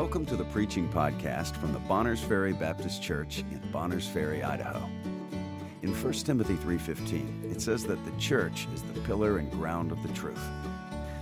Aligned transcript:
Welcome 0.00 0.24
to 0.26 0.36
the 0.36 0.44
preaching 0.44 0.88
podcast 0.88 1.54
from 1.56 1.74
the 1.74 1.78
Bonners 1.80 2.22
Ferry 2.22 2.54
Baptist 2.54 3.02
Church 3.02 3.44
in 3.50 3.60
Bonners 3.70 4.08
Ferry, 4.08 4.42
Idaho. 4.42 4.88
In 5.82 5.92
1 5.92 6.24
Timothy 6.24 6.56
3:15, 6.56 7.44
it 7.44 7.60
says 7.60 7.84
that 7.84 8.02
the 8.06 8.18
church 8.18 8.66
is 8.72 8.80
the 8.80 8.98
pillar 9.02 9.36
and 9.36 9.52
ground 9.52 9.92
of 9.92 10.02
the 10.02 10.08
truth. 10.14 10.40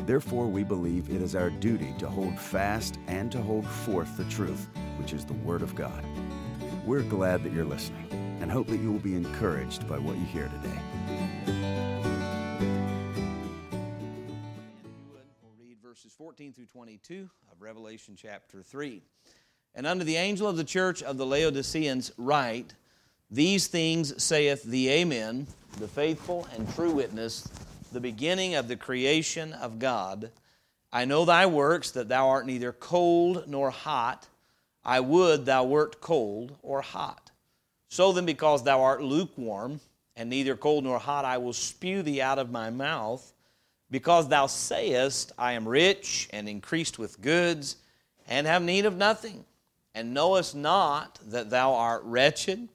Therefore, 0.07 0.47
we 0.47 0.63
believe 0.63 1.11
it 1.11 1.21
is 1.21 1.35
our 1.35 1.51
duty 1.51 1.93
to 1.99 2.09
hold 2.09 2.39
fast 2.39 3.01
and 3.09 3.33
to 3.33 3.43
hold 3.43 3.67
forth 3.67 4.17
the 4.17 4.23
truth, 4.27 4.69
which 4.97 5.13
is 5.13 5.25
the 5.25 5.35
word 5.35 5.63
of 5.63 5.75
God. 5.75 6.05
We're 6.87 7.03
glad 7.03 7.43
that 7.43 7.53
you're 7.53 7.65
listening 7.65 8.07
and 8.41 8.49
hope 8.49 8.69
that 8.69 8.79
you 8.79 8.93
will 8.93 9.01
be 9.01 9.17
encouraged 9.17 9.89
by 9.89 9.99
what 9.99 10.17
you 10.19 10.25
hear 10.25 10.49
today. 10.49 10.81
22 16.73 17.31
of 17.51 17.63
Revelation 17.63 18.15
chapter 18.15 18.63
3. 18.63 19.01
And 19.75 19.87
unto 19.87 20.05
the 20.05 20.17
angel 20.17 20.47
of 20.47 20.57
the 20.59 20.65
church 20.65 21.03
of 21.03 21.17
the 21.17 21.25
Laodiceans 21.25 22.13
write, 22.19 22.75
These 23.31 23.69
things 23.69 24.23
saith 24.23 24.65
the 24.65 24.91
Amen, 24.91 25.47
the 25.79 25.89
faithful 25.89 26.47
and 26.55 26.73
true 26.75 26.91
witness, 26.91 27.49
the 27.93 28.01
beginning 28.01 28.55
of 28.55 28.69
the 28.69 28.77
creation 28.77 29.55
of 29.55 29.79
God. 29.79 30.31
I 30.93 31.07
know 31.07 31.25
thy 31.25 31.47
works, 31.47 31.91
that 31.93 32.11
thou 32.11 32.29
art 32.29 32.45
neither 32.45 32.73
cold 32.73 33.45
nor 33.47 33.71
hot. 33.71 34.27
I 34.85 35.01
would 35.01 35.47
thou 35.47 35.65
wert 35.65 36.03
cold 36.03 36.57
or 36.63 36.83
hot. 36.83 37.31
So 37.89 38.13
then, 38.13 38.27
because 38.27 38.65
thou 38.65 38.83
art 38.83 39.03
lukewarm, 39.03 39.81
and 40.17 40.29
neither 40.29 40.57
cold 40.57 40.85
nor 40.85 40.99
hot, 40.99 41.25
I 41.25 41.39
will 41.39 41.55
spew 41.55 42.03
thee 42.03 42.21
out 42.21 42.39
of 42.39 42.51
my 42.51 42.69
mouth. 42.69 43.33
Because 43.91 44.29
thou 44.29 44.47
sayest, 44.47 45.33
I 45.39 45.53
am 45.53 45.67
rich 45.67 46.29
and 46.33 46.49
increased 46.49 46.99
with 46.99 47.21
goods, 47.21 47.77
and 48.27 48.47
have 48.47 48.63
need 48.63 48.85
of 48.85 48.97
nothing, 48.97 49.45
and 49.95 50.13
knowest 50.13 50.55
not 50.55 51.19
that 51.29 51.51
thou 51.51 51.75
art 51.75 52.03
wretched, 52.05 52.69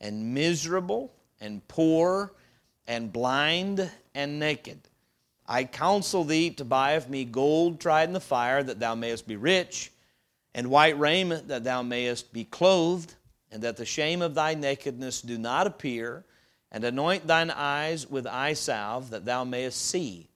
and 0.00 0.34
miserable, 0.34 1.12
and 1.40 1.66
poor, 1.68 2.32
and 2.86 3.12
blind, 3.12 3.90
and 4.14 4.38
naked. 4.38 4.80
I 5.46 5.64
counsel 5.64 6.24
thee 6.24 6.50
to 6.50 6.64
buy 6.64 6.92
of 6.92 7.08
me 7.08 7.24
gold 7.24 7.80
tried 7.80 8.08
in 8.08 8.12
the 8.12 8.20
fire, 8.20 8.62
that 8.62 8.80
thou 8.80 8.94
mayest 8.96 9.28
be 9.28 9.36
rich, 9.36 9.92
and 10.54 10.68
white 10.68 10.98
raiment, 10.98 11.48
that 11.48 11.64
thou 11.64 11.82
mayest 11.82 12.32
be 12.32 12.44
clothed, 12.44 13.14
and 13.52 13.62
that 13.62 13.76
the 13.76 13.84
shame 13.84 14.22
of 14.22 14.34
thy 14.34 14.54
nakedness 14.54 15.22
do 15.22 15.38
not 15.38 15.68
appear, 15.68 16.24
and 16.72 16.82
anoint 16.82 17.26
thine 17.26 17.50
eyes 17.50 18.10
with 18.10 18.26
eye 18.26 18.54
salve, 18.54 19.10
that 19.10 19.24
thou 19.24 19.44
mayest 19.44 19.80
see. 19.80 20.28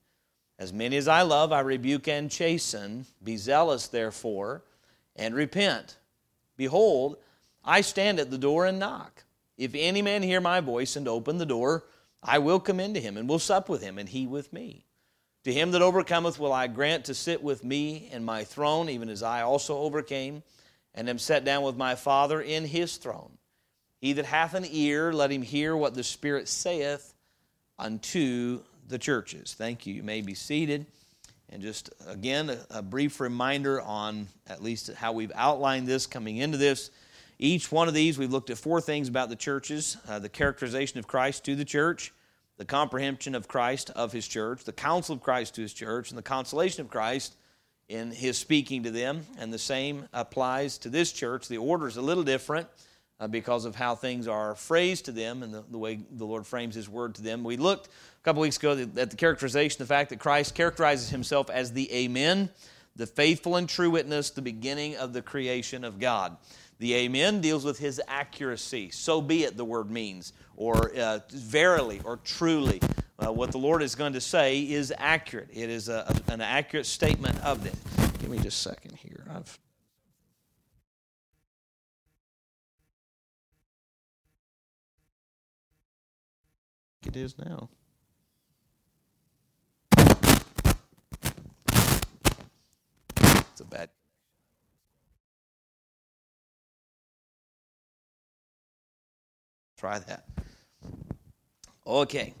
As 0.61 0.71
many 0.71 0.95
as 0.95 1.07
I 1.07 1.23
love, 1.23 1.51
I 1.51 1.61
rebuke 1.61 2.07
and 2.07 2.29
chasten. 2.29 3.07
Be 3.23 3.35
zealous, 3.35 3.87
therefore, 3.87 4.61
and 5.15 5.33
repent. 5.33 5.97
Behold, 6.55 7.17
I 7.65 7.81
stand 7.81 8.19
at 8.19 8.29
the 8.29 8.37
door 8.37 8.67
and 8.67 8.77
knock. 8.77 9.23
If 9.57 9.71
any 9.73 10.03
man 10.03 10.21
hear 10.21 10.39
my 10.39 10.59
voice 10.59 10.95
and 10.95 11.07
open 11.07 11.39
the 11.39 11.47
door, 11.47 11.85
I 12.21 12.37
will 12.37 12.59
come 12.59 12.79
into 12.79 12.99
him 12.99 13.17
and 13.17 13.27
will 13.27 13.39
sup 13.39 13.69
with 13.69 13.81
him, 13.81 13.97
and 13.97 14.07
he 14.07 14.27
with 14.27 14.53
me. 14.53 14.85
To 15.45 15.51
him 15.51 15.71
that 15.71 15.81
overcometh 15.81 16.37
will 16.37 16.53
I 16.53 16.67
grant 16.67 17.05
to 17.05 17.15
sit 17.15 17.41
with 17.41 17.63
me 17.63 18.07
in 18.11 18.23
my 18.23 18.43
throne, 18.43 18.87
even 18.87 19.09
as 19.09 19.23
I 19.23 19.41
also 19.41 19.79
overcame, 19.79 20.43
and 20.93 21.09
am 21.09 21.17
set 21.17 21.43
down 21.43 21.63
with 21.63 21.75
my 21.75 21.95
Father 21.95 22.39
in 22.39 22.65
his 22.65 22.97
throne. 22.97 23.39
He 23.99 24.13
that 24.13 24.25
hath 24.25 24.53
an 24.53 24.67
ear, 24.69 25.11
let 25.11 25.31
him 25.31 25.41
hear 25.41 25.75
what 25.75 25.95
the 25.95 26.03
Spirit 26.03 26.47
saith 26.47 27.15
unto 27.79 28.61
the 28.91 28.99
churches. 28.99 29.55
Thank 29.57 29.87
you. 29.87 29.93
You 29.95 30.03
may 30.03 30.21
be 30.21 30.35
seated. 30.35 30.85
And 31.49 31.61
just 31.61 31.89
again, 32.07 32.49
a, 32.49 32.59
a, 32.69 32.81
brief 32.81 33.19
reminder 33.19 33.81
on 33.81 34.27
at 34.47 34.63
least 34.63 34.93
how 34.93 35.11
we've 35.11 35.31
outlined 35.35 35.87
this 35.87 36.05
coming 36.05 36.37
into 36.37 36.57
this. 36.57 36.91
Each 37.39 37.71
one 37.71 37.87
of 37.87 37.93
these, 37.93 38.17
we've 38.17 38.31
looked 38.31 38.49
at 38.49 38.57
four 38.57 38.79
things 38.79 39.09
about 39.09 39.29
the 39.29 39.35
churches 39.35 39.97
uh, 40.07 40.19
the 40.19 40.29
characterization 40.29 40.99
of 40.99 41.07
Christ 41.07 41.43
to 41.45 41.55
the 41.55 41.65
church, 41.65 42.13
the 42.57 42.65
comprehension 42.65 43.33
of 43.33 43.47
Christ 43.47 43.89
of 43.91 44.11
his 44.11 44.27
church, 44.27 44.63
the 44.63 44.71
counsel 44.71 45.15
of 45.15 45.21
Christ 45.21 45.55
to 45.55 45.61
his 45.61 45.73
church, 45.73 46.11
and 46.11 46.17
the 46.17 46.23
consolation 46.23 46.81
of 46.81 46.89
Christ 46.89 47.35
in 47.89 48.11
his 48.11 48.37
speaking 48.37 48.83
to 48.83 48.91
them. 48.91 49.25
And 49.37 49.51
the 49.51 49.59
same 49.59 50.07
applies 50.13 50.77
to 50.79 50.89
this 50.89 51.11
church. 51.11 51.47
The 51.47 51.57
order 51.57 51.87
is 51.87 51.97
a 51.97 52.01
little 52.01 52.23
different 52.23 52.67
because 53.27 53.65
of 53.65 53.75
how 53.75 53.95
things 53.95 54.27
are 54.27 54.55
phrased 54.55 55.05
to 55.05 55.11
them 55.11 55.43
and 55.43 55.53
the, 55.53 55.63
the, 55.69 55.77
way 55.77 55.99
the 56.11 56.25
Lord 56.25 56.45
frames 56.45 56.75
His 56.75 56.89
word 56.89 57.15
to 57.15 57.21
them. 57.21 57.43
We 57.43 57.57
looked 57.57 57.87
a 57.87 58.23
couple 58.23 58.41
weeks 58.41 58.57
ago 58.57 58.71
at 58.97 59.09
the 59.09 59.15
characterization, 59.15 59.77
the 59.79 59.85
fact 59.85 60.09
that 60.09 60.19
Christ 60.19 60.55
characterizes 60.55 61.09
Himself 61.09 61.49
as 61.49 61.71
the 61.73 61.91
Amen, 61.93 62.49
the 62.95 63.07
faithful 63.07 63.55
and 63.55 63.69
true 63.69 63.91
witness, 63.91 64.31
the 64.31 64.41
beginning 64.41 64.95
of 64.97 65.13
the 65.13 65.21
creation 65.21 65.83
of 65.83 65.99
God. 65.99 66.37
The 66.79 66.95
Amen 66.95 67.41
deals 67.41 67.63
with 67.63 67.77
His 67.77 68.01
accuracy. 68.07 68.89
So 68.89 69.21
be 69.21 69.43
it, 69.43 69.55
the 69.55 69.65
word 69.65 69.91
means, 69.91 70.33
or 70.55 70.91
uh, 70.97 71.19
verily, 71.29 72.01
or 72.03 72.17
truly. 72.17 72.81
Uh, 73.19 73.31
what 73.31 73.51
the 73.51 73.59
Lord 73.59 73.83
is 73.83 73.93
going 73.93 74.13
to 74.13 74.21
say 74.21 74.61
is 74.61 74.91
accurate. 74.97 75.49
It 75.53 75.69
is 75.69 75.89
a, 75.89 76.21
a, 76.27 76.31
an 76.31 76.41
accurate 76.41 76.87
statement 76.87 77.39
of 77.43 77.63
it. 77.67 77.75
Give 78.19 78.31
me 78.31 78.39
just 78.39 78.65
a 78.65 78.69
second 78.69 78.95
here. 78.95 79.27
I've 79.29 79.59
it 87.15 87.17
is 87.17 87.35
now. 87.37 87.69
It's 93.51 93.59
a 93.59 93.65
bad. 93.65 93.89
Try 99.77 99.99
that. 99.99 100.25
Okay, 101.85 102.33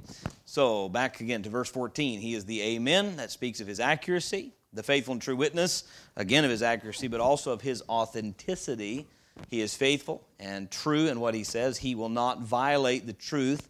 so 0.45 0.87
back 0.87 1.19
again 1.19 1.43
to 1.43 1.49
verse 1.49 1.69
14. 1.69 2.21
He 2.21 2.33
is 2.33 2.45
the 2.45 2.61
Amen, 2.61 3.17
that 3.17 3.31
speaks 3.31 3.59
of 3.59 3.67
his 3.67 3.81
accuracy, 3.81 4.53
the 4.71 4.83
faithful 4.83 5.13
and 5.13 5.21
true 5.21 5.35
witness, 5.35 5.83
again 6.15 6.45
of 6.45 6.51
his 6.51 6.63
accuracy, 6.63 7.09
but 7.09 7.19
also 7.19 7.51
of 7.51 7.59
his 7.59 7.83
authenticity. 7.89 9.05
He 9.49 9.59
is 9.59 9.75
faithful 9.75 10.25
and 10.39 10.71
true 10.71 11.07
in 11.07 11.19
what 11.19 11.33
he 11.33 11.43
says. 11.43 11.77
He 11.77 11.95
will 11.95 12.09
not 12.09 12.41
violate 12.41 13.05
the 13.05 13.13
truth 13.13 13.67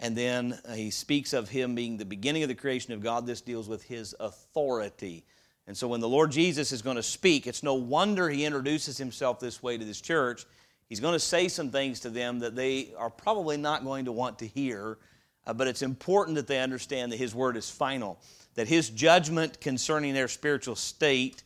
and 0.00 0.16
then 0.16 0.58
uh, 0.64 0.74
he 0.74 0.90
speaks 0.90 1.32
of 1.32 1.48
him 1.48 1.74
being 1.74 1.96
the 1.96 2.04
beginning 2.04 2.42
of 2.42 2.48
the 2.48 2.54
creation 2.54 2.92
of 2.92 3.02
God. 3.02 3.26
This 3.26 3.40
deals 3.40 3.68
with 3.68 3.82
his 3.82 4.14
authority. 4.20 5.24
And 5.66 5.76
so 5.76 5.88
when 5.88 6.00
the 6.00 6.08
Lord 6.08 6.30
Jesus 6.30 6.72
is 6.72 6.82
going 6.82 6.96
to 6.96 7.02
speak, 7.02 7.46
it's 7.46 7.62
no 7.62 7.74
wonder 7.74 8.28
he 8.28 8.44
introduces 8.44 8.96
himself 8.96 9.40
this 9.40 9.62
way 9.62 9.76
to 9.76 9.84
this 9.84 10.00
church. 10.00 10.46
He's 10.88 11.00
going 11.00 11.12
to 11.12 11.20
say 11.20 11.48
some 11.48 11.70
things 11.70 12.00
to 12.00 12.10
them 12.10 12.38
that 12.38 12.56
they 12.56 12.94
are 12.96 13.10
probably 13.10 13.58
not 13.58 13.84
going 13.84 14.06
to 14.06 14.12
want 14.12 14.38
to 14.38 14.46
hear, 14.46 14.98
uh, 15.46 15.52
but 15.52 15.66
it's 15.66 15.82
important 15.82 16.36
that 16.36 16.46
they 16.46 16.60
understand 16.60 17.12
that 17.12 17.18
his 17.18 17.34
word 17.34 17.56
is 17.56 17.68
final, 17.68 18.18
that 18.54 18.68
his 18.68 18.88
judgment 18.88 19.60
concerning 19.60 20.14
their 20.14 20.28
spiritual 20.28 20.76
state 20.76 21.42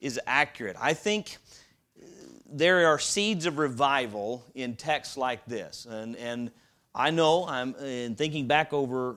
is 0.00 0.18
accurate. 0.26 0.76
I 0.80 0.94
think 0.94 1.36
uh, 1.96 2.06
there 2.50 2.88
are 2.88 2.98
seeds 2.98 3.46
of 3.46 3.58
revival 3.58 4.44
in 4.54 4.74
texts 4.74 5.16
like 5.16 5.44
this. 5.44 5.86
And, 5.88 6.16
and 6.16 6.50
I 6.94 7.10
know 7.10 7.46
I'm 7.46 7.74
in 7.76 8.16
thinking 8.16 8.46
back 8.46 8.72
over 8.72 9.16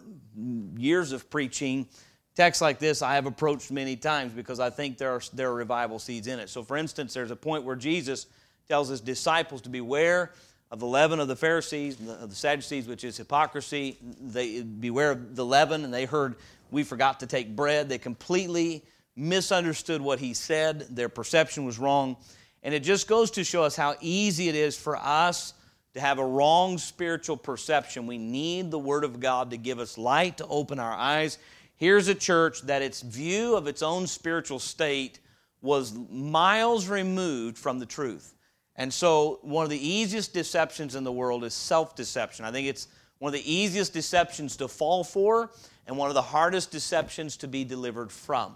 years 0.78 1.11
of 1.11 1.29
preaching 1.29 1.88
texts 2.35 2.61
like 2.61 2.79
this 2.79 3.01
I 3.01 3.16
have 3.16 3.25
approached 3.25 3.72
many 3.72 3.95
times 3.95 4.34
because 4.34 4.59
I 4.59 4.69
think 4.69 4.97
there 4.97 5.11
are, 5.11 5.22
there 5.34 5.50
are 5.50 5.56
revival 5.56 6.00
seeds 6.00 6.28
in 6.28 6.39
it. 6.39 6.50
So, 6.50 6.63
for 6.63 6.78
instance, 6.78 7.13
there's 7.13 7.31
a 7.31 7.35
point 7.35 7.63
where 7.63 7.75
Jesus 7.75 8.28
tells 8.67 8.89
his 8.89 9.01
disciples 9.01 9.62
to 9.62 9.69
beware 9.69 10.31
of 10.72 10.79
the 10.79 10.88
leaven 10.88 11.19
of 11.19 11.28
the 11.28 11.35
Pharisees, 11.35 12.00
of 12.00 12.29
the 12.29 12.35
Sadducees, 12.35 12.88
which 12.88 13.03
is 13.03 13.17
hypocrisy. 13.17 13.98
They 14.19 14.62
beware 14.62 15.12
of 15.12 15.36
the 15.36 15.45
leaven, 15.45 15.83
and 15.83 15.94
they 15.94 16.06
heard 16.06 16.36
we 16.71 16.83
forgot 16.83 17.19
to 17.19 17.27
take 17.27 17.56
bread. 17.56 17.89
They 17.89 18.00
completely 18.00 18.83
misunderstood 19.15 20.01
what 20.01 20.18
he 20.18 20.33
said. 20.33 20.88
Their 20.89 21.09
perception 21.09 21.65
was 21.65 21.77
wrong. 21.77 22.18
And 22.63 22.74
it 22.74 22.80
just 22.80 23.07
goes 23.07 23.30
to 23.31 23.44
show 23.44 23.63
us 23.63 23.75
how 23.75 23.95
easy 24.01 24.50
it 24.50 24.56
is 24.56 24.75
for 24.75 24.98
us 24.98 25.53
to 25.94 26.01
have 26.01 26.19
a 26.19 26.25
wrong 26.25 26.78
spiritual 26.78 27.38
perception. 27.38 28.07
We 28.07 28.18
need 28.18 28.72
the 28.72 28.80
Word 28.80 29.04
of 29.04 29.19
God 29.19 29.51
to 29.51 29.57
give 29.57 29.80
us 29.80 29.98
light, 29.98 30.38
to 30.38 30.48
open 30.48 30.80
our 30.80 30.94
eyes. 30.94 31.38
Here's 31.75 32.07
a 32.07 32.16
church 32.16 32.62
that 32.63 32.81
its 32.81 33.01
view 33.01 33.56
of 33.56 33.68
its 33.68 33.81
own 33.81 34.07
spiritual 34.07 34.60
state 34.60 35.19
was 35.62 35.94
miles 36.10 36.88
removed 36.88 37.57
from 37.57 37.80
the 37.80 37.86
truth. 37.86 38.36
And 38.75 38.92
so, 38.92 39.40
one 39.44 39.63
of 39.63 39.69
the 39.69 39.88
easiest 39.88 40.34
deceptions 40.34 40.95
in 40.95 41.04
the 41.04 41.12
world 41.12 41.44
is 41.44 41.54
self 41.54 41.96
deception. 41.96 42.44
I 42.46 42.51
think 42.51 42.68
it's 42.68 42.88
one 43.19 43.30
of 43.30 43.34
the 43.34 43.54
easiest 43.54 43.94
deceptions 43.94 44.57
to 44.57 44.68
fall 44.68 45.04
for 45.04 45.51
and 45.88 45.98
one 45.98 46.10
of 46.10 46.16
the 46.16 46.22
hardest 46.22 46.72
deceptions 46.72 47.38
to 47.38 47.48
be 47.48 47.63
delivered 47.63 48.12
from. 48.12 48.54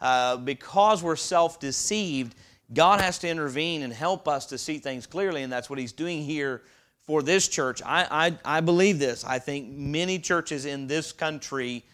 Uh, 0.00 0.36
because 0.36 1.02
we're 1.02 1.14
self 1.14 1.60
deceived, 1.60 2.34
God 2.74 3.00
has 3.00 3.18
to 3.20 3.28
intervene 3.28 3.82
and 3.82 3.92
help 3.92 4.28
us 4.28 4.46
to 4.46 4.58
see 4.58 4.78
things 4.78 5.06
clearly, 5.06 5.42
and 5.42 5.52
that's 5.52 5.68
what 5.70 5.78
He's 5.78 5.92
doing 5.92 6.22
here 6.22 6.62
for 7.02 7.22
this 7.22 7.48
church. 7.48 7.82
I, 7.84 8.06
I, 8.44 8.58
I 8.58 8.60
believe 8.60 8.98
this. 8.98 9.24
I 9.24 9.38
think 9.38 9.70
many 9.70 10.18
churches 10.18 10.64
in 10.66 10.86
this 10.86 11.12
country 11.12 11.84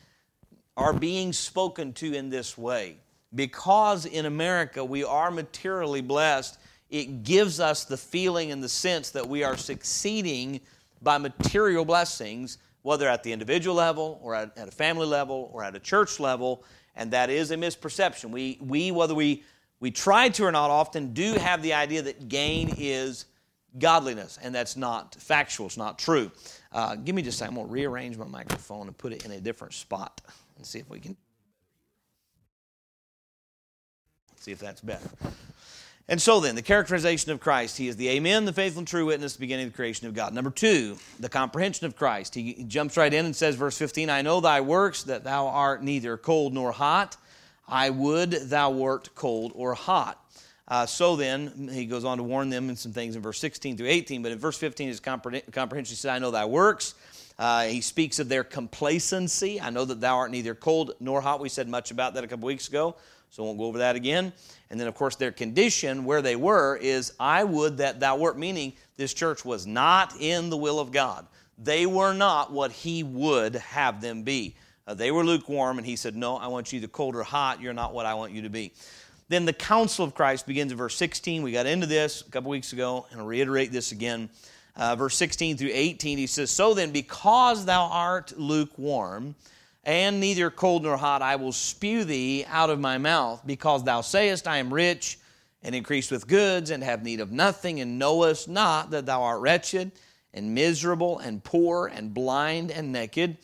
are 0.76 0.92
being 0.92 1.32
spoken 1.32 1.92
to 1.94 2.14
in 2.14 2.30
this 2.30 2.56
way. 2.58 2.96
because 3.34 4.06
in 4.06 4.26
America 4.26 4.84
we 4.84 5.04
are 5.04 5.30
materially 5.30 6.00
blessed, 6.00 6.58
it 6.90 7.22
gives 7.22 7.60
us 7.60 7.84
the 7.84 7.96
feeling 7.96 8.50
and 8.50 8.62
the 8.62 8.68
sense 8.68 9.10
that 9.10 9.28
we 9.28 9.44
are 9.44 9.56
succeeding 9.56 10.60
by 11.02 11.18
material 11.18 11.84
blessings, 11.84 12.58
whether 12.82 13.08
at 13.08 13.22
the 13.22 13.32
individual 13.32 13.76
level 13.76 14.18
or 14.22 14.34
at, 14.34 14.56
at 14.56 14.68
a 14.68 14.70
family 14.70 15.06
level 15.06 15.50
or 15.52 15.62
at 15.62 15.76
a 15.76 15.78
church 15.78 16.18
level, 16.18 16.64
and 16.96 17.10
that 17.10 17.28
is 17.28 17.50
a 17.50 17.56
misperception. 17.56 18.30
We, 18.30 18.58
we 18.60 18.90
whether 18.90 19.14
we, 19.14 19.44
we 19.80 19.90
try 19.90 20.28
to 20.28 20.44
or 20.44 20.52
not, 20.52 20.70
often 20.70 21.12
do 21.12 21.34
have 21.34 21.62
the 21.62 21.74
idea 21.74 22.02
that 22.02 22.28
gain 22.28 22.74
is 22.78 23.26
godliness, 23.78 24.38
and 24.42 24.54
that's 24.54 24.76
not 24.76 25.14
factual, 25.16 25.66
it's 25.66 25.76
not 25.76 25.98
true. 25.98 26.30
Uh, 26.72 26.96
give 26.96 27.14
me 27.14 27.22
just 27.22 27.36
a 27.36 27.38
second, 27.38 27.52
I'm 27.52 27.56
going 27.56 27.68
to 27.68 27.72
rearrange 27.72 28.16
my 28.16 28.26
microphone 28.26 28.86
and 28.86 28.96
put 28.96 29.12
it 29.12 29.24
in 29.24 29.30
a 29.32 29.40
different 29.40 29.74
spot 29.74 30.20
and 30.56 30.66
see 30.66 30.78
if 30.78 30.88
we 30.90 31.00
can. 31.00 31.16
See 34.40 34.52
if 34.52 34.58
that's 34.58 34.80
better. 34.80 35.08
And 36.10 36.20
so 36.22 36.40
then, 36.40 36.54
the 36.54 36.62
characterization 36.62 37.32
of 37.32 37.40
Christ. 37.40 37.76
He 37.76 37.86
is 37.86 37.96
the 37.96 38.08
Amen, 38.08 38.46
the 38.46 38.52
faithful 38.52 38.78
and 38.78 38.88
true 38.88 39.04
witness, 39.04 39.34
the 39.34 39.40
beginning 39.40 39.66
of 39.66 39.72
the 39.72 39.76
creation 39.76 40.06
of 40.06 40.14
God. 40.14 40.32
Number 40.32 40.50
two, 40.50 40.96
the 41.20 41.28
comprehension 41.28 41.86
of 41.86 41.96
Christ. 41.96 42.34
He 42.34 42.64
jumps 42.66 42.96
right 42.96 43.12
in 43.12 43.26
and 43.26 43.36
says, 43.36 43.56
verse 43.56 43.76
15, 43.76 44.08
I 44.08 44.22
know 44.22 44.40
thy 44.40 44.62
works, 44.62 45.02
that 45.02 45.24
thou 45.24 45.48
art 45.48 45.82
neither 45.82 46.16
cold 46.16 46.54
nor 46.54 46.72
hot. 46.72 47.18
I 47.68 47.90
would 47.90 48.30
thou 48.30 48.70
wert 48.70 49.14
cold 49.14 49.52
or 49.54 49.74
hot. 49.74 50.24
Uh, 50.66 50.84
so 50.84 51.16
then, 51.16 51.70
he 51.72 51.86
goes 51.86 52.04
on 52.04 52.18
to 52.18 52.22
warn 52.22 52.50
them 52.50 52.68
in 52.68 52.76
some 52.76 52.92
things 52.92 53.16
in 53.16 53.22
verse 53.22 53.38
16 53.38 53.76
through 53.76 53.86
18, 53.88 54.22
but 54.22 54.32
in 54.32 54.38
verse 54.38 54.58
15, 54.58 54.88
his 54.88 55.00
comprehension 55.00 55.96
says, 55.96 56.06
I 56.06 56.18
know 56.18 56.30
thy 56.30 56.44
works. 56.44 56.94
Uh, 57.38 57.64
he 57.64 57.80
speaks 57.80 58.18
of 58.18 58.28
their 58.28 58.44
complacency. 58.44 59.60
I 59.60 59.70
know 59.70 59.84
that 59.84 60.00
thou 60.00 60.16
art 60.16 60.30
neither 60.30 60.54
cold 60.54 60.94
nor 61.00 61.20
hot. 61.20 61.40
We 61.40 61.48
said 61.48 61.68
much 61.68 61.90
about 61.90 62.14
that 62.14 62.24
a 62.24 62.26
couple 62.26 62.46
weeks 62.46 62.68
ago, 62.68 62.96
so 63.30 63.42
I 63.42 63.46
won't 63.46 63.58
go 63.58 63.64
over 63.64 63.78
that 63.78 63.96
again. 63.96 64.32
And 64.70 64.78
then, 64.78 64.88
of 64.88 64.94
course, 64.94 65.16
their 65.16 65.32
condition 65.32 66.04
where 66.04 66.20
they 66.20 66.36
were 66.36 66.76
is, 66.76 67.12
I 67.20 67.44
would 67.44 67.78
that 67.78 68.00
thou 68.00 68.16
wert, 68.16 68.38
meaning 68.38 68.72
this 68.96 69.14
church 69.14 69.44
was 69.44 69.66
not 69.66 70.14
in 70.20 70.50
the 70.50 70.56
will 70.56 70.80
of 70.80 70.90
God. 70.90 71.26
They 71.56 71.86
were 71.86 72.12
not 72.12 72.52
what 72.52 72.72
He 72.72 73.02
would 73.02 73.54
have 73.54 74.00
them 74.00 74.22
be. 74.22 74.56
Uh, 74.88 74.94
they 74.94 75.10
were 75.10 75.22
lukewarm, 75.22 75.76
and 75.76 75.86
He 75.86 75.96
said, 75.96 76.16
No, 76.16 76.36
I 76.38 76.46
want 76.46 76.72
you 76.72 76.78
either 76.78 76.88
cold 76.88 77.14
or 77.14 77.22
hot. 77.22 77.60
You're 77.60 77.74
not 77.74 77.92
what 77.92 78.06
I 78.06 78.14
want 78.14 78.32
you 78.32 78.42
to 78.42 78.48
be. 78.48 78.72
Then 79.28 79.44
the 79.44 79.52
counsel 79.52 80.06
of 80.06 80.14
Christ 80.14 80.46
begins 80.46 80.72
in 80.72 80.78
verse 80.78 80.96
16. 80.96 81.42
We 81.42 81.52
got 81.52 81.66
into 81.66 81.86
this 81.86 82.22
a 82.22 82.30
couple 82.30 82.50
weeks 82.50 82.72
ago, 82.72 83.06
and 83.10 83.20
I'll 83.20 83.26
reiterate 83.26 83.70
this 83.70 83.92
again. 83.92 84.30
Uh, 84.74 84.96
verse 84.96 85.14
16 85.16 85.58
through 85.58 85.72
18, 85.72 86.16
he 86.16 86.26
says, 86.26 86.50
So 86.50 86.72
then, 86.72 86.90
because 86.90 87.66
thou 87.66 87.84
art 87.84 88.38
lukewarm, 88.38 89.34
and 89.84 90.20
neither 90.20 90.50
cold 90.50 90.84
nor 90.84 90.96
hot, 90.96 91.20
I 91.20 91.36
will 91.36 91.52
spew 91.52 92.04
thee 92.04 92.46
out 92.48 92.70
of 92.70 92.80
my 92.80 92.96
mouth, 92.96 93.42
because 93.44 93.84
thou 93.84 94.00
sayest, 94.00 94.48
I 94.48 94.56
am 94.56 94.72
rich 94.72 95.18
and 95.62 95.74
increased 95.74 96.10
with 96.10 96.26
goods, 96.26 96.70
and 96.70 96.82
have 96.82 97.02
need 97.02 97.20
of 97.20 97.30
nothing, 97.30 97.80
and 97.80 97.98
knowest 97.98 98.48
not 98.48 98.92
that 98.92 99.04
thou 99.04 99.22
art 99.22 99.42
wretched 99.42 99.92
and 100.32 100.54
miserable 100.54 101.18
and 101.18 101.44
poor 101.44 101.88
and 101.88 102.14
blind 102.14 102.70
and 102.70 102.90
naked. 102.90 103.36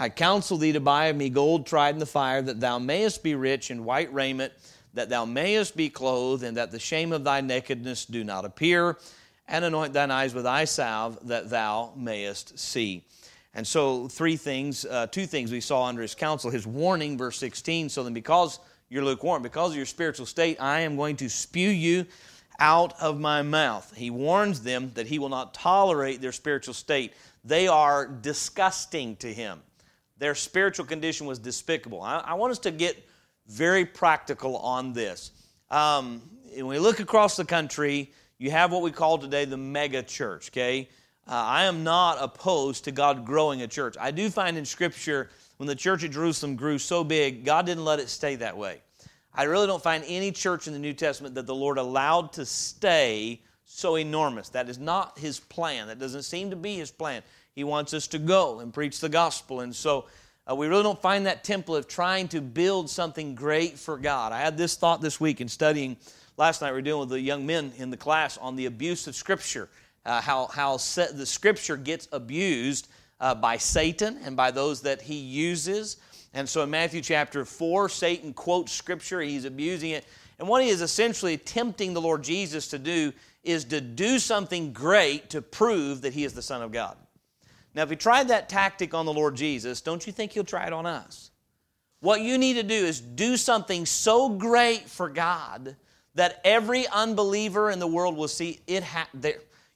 I 0.00 0.08
counsel 0.08 0.56
thee 0.56 0.72
to 0.72 0.80
buy 0.80 1.08
of 1.08 1.16
me 1.16 1.28
gold 1.28 1.66
tried 1.66 1.94
in 1.94 1.98
the 1.98 2.06
fire, 2.06 2.40
that 2.40 2.58
thou 2.58 2.78
mayest 2.78 3.22
be 3.22 3.34
rich 3.34 3.70
in 3.70 3.84
white 3.84 4.10
raiment, 4.14 4.54
that 4.94 5.10
thou 5.10 5.26
mayest 5.26 5.76
be 5.76 5.90
clothed, 5.90 6.42
and 6.42 6.56
that 6.56 6.70
the 6.70 6.78
shame 6.78 7.12
of 7.12 7.22
thy 7.22 7.42
nakedness 7.42 8.06
do 8.06 8.24
not 8.24 8.46
appear, 8.46 8.96
and 9.46 9.62
anoint 9.62 9.92
thine 9.92 10.10
eyes 10.10 10.32
with 10.32 10.46
eye 10.46 10.64
salve, 10.64 11.18
that 11.28 11.50
thou 11.50 11.92
mayest 11.94 12.58
see. 12.58 13.04
And 13.52 13.66
so, 13.66 14.08
three 14.08 14.38
things, 14.38 14.86
uh, 14.86 15.06
two 15.08 15.26
things 15.26 15.52
we 15.52 15.60
saw 15.60 15.84
under 15.84 16.00
his 16.00 16.14
counsel 16.14 16.50
his 16.50 16.66
warning, 16.66 17.18
verse 17.18 17.36
16. 17.36 17.90
So 17.90 18.02
then, 18.02 18.14
because 18.14 18.58
you're 18.88 19.04
lukewarm, 19.04 19.42
because 19.42 19.72
of 19.72 19.76
your 19.76 19.84
spiritual 19.84 20.24
state, 20.24 20.56
I 20.62 20.80
am 20.80 20.96
going 20.96 21.16
to 21.16 21.28
spew 21.28 21.68
you 21.68 22.06
out 22.58 22.94
of 23.02 23.20
my 23.20 23.42
mouth. 23.42 23.92
He 23.94 24.08
warns 24.08 24.62
them 24.62 24.92
that 24.94 25.08
he 25.08 25.18
will 25.18 25.28
not 25.28 25.52
tolerate 25.52 26.22
their 26.22 26.32
spiritual 26.32 26.72
state. 26.72 27.12
They 27.44 27.68
are 27.68 28.06
disgusting 28.06 29.16
to 29.16 29.30
him. 29.30 29.60
Their 30.20 30.34
spiritual 30.34 30.84
condition 30.84 31.26
was 31.26 31.38
despicable. 31.38 32.02
I, 32.02 32.18
I 32.18 32.34
want 32.34 32.52
us 32.52 32.58
to 32.60 32.70
get 32.70 33.04
very 33.48 33.86
practical 33.86 34.58
on 34.58 34.92
this. 34.92 35.32
Um, 35.70 36.20
when 36.54 36.66
we 36.66 36.78
look 36.78 37.00
across 37.00 37.36
the 37.36 37.44
country, 37.44 38.12
you 38.38 38.50
have 38.50 38.70
what 38.70 38.82
we 38.82 38.90
call 38.90 39.16
today 39.16 39.46
the 39.46 39.56
mega 39.56 40.02
church, 40.02 40.50
okay? 40.50 40.88
Uh, 41.26 41.32
I 41.32 41.64
am 41.64 41.82
not 41.84 42.18
opposed 42.20 42.84
to 42.84 42.92
God 42.92 43.24
growing 43.24 43.62
a 43.62 43.66
church. 43.66 43.96
I 43.98 44.10
do 44.10 44.28
find 44.28 44.58
in 44.58 44.64
Scripture 44.66 45.30
when 45.56 45.66
the 45.66 45.74
church 45.74 46.04
at 46.04 46.10
Jerusalem 46.10 46.54
grew 46.54 46.78
so 46.78 47.02
big, 47.02 47.44
God 47.44 47.64
didn't 47.64 47.84
let 47.84 47.98
it 47.98 48.10
stay 48.10 48.36
that 48.36 48.56
way. 48.56 48.82
I 49.32 49.44
really 49.44 49.66
don't 49.66 49.82
find 49.82 50.04
any 50.06 50.32
church 50.32 50.66
in 50.66 50.74
the 50.74 50.78
New 50.78 50.92
Testament 50.92 51.34
that 51.36 51.46
the 51.46 51.54
Lord 51.54 51.78
allowed 51.78 52.32
to 52.34 52.44
stay 52.44 53.40
so 53.64 53.96
enormous. 53.96 54.50
That 54.50 54.68
is 54.68 54.78
not 54.78 55.18
His 55.18 55.40
plan. 55.40 55.86
That 55.86 55.98
doesn't 55.98 56.24
seem 56.24 56.50
to 56.50 56.56
be 56.56 56.76
His 56.76 56.90
plan. 56.90 57.22
He 57.54 57.64
wants 57.64 57.94
us 57.94 58.06
to 58.08 58.18
go 58.18 58.60
and 58.60 58.72
preach 58.72 59.00
the 59.00 59.08
gospel. 59.08 59.60
And 59.60 59.74
so 59.74 60.06
uh, 60.50 60.54
we 60.54 60.66
really 60.66 60.82
don't 60.82 61.00
find 61.00 61.26
that 61.26 61.44
template 61.44 61.78
of 61.78 61.88
trying 61.88 62.28
to 62.28 62.40
build 62.40 62.88
something 62.88 63.34
great 63.34 63.78
for 63.78 63.98
God. 63.98 64.32
I 64.32 64.40
had 64.40 64.56
this 64.56 64.76
thought 64.76 65.00
this 65.00 65.20
week 65.20 65.40
in 65.40 65.48
studying. 65.48 65.96
Last 66.36 66.62
night 66.62 66.70
we 66.70 66.76
were 66.76 66.82
dealing 66.82 67.00
with 67.00 67.10
the 67.10 67.20
young 67.20 67.44
men 67.44 67.72
in 67.76 67.90
the 67.90 67.96
class 67.96 68.38
on 68.38 68.56
the 68.56 68.66
abuse 68.66 69.06
of 69.06 69.14
Scripture 69.14 69.68
uh, 70.04 70.20
how, 70.20 70.46
how 70.46 70.76
the 70.76 71.26
scripture 71.26 71.76
gets 71.76 72.08
abused 72.12 72.88
uh, 73.20 73.34
by 73.34 73.56
Satan 73.56 74.18
and 74.24 74.36
by 74.36 74.50
those 74.50 74.82
that 74.82 75.02
he 75.02 75.16
uses. 75.16 75.98
And 76.32 76.48
so 76.48 76.62
in 76.62 76.70
Matthew 76.70 77.00
chapter 77.00 77.44
4, 77.44 77.88
Satan 77.88 78.32
quotes 78.32 78.72
scripture, 78.72 79.20
he's 79.20 79.44
abusing 79.44 79.90
it. 79.90 80.06
And 80.38 80.48
what 80.48 80.62
he 80.62 80.70
is 80.70 80.80
essentially 80.80 81.36
tempting 81.36 81.92
the 81.92 82.00
Lord 82.00 82.22
Jesus 82.22 82.68
to 82.68 82.78
do 82.78 83.12
is 83.44 83.64
to 83.66 83.80
do 83.80 84.18
something 84.18 84.72
great 84.72 85.30
to 85.30 85.42
prove 85.42 86.02
that 86.02 86.14
he 86.14 86.24
is 86.24 86.32
the 86.32 86.42
Son 86.42 86.62
of 86.62 86.72
God. 86.72 86.96
Now, 87.74 87.82
if 87.82 87.90
he 87.90 87.96
tried 87.96 88.28
that 88.28 88.48
tactic 88.48 88.94
on 88.94 89.06
the 89.06 89.12
Lord 89.12 89.36
Jesus, 89.36 89.80
don't 89.80 90.04
you 90.06 90.12
think 90.12 90.32
he'll 90.32 90.44
try 90.44 90.66
it 90.66 90.72
on 90.72 90.86
us? 90.86 91.30
What 92.00 92.22
you 92.22 92.38
need 92.38 92.54
to 92.54 92.62
do 92.62 92.74
is 92.74 93.00
do 93.00 93.36
something 93.36 93.86
so 93.86 94.28
great 94.28 94.88
for 94.88 95.08
God 95.08 95.76
that 96.14 96.40
every 96.44 96.86
unbeliever 96.88 97.70
in 97.70 97.78
the 97.78 97.86
world 97.86 98.16
will 98.16 98.28
see 98.28 98.60
it. 98.66 98.82
Ha- 98.82 99.08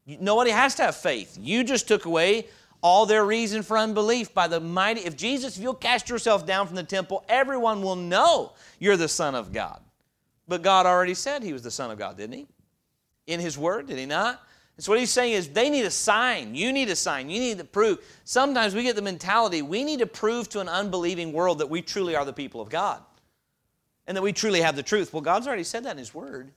Nobody 0.06 0.50
has 0.50 0.74
to 0.76 0.82
have 0.82 0.96
faith. 0.96 1.38
You 1.40 1.64
just 1.64 1.86
took 1.86 2.06
away 2.06 2.48
all 2.82 3.06
their 3.06 3.24
reason 3.24 3.62
for 3.62 3.78
unbelief 3.78 4.34
by 4.34 4.48
the 4.48 4.60
mighty. 4.60 5.02
If 5.02 5.16
Jesus, 5.16 5.56
if 5.56 5.62
you'll 5.62 5.74
cast 5.74 6.08
yourself 6.08 6.44
down 6.44 6.66
from 6.66 6.76
the 6.76 6.82
temple, 6.82 7.24
everyone 7.28 7.82
will 7.82 7.96
know 7.96 8.52
you're 8.78 8.96
the 8.96 9.08
Son 9.08 9.34
of 9.34 9.52
God. 9.52 9.80
But 10.46 10.62
God 10.62 10.84
already 10.84 11.14
said 11.14 11.42
he 11.42 11.54
was 11.54 11.62
the 11.62 11.70
Son 11.70 11.90
of 11.90 11.98
God, 11.98 12.18
didn't 12.18 12.36
he? 12.36 12.46
In 13.26 13.40
his 13.40 13.56
word, 13.56 13.86
did 13.86 13.98
he 13.98 14.04
not? 14.04 14.42
And 14.76 14.84
so 14.84 14.92
what 14.92 14.98
he's 14.98 15.10
saying 15.10 15.34
is 15.34 15.48
they 15.48 15.70
need 15.70 15.84
a 15.84 15.90
sign. 15.90 16.54
You 16.54 16.72
need 16.72 16.88
a 16.88 16.96
sign. 16.96 17.30
You 17.30 17.38
need 17.38 17.58
to 17.58 17.64
prove. 17.64 17.98
Sometimes 18.24 18.74
we 18.74 18.82
get 18.82 18.96
the 18.96 19.02
mentality 19.02 19.62
we 19.62 19.84
need 19.84 20.00
to 20.00 20.06
prove 20.06 20.48
to 20.50 20.60
an 20.60 20.68
unbelieving 20.68 21.32
world 21.32 21.60
that 21.60 21.70
we 21.70 21.82
truly 21.82 22.16
are 22.16 22.24
the 22.24 22.32
people 22.32 22.60
of 22.60 22.70
God 22.70 23.00
and 24.06 24.16
that 24.16 24.22
we 24.22 24.32
truly 24.32 24.60
have 24.60 24.76
the 24.76 24.82
truth. 24.82 25.12
Well, 25.12 25.22
God's 25.22 25.46
already 25.46 25.64
said 25.64 25.84
that 25.84 25.92
in 25.92 25.98
his 25.98 26.14
word. 26.14 26.50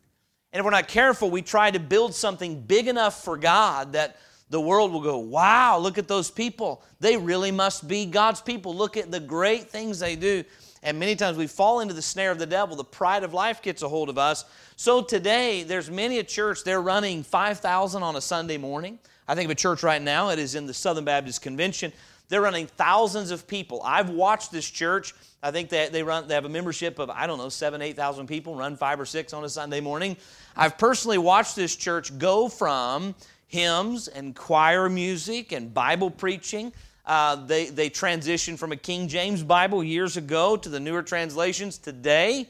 And 0.51 0.59
if 0.59 0.65
we're 0.65 0.71
not 0.71 0.87
careful, 0.87 1.29
we 1.29 1.41
try 1.41 1.71
to 1.71 1.79
build 1.79 2.15
something 2.15 2.61
big 2.61 2.87
enough 2.87 3.23
for 3.23 3.37
God 3.37 3.93
that 3.93 4.17
the 4.49 4.61
world 4.61 4.93
will 4.93 5.01
go, 5.01 5.17
wow, 5.17 5.77
look 5.77 5.97
at 5.97 6.07
those 6.07 6.31
people. 6.31 6.81
They 6.99 7.17
really 7.17 7.51
must 7.51 7.87
be 7.87 8.05
God's 8.05 8.41
people. 8.41 8.73
Look 8.73 8.95
at 8.95 9.11
the 9.11 9.19
great 9.19 9.69
things 9.69 9.99
they 9.99 10.15
do. 10.15 10.43
And 10.87 10.97
many 10.97 11.17
times 11.17 11.37
we 11.37 11.47
fall 11.47 11.81
into 11.81 11.93
the 11.93 12.01
snare 12.01 12.31
of 12.31 12.39
the 12.39 12.45
devil. 12.45 12.77
The 12.77 12.83
pride 12.85 13.25
of 13.25 13.33
life 13.33 13.61
gets 13.61 13.81
a 13.81 13.89
hold 13.89 14.07
of 14.07 14.17
us. 14.17 14.45
So 14.77 15.01
today, 15.01 15.63
there's 15.63 15.91
many 15.91 16.19
a 16.19 16.23
church, 16.23 16.63
they're 16.63 16.81
running 16.81 17.23
5,000 17.23 18.01
on 18.01 18.15
a 18.15 18.21
Sunday 18.21 18.57
morning. 18.57 18.97
I 19.27 19.35
think 19.35 19.45
of 19.45 19.51
a 19.51 19.55
church 19.55 19.83
right 19.83 20.01
now, 20.01 20.29
it 20.29 20.39
is 20.39 20.55
in 20.55 20.65
the 20.65 20.73
Southern 20.73 21.03
Baptist 21.03 21.41
Convention. 21.41 21.91
They're 22.29 22.41
running 22.41 22.67
thousands 22.67 23.31
of 23.31 23.47
people. 23.47 23.81
I've 23.83 24.09
watched 24.09 24.53
this 24.53 24.69
church 24.69 25.13
I 25.43 25.51
think 25.51 25.69
they, 25.69 25.87
they 25.89 26.01
run 26.01 26.27
they 26.27 26.33
have 26.33 26.45
a 26.45 26.49
membership 26.49 26.97
of 26.97 27.09
I 27.09 27.27
don't 27.27 27.37
know 27.37 27.49
seven 27.49 27.81
eight 27.81 27.95
thousand 27.95 28.27
people 28.27 28.55
run 28.55 28.75
five 28.75 28.99
or 28.99 29.05
six 29.05 29.33
on 29.33 29.43
a 29.43 29.49
Sunday 29.49 29.79
morning. 29.79 30.17
I've 30.55 30.77
personally 30.77 31.19
watched 31.19 31.55
this 31.55 31.75
church 31.75 32.17
go 32.17 32.49
from 32.49 33.13
hymns 33.45 34.07
and 34.07 34.35
choir 34.35 34.89
music 34.89 35.51
and 35.51 35.73
Bible 35.73 36.09
preaching. 36.09 36.73
Uh, 37.07 37.37
they 37.45 37.67
they 37.67 37.89
transitioned 37.89 38.59
from 38.59 38.73
a 38.73 38.75
King 38.75 39.07
James 39.07 39.41
Bible 39.41 39.81
years 39.81 40.17
ago 40.17 40.57
to 40.57 40.67
the 40.67 40.79
newer 40.79 41.01
translations. 41.01 41.77
Today, 41.77 42.49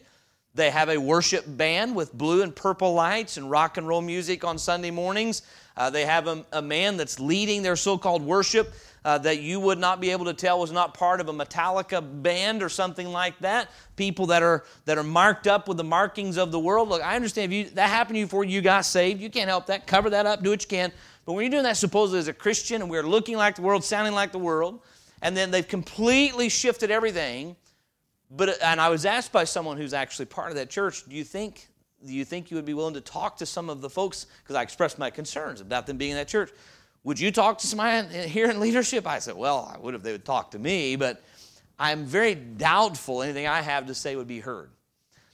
they 0.55 0.71
have 0.71 0.89
a 0.89 0.97
worship 0.97 1.45
band 1.45 1.95
with 1.95 2.11
blue 2.11 2.41
and 2.41 2.55
purple 2.55 2.95
lights 2.95 3.37
and 3.37 3.51
rock 3.51 3.77
and 3.77 3.87
roll 3.87 4.01
music 4.01 4.43
on 4.43 4.57
Sunday 4.57 4.89
mornings. 4.89 5.43
Uh, 5.77 5.91
they 5.91 6.05
have 6.05 6.25
a, 6.25 6.43
a 6.53 6.61
man 6.61 6.97
that's 6.97 7.19
leading 7.19 7.61
their 7.61 7.75
so-called 7.75 8.23
worship 8.23 8.73
uh, 9.05 9.19
that 9.19 9.41
you 9.41 9.59
would 9.59 9.77
not 9.77 10.01
be 10.01 10.09
able 10.09 10.25
to 10.25 10.33
tell 10.33 10.59
was 10.59 10.71
not 10.71 10.95
part 10.95 11.21
of 11.21 11.29
a 11.29 11.33
Metallica 11.33 12.01
band 12.23 12.63
or 12.63 12.67
something 12.67 13.07
like 13.07 13.37
that. 13.39 13.69
People 13.95 14.25
that 14.25 14.41
are 14.41 14.65
that 14.85 14.97
are 14.97 15.03
marked 15.03 15.45
up 15.45 15.67
with 15.67 15.77
the 15.77 15.83
markings 15.83 16.35
of 16.35 16.51
the 16.51 16.59
world. 16.59 16.89
Look, 16.89 17.03
I 17.03 17.15
understand 17.15 17.53
if 17.53 17.57
you, 17.57 17.69
that 17.75 17.89
happened 17.89 18.15
to 18.15 18.19
you 18.21 18.25
before 18.25 18.43
you 18.43 18.61
got 18.61 18.85
saved. 18.85 19.21
You 19.21 19.29
can't 19.29 19.47
help 19.47 19.67
that. 19.67 19.85
Cover 19.85 20.09
that 20.09 20.25
up. 20.25 20.41
Do 20.41 20.49
what 20.49 20.63
you 20.63 20.67
can. 20.67 20.91
But 21.27 21.33
when 21.33 21.43
you're 21.43 21.51
doing 21.51 21.63
that 21.63 21.75
supposedly 21.75 22.19
as 22.19 22.29
a 22.29 22.33
Christian 22.33 22.81
and 22.81 22.89
we're 22.89 23.03
looking 23.03 23.35
like 23.35 23.57
the 23.57 23.61
world, 23.61 23.83
sounding 23.83 24.13
like 24.13 24.31
the 24.31 24.39
world, 24.39 24.79
and 25.21 25.35
then 25.35 25.51
they've 25.51 25.67
completely 25.67 26.47
shifted 26.47 26.89
everything, 26.89 27.57
But 28.31 28.61
and 28.63 28.79
I 28.79 28.87
was 28.87 29.05
asked 29.05 29.33
by 29.33 29.43
someone 29.43 29.75
who's 29.75 29.93
actually 29.93 30.27
part 30.27 30.51
of 30.51 30.55
that 30.55 30.69
church, 30.69 31.03
do 31.07 31.15
you 31.17 31.25
think 31.25 31.67
do 32.05 32.13
you 32.13 32.23
think 32.23 32.49
you 32.49 32.55
would 32.55 32.65
be 32.65 32.73
willing 32.73 32.93
to 32.93 33.01
talk 33.01 33.37
to 33.37 33.45
some 33.45 33.69
of 33.69 33.81
the 33.81 33.89
folks 33.89 34.27
because 34.41 34.55
I 34.55 34.61
expressed 34.61 34.97
my 34.99 35.09
concerns 35.09 35.59
about 35.59 35.85
them 35.85 35.97
being 35.97 36.11
in 36.11 36.17
that 36.17 36.29
church? 36.29 36.51
Would 37.03 37.19
you 37.19 37.31
talk 37.31 37.57
to 37.57 37.67
somebody 37.67 38.07
here 38.27 38.49
in 38.49 38.61
leadership? 38.61 39.05
I 39.05 39.19
said, 39.19 39.35
well, 39.35 39.69
I 39.73 39.77
would 39.79 39.95
if 39.95 40.03
they 40.03 40.13
would 40.13 40.23
talk 40.23 40.51
to 40.51 40.59
me, 40.59 40.95
but 40.95 41.21
I'm 41.77 42.05
very 42.05 42.35
doubtful 42.35 43.21
anything 43.21 43.47
I 43.47 43.61
have 43.61 43.87
to 43.87 43.93
say 43.93 44.15
would 44.15 44.27
be 44.27 44.39
heard. 44.39 44.69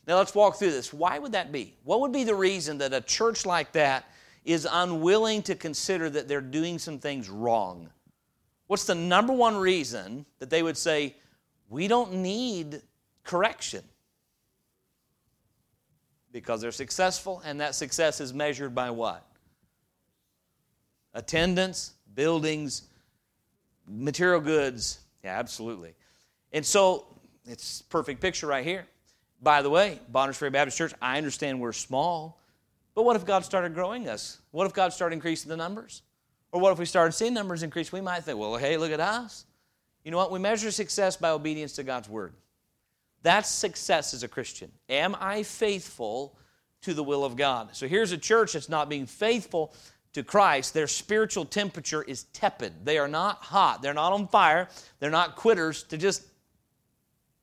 Now 0.07 0.17
let's 0.17 0.33
walk 0.33 0.55
through 0.55 0.71
this. 0.71 0.91
Why 0.91 1.19
would 1.19 1.33
that 1.33 1.51
be? 1.51 1.75
What 1.83 2.01
would 2.01 2.11
be 2.11 2.23
the 2.23 2.35
reason 2.35 2.79
that 2.79 2.93
a 2.93 3.01
church 3.01 3.45
like 3.45 3.73
that 3.73 4.05
is 4.45 4.67
unwilling 4.69 5.41
to 5.43 5.55
consider 5.55 6.09
that 6.09 6.27
they're 6.27 6.41
doing 6.41 6.79
some 6.79 6.99
things 6.99 7.29
wrong? 7.29 7.89
What's 8.67 8.85
the 8.85 8.95
number 8.95 9.33
one 9.33 9.55
reason 9.55 10.25
that 10.39 10.49
they 10.49 10.63
would 10.63 10.77
say, 10.77 11.15
we 11.69 11.87
don't 11.87 12.13
need 12.15 12.81
correction? 13.23 13.83
Because 16.31 16.61
they're 16.61 16.71
successful, 16.71 17.41
and 17.45 17.61
that 17.61 17.75
success 17.75 18.19
is 18.19 18.33
measured 18.33 18.73
by 18.73 18.89
what? 18.89 19.25
Attendance, 21.13 21.93
buildings, 22.15 22.83
material 23.87 24.41
goods. 24.41 24.99
Yeah, 25.23 25.37
absolutely. 25.37 25.93
And 26.51 26.65
so 26.65 27.05
it's 27.45 27.81
perfect 27.83 28.19
picture 28.21 28.47
right 28.47 28.65
here. 28.65 28.87
By 29.41 29.61
the 29.61 29.69
way, 29.69 29.99
Bonners 30.09 30.37
Ferry 30.37 30.51
Baptist 30.51 30.77
Church, 30.77 30.93
I 31.01 31.17
understand 31.17 31.59
we're 31.59 31.73
small, 31.73 32.39
but 32.95 33.03
what 33.03 33.15
if 33.15 33.25
God 33.25 33.43
started 33.43 33.73
growing 33.73 34.07
us? 34.07 34.39
What 34.51 34.65
if 34.65 34.73
God 34.73 34.93
started 34.93 35.15
increasing 35.15 35.49
the 35.49 35.57
numbers? 35.57 36.03
Or 36.51 36.61
what 36.61 36.71
if 36.71 36.79
we 36.79 36.85
started 36.85 37.13
seeing 37.13 37.33
numbers 37.33 37.63
increase? 37.63 37.91
We 37.91 38.01
might 38.01 38.23
think, 38.23 38.37
well, 38.37 38.55
hey, 38.57 38.77
look 38.77 38.91
at 38.91 38.99
us. 38.99 39.45
You 40.03 40.11
know 40.11 40.17
what? 40.17 40.31
We 40.31 40.39
measure 40.39 40.69
success 40.69 41.17
by 41.17 41.31
obedience 41.31 41.73
to 41.73 41.83
God's 41.83 42.07
word. 42.07 42.33
That's 43.23 43.49
success 43.49 44.13
as 44.13 44.21
a 44.23 44.27
Christian. 44.27 44.71
Am 44.89 45.15
I 45.19 45.43
faithful 45.43 46.37
to 46.81 46.93
the 46.93 47.03
will 47.03 47.23
of 47.23 47.35
God? 47.35 47.69
So 47.75 47.87
here's 47.87 48.11
a 48.11 48.17
church 48.17 48.53
that's 48.53 48.69
not 48.69 48.89
being 48.89 49.05
faithful 49.05 49.73
to 50.11 50.21
Christ. 50.21 50.73
Their 50.73 50.87
spiritual 50.87 51.45
temperature 51.45 52.03
is 52.03 52.23
tepid. 52.33 52.85
They 52.85 52.97
are 52.97 53.07
not 53.07 53.37
hot. 53.37 53.81
They're 53.81 53.93
not 53.93 54.13
on 54.13 54.27
fire. 54.27 54.67
They're 54.99 55.09
not 55.09 55.35
quitters. 55.35 55.85
They're 55.89 55.97
just, 55.97 56.23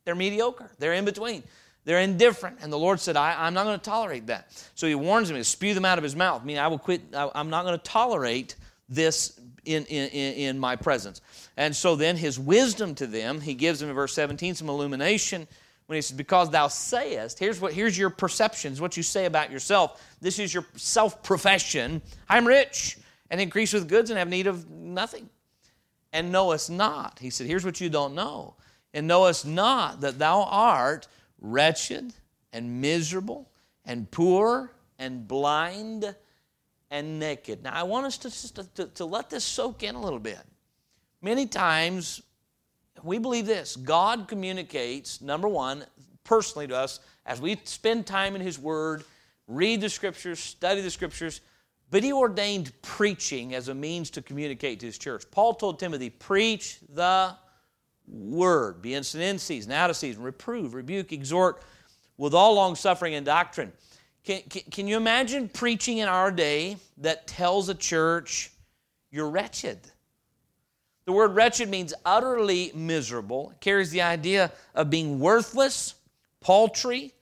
they're 0.04 0.14
mediocre. 0.14 0.70
They're 0.78 0.94
in 0.94 1.04
between. 1.04 1.42
They're 1.84 2.00
indifferent. 2.00 2.58
And 2.62 2.72
the 2.72 2.78
Lord 2.78 3.00
said, 3.00 3.16
I, 3.16 3.46
am 3.46 3.54
not 3.54 3.64
going 3.64 3.78
to 3.78 3.84
tolerate 3.84 4.26
that. 4.26 4.52
So 4.74 4.86
he 4.86 4.94
warns 4.94 5.28
them 5.28 5.36
to 5.36 5.44
spew 5.44 5.74
them 5.74 5.84
out 5.84 5.98
of 5.98 6.04
his 6.04 6.14
mouth. 6.14 6.42
I 6.42 6.44
mean, 6.44 6.58
I 6.58 6.68
will 6.68 6.78
quit. 6.78 7.02
I, 7.14 7.30
I'm 7.34 7.50
not 7.50 7.64
going 7.64 7.78
to 7.78 7.84
tolerate 7.84 8.56
this 8.88 9.40
in, 9.64 9.84
in, 9.86 10.08
in 10.08 10.58
my 10.58 10.76
presence. 10.76 11.20
And 11.56 11.74
so 11.74 11.96
then 11.96 12.16
his 12.16 12.38
wisdom 12.38 12.94
to 12.96 13.06
them, 13.06 13.40
he 13.40 13.54
gives 13.54 13.80
them 13.80 13.88
in 13.88 13.94
verse 13.94 14.14
17 14.14 14.54
some 14.54 14.68
illumination 14.68 15.46
when 15.86 15.96
he 15.96 16.02
says, 16.02 16.16
Because 16.16 16.50
thou 16.50 16.68
sayest, 16.68 17.38
here's 17.38 17.60
what 17.60 17.72
here's 17.72 17.98
your 17.98 18.10
perceptions, 18.10 18.80
what 18.80 18.96
you 18.96 19.02
say 19.02 19.26
about 19.26 19.50
yourself. 19.50 20.02
This 20.20 20.38
is 20.38 20.52
your 20.52 20.64
self-profession. 20.76 22.02
I'm 22.28 22.46
rich 22.46 22.98
and 23.30 23.40
increase 23.40 23.72
with 23.72 23.88
goods 23.88 24.10
and 24.10 24.18
have 24.18 24.28
need 24.28 24.46
of 24.46 24.70
nothing. 24.70 25.28
And 26.12 26.32
knowest 26.32 26.70
not. 26.70 27.18
He 27.20 27.30
said, 27.30 27.46
Here's 27.46 27.64
what 27.64 27.80
you 27.80 27.88
don't 27.88 28.14
know. 28.14 28.54
And 28.92 29.06
knowest 29.06 29.46
not 29.46 30.00
that 30.00 30.18
thou 30.18 30.42
art 30.42 31.06
wretched 31.40 32.12
and 32.52 32.80
miserable 32.80 33.50
and 33.84 34.10
poor 34.10 34.72
and 34.98 35.26
blind 35.26 36.14
and 36.90 37.18
naked. 37.18 37.62
Now, 37.62 37.72
I 37.74 37.84
want 37.84 38.06
us 38.06 38.18
to, 38.18 38.64
to, 38.74 38.86
to, 38.86 39.04
let 39.04 39.30
this 39.30 39.44
soak 39.44 39.82
in 39.82 39.94
a 39.94 40.00
little 40.00 40.18
bit. 40.18 40.40
Many 41.22 41.46
times, 41.46 42.22
we 43.02 43.18
believe 43.18 43.46
this 43.46 43.76
God 43.76 44.28
communicates, 44.28 45.20
number 45.20 45.48
one, 45.48 45.84
personally 46.24 46.66
to 46.68 46.76
us 46.76 47.00
as 47.26 47.40
we 47.40 47.60
spend 47.64 48.06
time 48.06 48.34
in 48.34 48.40
His 48.40 48.58
Word, 48.58 49.04
read 49.46 49.80
the 49.80 49.88
Scriptures, 49.88 50.40
study 50.40 50.80
the 50.80 50.90
Scriptures, 50.90 51.40
but 51.90 52.02
He 52.02 52.12
ordained 52.12 52.72
preaching 52.82 53.54
as 53.54 53.68
a 53.68 53.74
means 53.74 54.10
to 54.10 54.22
communicate 54.22 54.80
to 54.80 54.86
His 54.86 54.98
church. 54.98 55.24
Paul 55.30 55.54
told 55.54 55.78
Timothy, 55.78 56.10
Preach 56.10 56.78
the 56.88 57.34
Word, 58.10 58.82
be 58.82 58.94
instant 58.94 59.22
in 59.22 59.38
season, 59.38 59.72
out 59.72 59.88
of 59.88 59.96
season, 59.96 60.22
reprove, 60.22 60.74
rebuke, 60.74 61.12
exhort 61.12 61.62
with 62.16 62.34
all 62.34 62.54
long 62.54 62.74
suffering 62.74 63.14
and 63.14 63.24
doctrine. 63.24 63.72
Can, 64.24 64.42
can, 64.42 64.62
can, 64.70 64.88
you 64.88 64.96
imagine 64.96 65.48
preaching 65.48 65.98
in 65.98 66.08
our 66.08 66.30
day 66.30 66.76
that 66.98 67.26
tells 67.26 67.68
a 67.68 67.74
church, 67.74 68.50
you're 69.10 69.30
wretched? 69.30 69.78
The 71.06 71.12
word 71.12 71.34
wretched 71.34 71.68
means 71.68 71.94
utterly 72.04 72.72
miserable. 72.74 73.50
It 73.50 73.60
carries 73.60 73.90
the 73.90 74.02
idea 74.02 74.52
of 74.74 74.90
being 74.90 75.18
worthless, 75.18 75.94
paltry, 76.40 77.14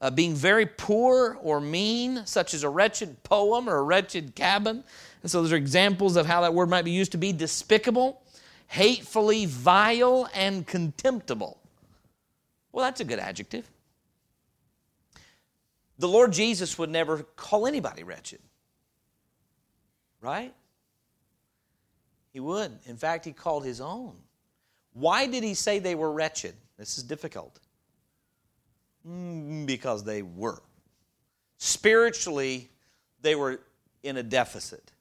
uh, 0.00 0.10
being 0.10 0.34
very 0.34 0.66
poor 0.66 1.38
or 1.40 1.60
mean, 1.60 2.22
such 2.26 2.54
as 2.54 2.64
a 2.64 2.68
wretched 2.68 3.22
poem 3.22 3.68
or 3.68 3.76
a 3.76 3.82
wretched 3.82 4.34
cabin. 4.34 4.84
And 5.22 5.30
so 5.30 5.40
those 5.40 5.52
are 5.52 5.56
examples 5.56 6.16
of 6.16 6.26
how 6.26 6.42
that 6.42 6.52
word 6.52 6.68
might 6.68 6.84
be 6.84 6.90
used 6.90 7.12
to 7.12 7.18
be 7.18 7.32
despicable, 7.32 8.21
hatefully 8.72 9.44
vile, 9.44 10.30
and 10.32 10.66
contemptible. 10.66 11.60
Well, 12.72 12.86
that's 12.86 13.02
a 13.02 13.04
good 13.04 13.18
adjective. 13.18 13.70
The 15.98 16.08
Lord 16.08 16.32
Jesus 16.32 16.78
would 16.78 16.88
never 16.88 17.18
call 17.36 17.66
anybody 17.66 18.02
wretched. 18.02 18.40
Right? 20.22 20.54
He 22.32 22.40
would. 22.40 22.72
In 22.86 22.96
fact, 22.96 23.26
he 23.26 23.32
called 23.32 23.62
his 23.62 23.82
own. 23.82 24.14
Why 24.94 25.26
did 25.26 25.44
he 25.44 25.52
say 25.52 25.78
they 25.78 25.94
were 25.94 26.10
wretched? 26.10 26.54
This 26.78 26.96
is 26.96 27.04
difficult. 27.04 27.60
Mm, 29.06 29.66
because 29.66 30.02
they 30.02 30.22
were. 30.22 30.62
Spiritually, 31.58 32.70
they 33.20 33.34
were 33.34 33.60
in 34.02 34.16
a 34.16 34.22
deficit. 34.22 34.91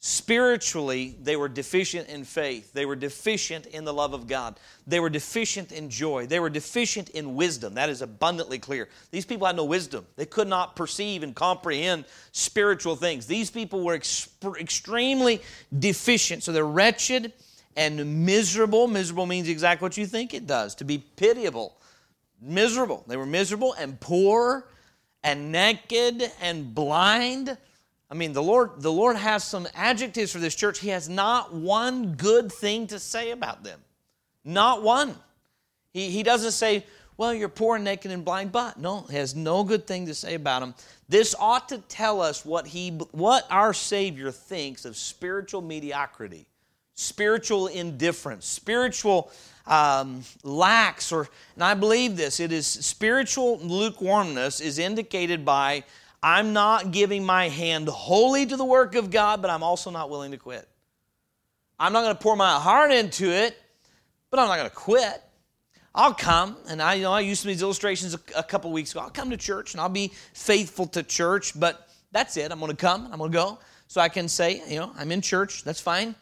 Spiritually, 0.00 1.16
they 1.20 1.34
were 1.34 1.48
deficient 1.48 2.08
in 2.08 2.22
faith. 2.22 2.72
They 2.72 2.86
were 2.86 2.94
deficient 2.94 3.66
in 3.66 3.84
the 3.84 3.92
love 3.92 4.14
of 4.14 4.28
God. 4.28 4.60
They 4.86 5.00
were 5.00 5.10
deficient 5.10 5.72
in 5.72 5.90
joy. 5.90 6.26
They 6.26 6.38
were 6.38 6.50
deficient 6.50 7.08
in 7.10 7.34
wisdom. 7.34 7.74
That 7.74 7.88
is 7.88 8.00
abundantly 8.00 8.60
clear. 8.60 8.88
These 9.10 9.24
people 9.24 9.48
had 9.48 9.56
no 9.56 9.64
wisdom. 9.64 10.06
They 10.14 10.24
could 10.24 10.46
not 10.46 10.76
perceive 10.76 11.24
and 11.24 11.34
comprehend 11.34 12.04
spiritual 12.30 12.94
things. 12.94 13.26
These 13.26 13.50
people 13.50 13.82
were 13.82 14.00
extremely 14.60 15.42
deficient. 15.76 16.44
So 16.44 16.52
they're 16.52 16.64
wretched 16.64 17.32
and 17.76 18.24
miserable. 18.24 18.86
Miserable 18.86 19.26
means 19.26 19.48
exactly 19.48 19.84
what 19.84 19.96
you 19.96 20.06
think 20.06 20.32
it 20.32 20.46
does 20.46 20.76
to 20.76 20.84
be 20.84 20.98
pitiable. 20.98 21.76
Miserable. 22.40 23.02
They 23.08 23.16
were 23.16 23.26
miserable 23.26 23.72
and 23.72 23.98
poor 23.98 24.68
and 25.24 25.50
naked 25.50 26.30
and 26.40 26.72
blind 26.72 27.58
I 28.10 28.14
mean, 28.14 28.32
the 28.32 28.42
Lord, 28.42 28.70
the 28.78 28.92
Lord 28.92 29.16
has 29.16 29.44
some 29.44 29.68
adjectives 29.74 30.32
for 30.32 30.38
this 30.38 30.54
church. 30.54 30.78
He 30.78 30.88
has 30.88 31.08
not 31.08 31.52
one 31.52 32.14
good 32.14 32.50
thing 32.50 32.86
to 32.88 32.98
say 32.98 33.32
about 33.32 33.64
them. 33.64 33.80
Not 34.44 34.82
one. 34.82 35.14
He, 35.92 36.10
he 36.10 36.22
doesn't 36.22 36.52
say, 36.52 36.84
well, 37.18 37.34
you're 37.34 37.48
poor 37.48 37.76
and 37.76 37.84
naked 37.84 38.12
and 38.12 38.24
blind, 38.24 38.52
but 38.52 38.78
no, 38.78 39.00
he 39.10 39.16
has 39.16 39.34
no 39.34 39.64
good 39.64 39.86
thing 39.86 40.06
to 40.06 40.14
say 40.14 40.34
about 40.34 40.60
them. 40.60 40.74
This 41.08 41.34
ought 41.38 41.68
to 41.70 41.78
tell 41.78 42.20
us 42.20 42.44
what 42.44 42.66
he 42.68 42.90
what 43.10 43.44
our 43.50 43.74
Savior 43.74 44.30
thinks 44.30 44.84
of 44.84 44.96
spiritual 44.96 45.60
mediocrity, 45.60 46.46
spiritual 46.94 47.66
indifference, 47.66 48.46
spiritual 48.46 49.32
um, 49.66 50.22
lacks, 50.44 51.10
or 51.10 51.28
and 51.56 51.64
I 51.64 51.74
believe 51.74 52.16
this. 52.16 52.38
It 52.38 52.52
is 52.52 52.68
spiritual 52.68 53.58
lukewarmness 53.58 54.60
is 54.60 54.78
indicated 54.78 55.44
by 55.44 55.82
I'm 56.22 56.52
not 56.52 56.90
giving 56.90 57.24
my 57.24 57.48
hand 57.48 57.88
wholly 57.88 58.46
to 58.46 58.56
the 58.56 58.64
work 58.64 58.94
of 58.94 59.10
God, 59.10 59.40
but 59.40 59.50
I'm 59.50 59.62
also 59.62 59.90
not 59.90 60.10
willing 60.10 60.32
to 60.32 60.36
quit. 60.36 60.68
I'm 61.78 61.92
not 61.92 62.02
going 62.02 62.16
to 62.16 62.20
pour 62.20 62.36
my 62.36 62.58
heart 62.58 62.90
into 62.90 63.30
it, 63.30 63.56
but 64.30 64.40
I'm 64.40 64.48
not 64.48 64.56
going 64.56 64.68
to 64.68 64.74
quit. 64.74 65.22
I'll 65.94 66.14
come, 66.14 66.56
and 66.68 66.82
I 66.82 66.94
you 66.94 67.02
know 67.02 67.12
I 67.12 67.20
used 67.20 67.42
some 67.42 67.50
of 67.50 67.56
these 67.56 67.62
illustrations 67.62 68.14
a, 68.14 68.20
a 68.36 68.42
couple 68.42 68.70
weeks 68.72 68.92
ago. 68.92 69.00
I'll 69.00 69.10
come 69.10 69.30
to 69.30 69.36
church 69.36 69.74
and 69.74 69.80
I'll 69.80 69.88
be 69.88 70.12
faithful 70.32 70.86
to 70.88 71.02
church, 71.02 71.58
but 71.58 71.88
that's 72.12 72.36
it. 72.36 72.52
I'm 72.52 72.58
going 72.58 72.70
to 72.70 72.76
come. 72.76 73.08
I'm 73.10 73.18
going 73.18 73.32
to 73.32 73.36
go, 73.36 73.58
so 73.86 74.00
I 74.00 74.08
can 74.08 74.28
say, 74.28 74.62
you 74.68 74.78
know, 74.78 74.92
I'm 74.96 75.10
in 75.12 75.20
church. 75.20 75.64
That's 75.64 75.80
fine. 75.80 76.14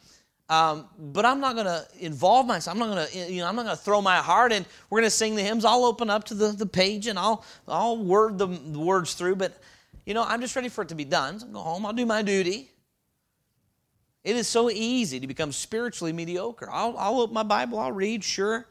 Um, 0.49 0.87
but 0.97 1.25
I'm 1.25 1.41
not 1.41 1.55
going 1.55 1.65
to 1.65 1.85
involve 1.99 2.47
myself. 2.47 2.73
I'm 2.73 2.79
not 2.79 2.95
going 2.95 3.07
to, 3.07 3.33
you 3.33 3.41
know, 3.41 3.47
I'm 3.47 3.55
not 3.55 3.65
going 3.65 3.75
to 3.75 3.81
throw 3.83 4.01
my 4.01 4.17
heart 4.17 4.53
in. 4.53 4.65
We're 4.89 5.01
going 5.01 5.07
to 5.07 5.15
sing 5.15 5.35
the 5.35 5.43
hymns. 5.43 5.65
I'll 5.65 5.83
open 5.83 6.09
up 6.09 6.23
to 6.25 6.33
the, 6.33 6.53
the 6.53 6.65
page 6.65 7.07
and 7.07 7.19
I'll 7.19 7.43
I'll 7.67 7.97
word 7.97 8.37
the, 8.37 8.47
the 8.47 8.79
words 8.79 9.13
through, 9.13 9.35
but 9.35 9.59
you 10.07 10.13
know, 10.13 10.23
I'm 10.23 10.39
just 10.39 10.55
ready 10.55 10.69
for 10.69 10.83
it 10.83 10.87
to 10.87 10.95
be 10.95 11.03
done. 11.03 11.37
So 11.37 11.47
I'll 11.47 11.51
go 11.51 11.59
home, 11.59 11.85
I'll 11.85 11.91
do 11.91 12.05
my 12.05 12.21
duty. 12.21 12.71
It 14.23 14.37
is 14.37 14.47
so 14.47 14.69
easy 14.69 15.19
to 15.19 15.27
become 15.27 15.51
spiritually 15.51 16.13
mediocre. 16.13 16.69
I'll, 16.71 16.97
I'll 16.97 17.19
open 17.19 17.33
my 17.33 17.43
Bible, 17.43 17.77
I'll 17.77 17.91
read, 17.91 18.23
sure. 18.23 18.67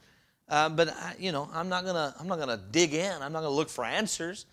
Uh, 0.48 0.70
but 0.70 0.88
I, 0.88 1.14
you 1.18 1.32
know, 1.32 1.50
I'm 1.52 1.68
not 1.68 1.84
gonna 1.84 2.14
I'm 2.18 2.26
not 2.26 2.38
gonna 2.38 2.58
dig 2.70 2.94
in. 2.94 3.12
I'm 3.20 3.32
not 3.32 3.40
gonna 3.40 3.50
look 3.50 3.68
for 3.68 3.84
answers. 3.84 4.46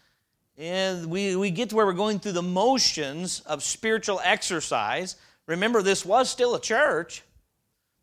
And 0.57 1.05
we, 1.05 1.35
we 1.37 1.51
get 1.51 1.69
to 1.69 1.75
where 1.75 1.85
we're 1.85 1.93
going 1.93 2.19
through 2.19 2.33
the 2.33 2.43
motions 2.43 3.39
of 3.41 3.63
spiritual 3.63 4.19
exercise. 4.21 5.15
Remember, 5.45 5.81
this 5.81 6.05
was 6.05 6.29
still 6.29 6.53
a 6.53 6.59
church, 6.59 7.23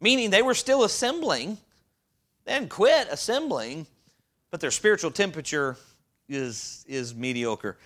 meaning 0.00 0.30
they 0.30 0.42
were 0.42 0.54
still 0.54 0.84
assembling. 0.84 1.58
They 2.44 2.52
hadn't 2.52 2.70
quit 2.70 3.08
assembling, 3.10 3.86
but 4.50 4.60
their 4.60 4.70
spiritual 4.70 5.10
temperature 5.10 5.76
is, 6.28 6.84
is 6.88 7.14
mediocre. 7.14 7.76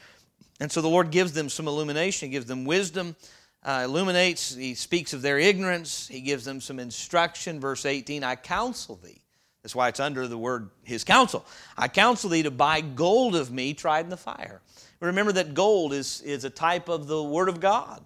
And 0.61 0.71
so 0.71 0.81
the 0.81 0.89
Lord 0.89 1.11
gives 1.11 1.33
them 1.33 1.49
some 1.49 1.69
illumination, 1.69 2.29
He 2.29 2.33
gives 2.33 2.47
them 2.47 2.65
wisdom, 2.65 3.17
uh, 3.63 3.83
illuminates, 3.85 4.55
He 4.55 4.75
speaks 4.75 5.13
of 5.13 5.23
their 5.23 5.39
ignorance, 5.39 6.09
He 6.09 6.21
gives 6.21 6.45
them 6.45 6.61
some 6.61 6.79
instruction. 6.79 7.61
Verse 7.61 7.85
18 7.87 8.25
I 8.25 8.37
counsel 8.37 8.97
thee. 9.03 9.21
That's 9.63 9.75
why 9.75 9.89
it's 9.89 10.01
under 10.01 10.29
the 10.29 10.39
word 10.39 10.71
His 10.85 11.05
counsel. 11.05 11.45
I 11.77 11.89
counsel 11.89 12.31
thee 12.31 12.43
to 12.43 12.51
buy 12.51 12.81
gold 12.81 13.35
of 13.35 13.51
me 13.51 13.75
tried 13.75 14.05
in 14.05 14.11
the 14.11 14.17
fire. 14.17 14.61
Remember 15.01 15.33
that 15.33 15.55
gold 15.55 15.93
is, 15.93 16.23
is 16.23 16.45
a 16.45 16.51
type 16.51 16.89
of 16.89 17.07
the 17.07 17.23
Word 17.23 17.49
of 17.49 17.61
God. 17.61 18.03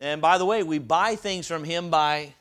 And 0.00 0.22
by 0.22 0.38
the 0.38 0.46
way, 0.46 0.62
we 0.62 0.78
buy 0.78 1.16
things 1.16 1.46
from 1.46 1.64
Him 1.64 1.90
by 1.90 2.34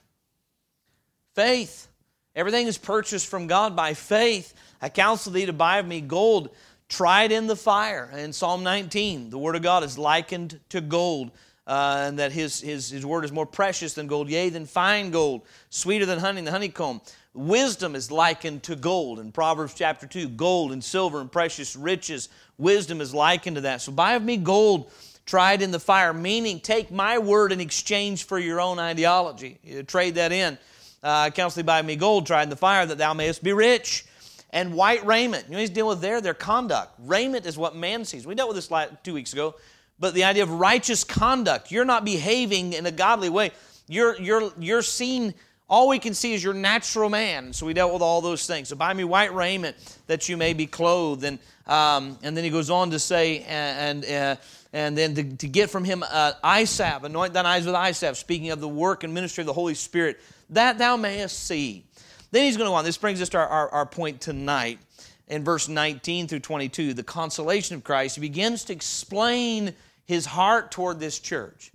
faith. 1.35 1.87
Everything 2.35 2.67
is 2.67 2.77
purchased 2.77 3.27
from 3.27 3.47
God 3.47 3.75
by 3.75 3.93
faith. 3.93 4.53
I 4.81 4.89
counsel 4.89 5.33
thee 5.33 5.45
to 5.47 5.53
buy 5.53 5.79
of 5.79 5.87
me 5.87 5.99
gold 5.99 6.49
tried 6.89 7.31
in 7.31 7.47
the 7.47 7.55
fire. 7.55 8.11
In 8.17 8.33
Psalm 8.33 8.63
19, 8.63 9.29
the 9.29 9.37
Word 9.37 9.55
of 9.55 9.61
God 9.61 9.83
is 9.83 9.97
likened 9.97 10.59
to 10.69 10.81
gold. 10.81 11.31
Uh, 11.67 12.05
and 12.07 12.17
that 12.17 12.31
his, 12.31 12.59
his, 12.59 12.89
his 12.89 13.05
word 13.05 13.23
is 13.23 13.31
more 13.31 13.45
precious 13.45 13.93
than 13.93 14.07
gold, 14.07 14.27
yea, 14.27 14.49
than 14.49 14.65
fine 14.65 15.11
gold, 15.11 15.43
sweeter 15.69 16.03
than 16.03 16.17
honey, 16.17 16.39
in 16.39 16.45
the 16.45 16.49
honeycomb. 16.49 16.99
Wisdom 17.35 17.93
is 17.93 18.09
likened 18.09 18.63
to 18.63 18.75
gold. 18.75 19.19
In 19.19 19.31
Proverbs 19.31 19.75
chapter 19.75 20.07
2, 20.07 20.29
gold 20.29 20.71
and 20.71 20.83
silver 20.83 21.21
and 21.21 21.31
precious 21.31 21.75
riches, 21.75 22.29
wisdom 22.57 23.01
is 23.01 23.13
likened 23.13 23.57
to 23.57 23.61
that. 23.61 23.81
So 23.81 23.91
buy 23.91 24.13
of 24.13 24.23
me 24.23 24.37
gold 24.37 24.91
tried 25.27 25.61
in 25.61 25.69
the 25.69 25.79
fire, 25.79 26.11
meaning 26.11 26.59
take 26.59 26.89
my 26.89 27.19
word 27.19 27.51
in 27.51 27.61
exchange 27.61 28.23
for 28.23 28.39
your 28.39 28.59
own 28.59 28.79
ideology. 28.79 29.59
You 29.63 29.83
trade 29.83 30.15
that 30.15 30.31
in. 30.31 30.57
Uh, 31.03 31.29
counsel 31.29 31.61
thee 31.61 31.67
buy 31.67 31.83
me 31.83 31.95
gold 31.95 32.25
tried 32.25 32.43
in 32.43 32.49
the 32.49 32.55
fire 32.55 32.87
that 32.87 32.97
thou 32.97 33.13
mayest 33.13 33.43
be 33.43 33.53
rich 33.53 34.05
and 34.51 34.73
white 34.73 35.05
raiment. 35.05 35.45
You 35.47 35.53
know, 35.53 35.59
he's 35.59 35.69
dealing 35.69 35.89
with 35.89 36.01
there 36.01 36.21
their 36.21 36.33
conduct. 36.33 36.93
Raiment 36.99 37.45
is 37.45 37.57
what 37.57 37.75
man 37.75 38.05
sees. 38.05 38.25
We 38.25 38.35
dealt 38.35 38.49
with 38.49 38.57
this 38.57 38.71
last, 38.71 38.93
two 39.03 39.13
weeks 39.13 39.33
ago, 39.33 39.55
but 39.99 40.13
the 40.13 40.23
idea 40.23 40.43
of 40.43 40.51
righteous 40.51 41.03
conduct. 41.03 41.71
You're 41.71 41.85
not 41.85 42.05
behaving 42.05 42.73
in 42.73 42.85
a 42.85 42.91
godly 42.91 43.29
way. 43.29 43.51
You're 43.87 44.19
you're 44.19 44.51
you're 44.59 44.81
seen. 44.81 45.33
All 45.69 45.87
we 45.87 45.99
can 45.99 46.15
see 46.15 46.33
is 46.33 46.43
your 46.43 46.55
natural 46.55 47.11
man. 47.11 47.53
So 47.53 47.67
we 47.67 47.73
dealt 47.75 47.93
with 47.93 48.01
all 48.01 48.21
those 48.21 48.47
things. 48.47 48.69
So 48.69 48.75
buy 48.75 48.91
me 48.93 49.03
white 49.03 49.33
raiment 49.35 49.75
that 50.07 50.27
you 50.27 50.35
may 50.35 50.53
be 50.53 50.65
clothed. 50.65 51.23
And 51.23 51.37
um, 51.67 52.17
and 52.23 52.35
then 52.35 52.43
he 52.43 52.49
goes 52.49 52.69
on 52.69 52.91
to 52.91 52.99
say 52.99 53.41
and. 53.41 54.03
and 54.03 54.37
uh, 54.37 54.41
and 54.71 54.95
then 54.95 55.15
to, 55.15 55.23
to, 55.23 55.47
get 55.47 55.71
from 55.71 55.83
him 55.83 56.03
uh, 56.07 56.33
anoint 56.43 57.33
thine 57.33 57.45
eyes 57.47 57.65
with 57.65 57.73
eye 57.73 57.91
speaking 57.91 58.51
of 58.51 58.59
the 58.59 58.67
work 58.67 59.03
and 59.03 59.11
ministry 59.11 59.41
of 59.41 59.47
the 59.47 59.53
Holy 59.53 59.73
Spirit, 59.73 60.19
that 60.51 60.77
thou 60.77 60.95
mayest 60.95 61.47
see. 61.47 61.85
Then 62.31 62.45
he's 62.45 62.57
going 62.57 62.67
to 62.67 62.71
go 62.71 62.75
on. 62.75 62.85
This 62.85 62.97
brings 62.97 63.21
us 63.21 63.29
to 63.29 63.37
our, 63.37 63.47
our, 63.47 63.69
our 63.69 63.85
point 63.85 64.21
tonight 64.21 64.79
in 65.27 65.43
verse 65.43 65.67
19 65.67 66.27
through 66.27 66.39
22, 66.39 66.93
the 66.93 67.03
consolation 67.03 67.75
of 67.75 67.83
Christ. 67.83 68.15
He 68.15 68.21
begins 68.21 68.63
to 68.65 68.73
explain 68.73 69.73
his 70.05 70.25
heart 70.25 70.71
toward 70.71 70.99
this 70.99 71.19
church 71.19 71.71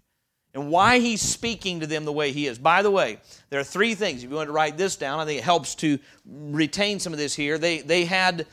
and 0.55 0.71
why 0.71 1.01
he's 1.01 1.21
speaking 1.21 1.81
to 1.81 1.87
them 1.87 2.05
the 2.05 2.13
way 2.13 2.33
he 2.33 2.47
is. 2.47 2.59
By 2.59 2.83
the 2.83 2.91
way, 2.91 3.19
there 3.51 3.61
are 3.61 3.65
three 3.65 3.95
things. 3.95 4.23
If 4.23 4.31
you 4.31 4.37
want 4.37 4.49
to 4.49 4.53
write 4.53 4.77
this 4.77 4.97
down, 4.97 5.19
I 5.21 5.25
think 5.25 5.41
it 5.41 5.45
helps 5.45 5.75
to 5.77 5.99
retain 6.27 7.01
some 7.01 7.13
of 7.13 7.19
this 7.19 7.35
here. 7.35 7.59
They, 7.59 7.81
they 7.81 8.05
had 8.05 8.47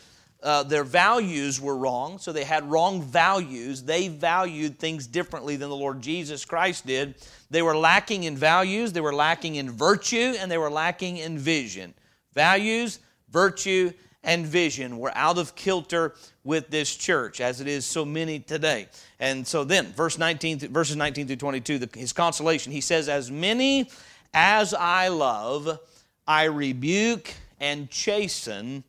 uh, 0.43 0.63
their 0.63 0.83
values 0.83 1.61
were 1.61 1.77
wrong, 1.77 2.17
so 2.17 2.31
they 2.31 2.43
had 2.43 2.69
wrong 2.69 3.01
values. 3.01 3.83
They 3.83 4.07
valued 4.07 4.79
things 4.79 5.05
differently 5.05 5.55
than 5.55 5.69
the 5.69 5.75
Lord 5.75 6.01
Jesus 6.01 6.45
Christ 6.45 6.87
did. 6.87 7.15
They 7.51 7.61
were 7.61 7.77
lacking 7.77 8.23
in 8.23 8.35
values, 8.35 8.93
they 8.93 9.01
were 9.01 9.13
lacking 9.13 9.55
in 9.55 9.69
virtue, 9.69 10.35
and 10.39 10.49
they 10.49 10.57
were 10.57 10.71
lacking 10.71 11.17
in 11.17 11.37
vision. 11.37 11.93
Values, 12.33 12.99
virtue, 13.29 13.91
and 14.23 14.45
vision 14.45 14.97
were 14.97 15.11
out 15.15 15.37
of 15.37 15.55
kilter 15.55 16.15
with 16.43 16.69
this 16.69 16.95
church, 16.95 17.39
as 17.39 17.61
it 17.61 17.67
is 17.67 17.85
so 17.85 18.03
many 18.03 18.39
today. 18.39 18.87
And 19.19 19.45
so 19.45 19.63
then, 19.63 19.87
verse 19.93 20.17
19, 20.17 20.59
verses 20.59 20.95
19 20.95 21.27
through 21.27 21.35
22, 21.35 21.77
the, 21.79 21.99
his 21.99 22.13
consolation, 22.13 22.71
he 22.71 22.81
says, 22.81 23.09
As 23.09 23.29
many 23.29 23.89
as 24.33 24.73
I 24.73 25.09
love, 25.09 25.79
I 26.27 26.45
rebuke 26.45 27.33
and 27.59 27.89
chasten 27.89 28.83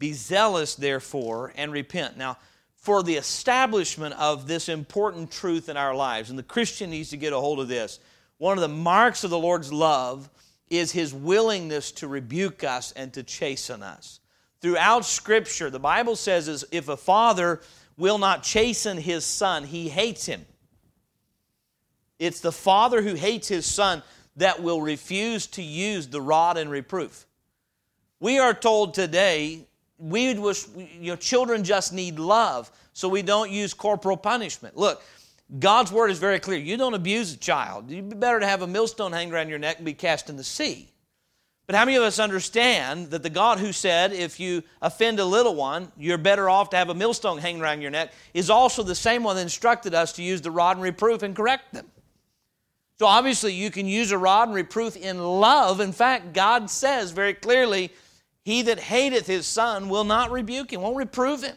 be 0.00 0.14
zealous, 0.14 0.74
therefore, 0.74 1.52
and 1.54 1.70
repent. 1.70 2.16
Now, 2.16 2.38
for 2.74 3.02
the 3.02 3.16
establishment 3.16 4.14
of 4.14 4.48
this 4.48 4.68
important 4.68 5.30
truth 5.30 5.68
in 5.68 5.76
our 5.76 5.94
lives, 5.94 6.30
and 6.30 6.38
the 6.38 6.42
Christian 6.42 6.90
needs 6.90 7.10
to 7.10 7.18
get 7.18 7.34
a 7.34 7.38
hold 7.38 7.60
of 7.60 7.68
this, 7.68 8.00
one 8.38 8.56
of 8.56 8.62
the 8.62 8.68
marks 8.68 9.22
of 9.22 9.30
the 9.30 9.38
Lord's 9.38 9.72
love 9.72 10.30
is 10.70 10.90
his 10.90 11.12
willingness 11.12 11.92
to 11.92 12.08
rebuke 12.08 12.64
us 12.64 12.92
and 12.92 13.12
to 13.12 13.22
chasten 13.22 13.82
us. 13.82 14.20
Throughout 14.62 15.04
Scripture, 15.04 15.68
the 15.68 15.78
Bible 15.78 16.16
says 16.16 16.48
is 16.48 16.64
if 16.72 16.88
a 16.88 16.96
father 16.96 17.60
will 17.98 18.16
not 18.16 18.42
chasten 18.42 18.96
his 18.96 19.26
son, 19.26 19.64
he 19.64 19.90
hates 19.90 20.24
him. 20.24 20.46
It's 22.18 22.40
the 22.40 22.52
father 22.52 23.02
who 23.02 23.14
hates 23.14 23.48
his 23.48 23.66
son 23.66 24.02
that 24.36 24.62
will 24.62 24.80
refuse 24.80 25.46
to 25.48 25.62
use 25.62 26.06
the 26.06 26.20
rod 26.22 26.56
and 26.56 26.70
reproof. 26.70 27.26
We 28.20 28.38
are 28.38 28.54
told 28.54 28.94
today 28.94 29.66
we 30.00 30.34
was, 30.34 30.68
you 30.76 31.10
know, 31.10 31.16
children 31.16 31.62
just 31.62 31.92
need 31.92 32.18
love, 32.18 32.70
so 32.92 33.08
we 33.08 33.22
don't 33.22 33.50
use 33.50 33.74
corporal 33.74 34.16
punishment. 34.16 34.76
Look, 34.76 35.02
God's 35.58 35.92
word 35.92 36.10
is 36.10 36.18
very 36.18 36.38
clear. 36.38 36.58
You 36.58 36.76
don't 36.76 36.94
abuse 36.94 37.34
a 37.34 37.36
child. 37.36 37.90
You'd 37.90 38.08
be 38.08 38.16
better 38.16 38.40
to 38.40 38.46
have 38.46 38.62
a 38.62 38.66
millstone 38.66 39.12
hanging 39.12 39.34
around 39.34 39.48
your 39.48 39.58
neck 39.58 39.76
and 39.76 39.84
be 39.84 39.94
cast 39.94 40.30
in 40.30 40.36
the 40.36 40.44
sea. 40.44 40.88
But 41.66 41.76
how 41.76 41.84
many 41.84 41.96
of 41.96 42.02
us 42.02 42.18
understand 42.18 43.10
that 43.10 43.22
the 43.22 43.30
God 43.30 43.60
who 43.60 43.72
said, 43.72 44.12
if 44.12 44.40
you 44.40 44.64
offend 44.82 45.20
a 45.20 45.24
little 45.24 45.54
one, 45.54 45.92
you're 45.96 46.18
better 46.18 46.50
off 46.50 46.70
to 46.70 46.76
have 46.76 46.88
a 46.88 46.94
millstone 46.94 47.38
hanging 47.38 47.62
around 47.62 47.80
your 47.80 47.92
neck, 47.92 48.12
is 48.34 48.50
also 48.50 48.82
the 48.82 48.94
same 48.94 49.22
one 49.22 49.36
that 49.36 49.42
instructed 49.42 49.94
us 49.94 50.12
to 50.14 50.22
use 50.22 50.40
the 50.40 50.50
rod 50.50 50.76
and 50.76 50.82
reproof 50.82 51.22
and 51.22 51.36
correct 51.36 51.72
them? 51.72 51.86
So 52.98 53.06
obviously, 53.06 53.54
you 53.54 53.70
can 53.70 53.86
use 53.86 54.10
a 54.10 54.18
rod 54.18 54.48
and 54.48 54.54
reproof 54.54 54.96
in 54.96 55.18
love. 55.18 55.80
In 55.80 55.92
fact, 55.92 56.32
God 56.32 56.68
says 56.68 57.12
very 57.12 57.34
clearly, 57.34 57.92
he 58.44 58.62
that 58.62 58.78
hateth 58.78 59.26
his 59.26 59.46
son 59.46 59.88
will 59.88 60.04
not 60.04 60.30
rebuke 60.30 60.72
him, 60.72 60.80
won't 60.80 60.96
reprove 60.96 61.42
him. 61.42 61.56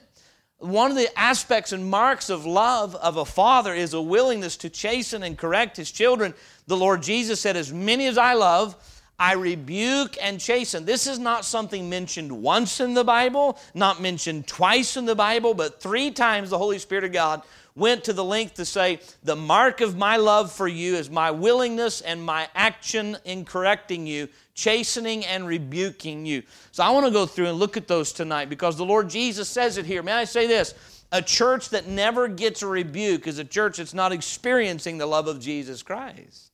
One 0.58 0.92
of 0.92 0.98
the 0.98 1.10
aspects 1.20 1.74
and 1.74 1.90
marks 1.90 2.30
of 2.30 2.46
love 2.46 2.96
of 2.96 3.18
a 3.18 3.26
father 3.26 3.74
is 3.74 3.94
a 3.94 4.02
willingness 4.02 4.56
to 4.58 4.70
chasten 4.70 5.24
and 5.24 5.38
correct 5.38 5.76
his 5.76 5.92
children. 5.92 6.34
The 6.68 6.78
Lord 6.78 7.04
Jesus 7.04 7.42
said, 7.42 7.58
As 7.58 7.74
many 7.74 8.08
as 8.08 8.18
I 8.18 8.34
love, 8.34 8.76
I 9.20 9.34
rebuke 9.34 10.18
and 10.22 10.40
chasten. 10.40 10.86
This 10.86 11.06
is 11.06 11.20
not 11.20 11.46
something 11.46 11.90
mentioned 11.90 12.32
once 12.32 12.80
in 12.80 12.94
the 12.94 13.04
Bible, 13.04 13.60
not 13.74 14.02
mentioned 14.02 14.48
twice 14.48 14.98
in 14.98 15.06
the 15.06 15.16
Bible, 15.16 15.54
but 15.54 15.82
three 15.82 16.12
times 16.12 16.50
the 16.50 16.58
Holy 16.58 16.80
Spirit 16.80 17.04
of 17.04 17.12
God 17.12 17.42
went 17.76 18.04
to 18.06 18.14
the 18.14 18.24
length 18.24 18.56
to 18.56 18.66
say, 18.66 19.00
The 19.24 19.36
mark 19.36 19.82
of 19.82 19.98
my 19.98 20.18
love 20.18 20.52
for 20.52 20.68
you 20.68 20.96
is 20.96 21.10
my 21.10 21.32
willingness 21.32 22.02
and 22.02 22.24
my 22.24 22.48
action 22.56 23.18
in 23.26 23.46
correcting 23.46 24.08
you 24.08 24.30
chastening 24.54 25.26
and 25.26 25.48
rebuking 25.48 26.26
you. 26.26 26.44
So 26.72 26.84
I 26.84 26.92
want 26.92 27.06
to 27.06 27.12
go 27.12 27.26
through 27.26 27.48
and 27.48 27.58
look 27.58 27.78
at 27.78 27.88
those 27.88 28.12
tonight 28.12 28.50
because 28.50 28.78
the 28.78 28.86
Lord 28.86 29.10
Jesus 29.10 29.50
says 29.50 29.78
it 29.78 29.86
here. 29.86 30.04
May 30.04 30.14
I 30.14 30.26
say 30.26 30.48
this? 30.48 30.74
A 31.12 31.22
church 31.22 31.70
that 31.70 31.88
never 31.88 32.28
gets 32.28 32.62
a 32.62 32.68
rebuke 32.68 33.28
is 33.28 33.40
a 33.40 33.46
church 33.46 33.78
that's 33.78 33.94
not 33.94 34.12
experiencing 34.12 34.98
the 34.98 35.06
love 35.06 35.28
of 35.28 35.40
Jesus 35.40 35.84
Christ. 35.84 36.52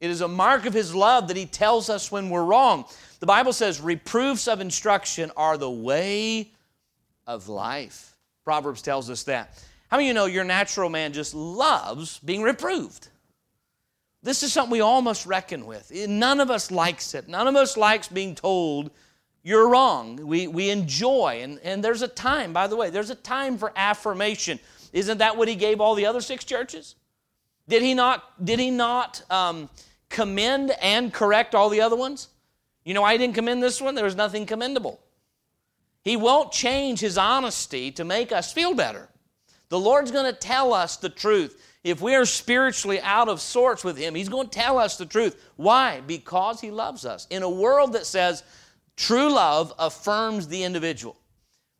It 0.00 0.10
is 0.10 0.20
a 0.20 0.28
mark 0.28 0.66
of 0.66 0.74
His 0.74 0.94
love 0.94 1.28
that 1.28 1.36
He 1.36 1.46
tells 1.46 1.88
us 1.88 2.12
when 2.12 2.30
we're 2.30 2.44
wrong. 2.44 2.84
The 3.20 3.26
Bible 3.26 3.52
says 3.52 3.80
reproofs 3.80 4.48
of 4.48 4.60
instruction 4.60 5.32
are 5.36 5.56
the 5.56 5.70
way 5.70 6.52
of 7.26 7.48
life. 7.48 8.16
Proverbs 8.44 8.82
tells 8.82 9.08
us 9.08 9.22
that. 9.24 9.62
How 9.88 9.96
many 9.96 10.08
of 10.08 10.08
you 10.08 10.14
know 10.14 10.26
your 10.26 10.44
natural 10.44 10.90
man 10.90 11.12
just 11.12 11.34
loves 11.34 12.18
being 12.18 12.42
reproved? 12.42 13.08
This 14.24 14.42
is 14.42 14.52
something 14.52 14.72
we 14.72 14.80
all 14.80 15.02
must 15.02 15.26
reckon 15.26 15.66
with. 15.66 15.92
None 15.92 16.40
of 16.40 16.50
us 16.50 16.70
likes 16.70 17.14
it. 17.14 17.28
None 17.28 17.46
of 17.46 17.54
us 17.56 17.76
likes 17.76 18.08
being 18.08 18.34
told 18.34 18.90
you're 19.42 19.68
wrong. 19.68 20.16
We, 20.16 20.46
we 20.46 20.70
enjoy, 20.70 21.40
and, 21.42 21.60
and 21.62 21.84
there's 21.84 22.00
a 22.00 22.08
time, 22.08 22.54
by 22.54 22.66
the 22.66 22.76
way, 22.76 22.88
there's 22.88 23.10
a 23.10 23.14
time 23.14 23.58
for 23.58 23.70
affirmation. 23.76 24.58
Isn't 24.94 25.18
that 25.18 25.36
what 25.36 25.46
he 25.48 25.54
gave 25.54 25.82
all 25.82 25.94
the 25.94 26.06
other 26.06 26.22
six 26.22 26.44
churches? 26.44 26.94
Did 27.68 27.82
he 27.82 27.92
not, 27.92 28.42
did 28.42 28.58
he 28.58 28.70
not 28.70 29.22
um, 29.30 29.68
commend 30.08 30.72
and 30.80 31.12
correct 31.12 31.54
all 31.54 31.68
the 31.68 31.82
other 31.82 31.96
ones? 31.96 32.28
You 32.84 32.94
know, 32.94 33.04
I 33.04 33.18
didn't 33.18 33.34
commend 33.34 33.62
this 33.62 33.82
one, 33.82 33.94
there 33.94 34.04
was 34.04 34.16
nothing 34.16 34.46
commendable. 34.46 34.98
He 36.00 36.16
won't 36.16 36.50
change 36.50 37.00
his 37.00 37.18
honesty 37.18 37.90
to 37.92 38.04
make 38.04 38.32
us 38.32 38.52
feel 38.52 38.74
better. 38.74 39.08
The 39.68 39.78
Lord's 39.78 40.10
going 40.10 40.32
to 40.32 40.38
tell 40.38 40.72
us 40.72 40.96
the 40.96 41.08
truth. 41.10 41.60
If 41.84 42.00
we 42.00 42.14
are 42.14 42.24
spiritually 42.24 43.00
out 43.00 43.28
of 43.28 43.40
sorts 43.40 43.84
with 43.84 43.96
Him, 43.96 44.14
He's 44.14 44.30
going 44.30 44.48
to 44.48 44.58
tell 44.58 44.78
us 44.78 44.96
the 44.96 45.06
truth. 45.06 45.50
Why? 45.56 46.00
Because 46.00 46.60
He 46.60 46.70
loves 46.70 47.04
us. 47.04 47.26
In 47.30 47.42
a 47.42 47.50
world 47.50 47.92
that 47.92 48.06
says 48.06 48.42
true 48.96 49.32
love 49.32 49.72
affirms 49.78 50.48
the 50.48 50.64
individual, 50.64 51.16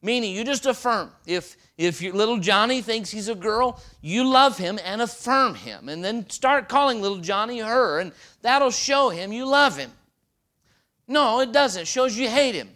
meaning 0.03 0.35
you 0.35 0.45
just 0.45 0.67
affirm. 0.67 1.11
If 1.27 1.57
if 1.77 2.01
your 2.01 2.13
little 2.13 2.39
Johnny 2.39 2.83
thinks 2.83 3.11
he's 3.11 3.29
a 3.29 3.35
girl, 3.35 3.81
you 4.01 4.29
love 4.29 4.57
him 4.57 4.79
and 4.85 5.03
affirm 5.03 5.57
him, 5.57 5.89
and 5.89 6.05
then 6.05 6.29
start 6.31 6.69
calling 6.69 7.03
little 7.03 7.19
Johnny 7.19 7.59
her, 7.59 7.99
and 7.99 8.13
that'll 8.43 8.71
show 8.71 9.09
him 9.09 9.33
you 9.33 9.45
love 9.45 9.77
him. 9.77 9.91
No, 11.09 11.41
it 11.41 11.51
doesn't. 11.51 11.83
It 11.83 11.89
shows 11.89 12.17
you 12.17 12.29
hate 12.29 12.55
him. 12.55 12.69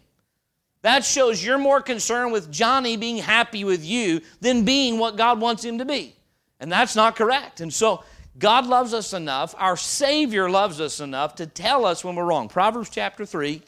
That 0.83 1.05
shows 1.05 1.45
you're 1.45 1.59
more 1.59 1.81
concerned 1.81 2.33
with 2.33 2.51
Johnny 2.51 2.97
being 2.97 3.19
happy 3.19 3.65
with 3.65 3.85
you 3.85 4.21
than 4.41 4.65
being 4.65 4.99
what 4.99 5.17
God 5.17 5.41
wants 5.41 5.65
him 5.65 5.79
to 5.79 5.85
be. 5.85 6.15
And 6.61 6.71
that's 6.71 6.97
not 6.97 7.17
correct. 7.17 7.61
And 7.61 7.73
so 7.73 8.03
God 8.39 8.67
loves 8.67 8.95
us 8.95 9.13
enough, 9.13 9.55
our 9.59 9.77
Savior 9.77 10.49
loves 10.49 10.81
us 10.81 11.01
enough 11.01 11.37
to 11.37 11.47
tell 11.47 11.85
us 11.85 12.05
when 12.05 12.15
we're 12.15 12.25
wrong. 12.25 12.49
Proverbs 12.49 12.91
chapter 12.91 13.27
3. 13.27 13.63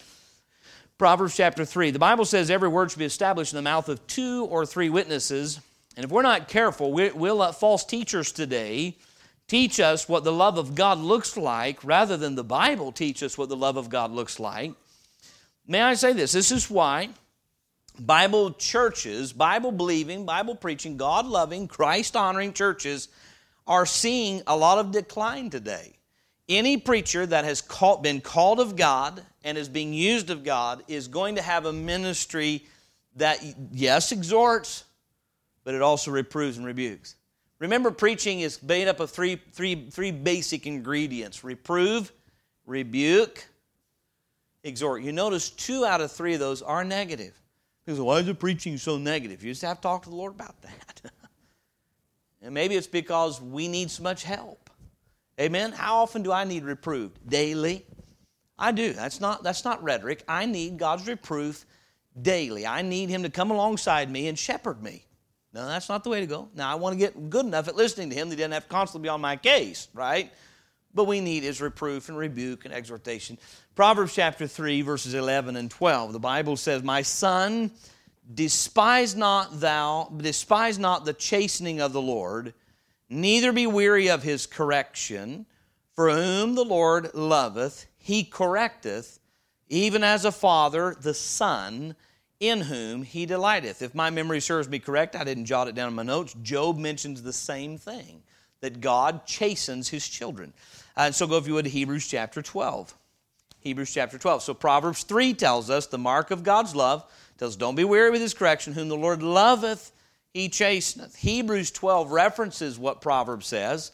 Proverbs 0.97 1.37
chapter 1.37 1.65
3. 1.65 1.91
The 1.91 1.99
Bible 1.99 2.25
says 2.25 2.51
every 2.51 2.69
word 2.69 2.91
should 2.91 2.99
be 2.99 3.05
established 3.05 3.53
in 3.53 3.57
the 3.57 3.63
mouth 3.63 3.89
of 3.89 4.07
two 4.07 4.45
or 4.51 4.67
three 4.67 4.91
witnesses. 4.91 5.61
And 5.97 6.05
if 6.05 6.11
we're 6.11 6.23
not 6.23 6.49
careful, 6.49 6.93
we'll 6.93 7.37
let 7.37 7.55
false 7.57 7.85
teachers 7.85 8.33
today 8.33 8.97
teach 9.49 9.81
us 9.81 10.09
what 10.09 10.23
the 10.23 10.33
love 10.33 10.59
of 10.59 10.75
God 10.77 10.99
looks 10.99 11.37
like 11.37 11.83
rather 11.83 12.17
than 12.17 12.37
the 12.37 12.45
Bible 12.45 12.93
teach 12.93 13.23
us 13.23 13.37
what 13.37 13.49
the 13.49 13.57
love 13.57 13.77
of 13.77 13.89
God 13.89 14.13
looks 14.13 14.39
like. 14.39 14.73
May 15.67 15.81
I 15.83 15.95
say 15.95 16.13
this? 16.13 16.33
This 16.33 16.53
is 16.53 16.71
why 16.71 17.09
Bible 17.99 18.53
churches, 18.53 19.33
Bible 19.33 19.73
believing, 19.73 20.25
Bible 20.25 20.55
preaching, 20.55 20.97
God 20.97 21.27
loving, 21.27 21.69
Christ 21.69 22.17
honoring 22.17 22.53
churches 22.53 23.09
are 23.67 23.87
seeing 23.87 24.43
a 24.47 24.57
lot 24.57 24.79
of 24.79 24.93
decline 24.93 25.51
today. 25.51 25.97
Any 26.49 26.77
preacher 26.77 27.27
that 27.27 27.45
has 27.45 27.61
called, 27.61 28.03
been 28.03 28.21
called 28.21 28.59
of 28.59 28.75
God 28.77 29.23
and 29.45 29.57
is 29.57 29.69
being 29.69 29.93
used 29.93 30.31
of 30.31 30.43
God 30.43 30.83
is 30.89 31.09
going 31.09 31.37
to 31.37 31.43
have 31.43 31.67
a 31.67 31.73
ministry 31.73 32.67
that, 33.17 33.39
yes, 33.73 34.13
exhorts, 34.13 34.85
but 35.65 35.75
it 35.75 35.83
also 35.83 36.11
reproves 36.11 36.57
and 36.57 36.67
rebukes. 36.67 37.17
Remember, 37.59 37.91
preaching 37.91 38.41
is 38.41 38.63
made 38.63 38.89
up 38.89 39.01
of 39.01 39.11
three, 39.11 39.41
three, 39.53 39.89
three 39.91 40.11
basic 40.11 40.67
ingredients 40.67 41.45
reprove, 41.45 42.11
rebuke, 42.67 43.45
exhort. 44.65 45.03
You 45.03 45.13
notice 45.13 45.51
two 45.51 45.85
out 45.85 46.01
of 46.01 46.11
three 46.11 46.35
of 46.35 46.41
those 46.41 46.63
are 46.63 46.85
negative. 46.85 47.40
Why 47.99 48.19
is 48.19 48.27
the 48.27 48.35
preaching 48.35 48.77
so 48.77 48.99
negative? 48.99 49.43
You 49.43 49.53
just 49.53 49.63
have 49.63 49.79
to 49.79 49.83
talk 49.83 50.03
to 50.05 50.11
the 50.11 50.17
Lord 50.17 50.35
about 50.35 50.61
that. 50.63 51.13
and 52.43 52.55
maybe 52.55 52.77
it's 52.77 52.87
because 52.87 53.41
we 53.41 53.69
need 53.69 53.91
so 53.91 54.03
much 54.03 54.23
help. 54.23 54.71
Amen. 55.41 55.73
How 55.73 55.97
often 56.03 56.23
do 56.23 56.33
I 56.33 56.45
need 56.45 56.65
reproved? 56.65 57.19
Daily. 57.29 57.87
I 58.59 58.73
do. 58.73 58.93
That's 58.93 59.21
not 59.21 59.43
that's 59.43 59.65
not 59.65 59.83
rhetoric. 59.83 60.23
I 60.29 60.45
need 60.45 60.77
God's 60.77 61.09
reproof 61.09 61.65
daily. 62.21 62.67
I 62.67 62.83
need 62.83 63.09
him 63.09 63.23
to 63.23 63.31
come 63.31 63.51
alongside 63.51 64.11
me 64.11 64.29
and 64.29 64.39
shepherd 64.39 64.83
me. 64.83 65.07
No, 65.53 65.67
that's 65.67 65.89
not 65.89 66.05
the 66.05 66.11
way 66.11 66.21
to 66.21 66.27
go. 66.27 66.51
Now 66.55 66.71
I 66.71 66.75
want 66.75 66.93
to 66.93 66.99
get 66.99 67.31
good 67.31 67.47
enough 67.47 67.69
at 67.69 67.75
listening 67.75 68.11
to 68.11 68.17
him 68.17 68.29
that 68.29 68.37
he 68.37 68.41
doesn't 68.41 68.53
have 68.53 68.65
to 68.65 68.69
constantly 68.69 69.07
be 69.07 69.09
on 69.09 69.21
my 69.21 69.37
case, 69.37 69.89
right? 69.95 70.31
But 70.95 71.05
we 71.05 71.21
need 71.21 71.43
his 71.43 71.61
reproof 71.61 72.09
and 72.09 72.19
rebuke 72.19 72.65
and 72.65 72.75
exhortation. 72.75 73.39
Proverbs 73.75 74.15
chapter 74.15 74.47
3, 74.47 74.83
verses 74.83 75.15
11 75.15 75.57
and 75.57 75.71
12. 75.71 76.13
The 76.13 76.19
Bible 76.19 76.57
says, 76.57 76.83
My 76.83 77.03
son, 77.03 77.71
despise 78.33 79.15
not 79.15 79.61
thou, 79.61 80.13
despise 80.17 80.79
not 80.79 81.05
the 81.05 81.13
chastening 81.13 81.81
of 81.81 81.93
the 81.93 82.03
Lord, 82.03 82.55
neither 83.09 83.53
be 83.53 83.67
weary 83.67 84.09
of 84.09 84.23
his 84.23 84.47
correction. 84.47 85.47
For 85.95 86.11
whom 86.11 86.55
the 86.55 86.65
Lord 86.65 87.15
loveth, 87.15 87.87
he 87.99 88.25
correcteth, 88.25 89.19
even 89.69 90.03
as 90.03 90.25
a 90.25 90.33
father 90.33 90.97
the 90.99 91.15
son 91.15 91.95
in 92.41 92.63
whom 92.63 93.03
he 93.03 93.27
delighteth. 93.27 93.83
If 93.83 93.95
my 93.95 94.09
memory 94.11 94.41
serves 94.41 94.69
me 94.69 94.79
correct, 94.79 95.15
I 95.15 95.25
didn't 95.25 95.45
jot 95.45 95.69
it 95.69 95.75
down 95.75 95.89
in 95.89 95.95
my 95.95 96.03
notes. 96.03 96.35
Job 96.43 96.79
mentions 96.79 97.23
the 97.23 97.33
same 97.33 97.77
thing 97.77 98.23
that 98.61 98.81
God 98.81 99.27
chastens 99.27 99.89
his 99.89 100.09
children. 100.09 100.53
And 100.97 101.15
so 101.15 101.27
go, 101.27 101.37
if 101.37 101.47
you 101.47 101.55
would, 101.55 101.65
to 101.65 101.71
Hebrews 101.71 102.07
chapter 102.07 102.43
12. 102.43 102.95
Hebrews 103.61 103.93
chapter 103.93 104.19
12. 104.19 104.43
So 104.43 104.55
Proverbs 104.55 105.03
3 105.05 105.35
tells 105.35 105.71
us 105.71 105.87
the 105.87 105.99
mark 105.99 106.31
of 106.31 106.43
God's 106.43 106.75
love 106.75 107.05
tells 107.41 107.57
don't 107.57 107.75
be 107.75 107.85
weary 107.85 108.11
with 108.11 108.21
his 108.21 108.35
correction, 108.35 108.75
whom 108.75 108.89
the 108.89 108.97
Lord 108.97 109.23
loveth, 109.23 109.93
he 110.35 110.49
chasteneth. 110.49 111.17
Hebrews 111.17 111.71
12 111.71 112.13
references 112.13 112.79
what 112.79 113.01
Proverbs 113.01 113.47
says 113.47 113.93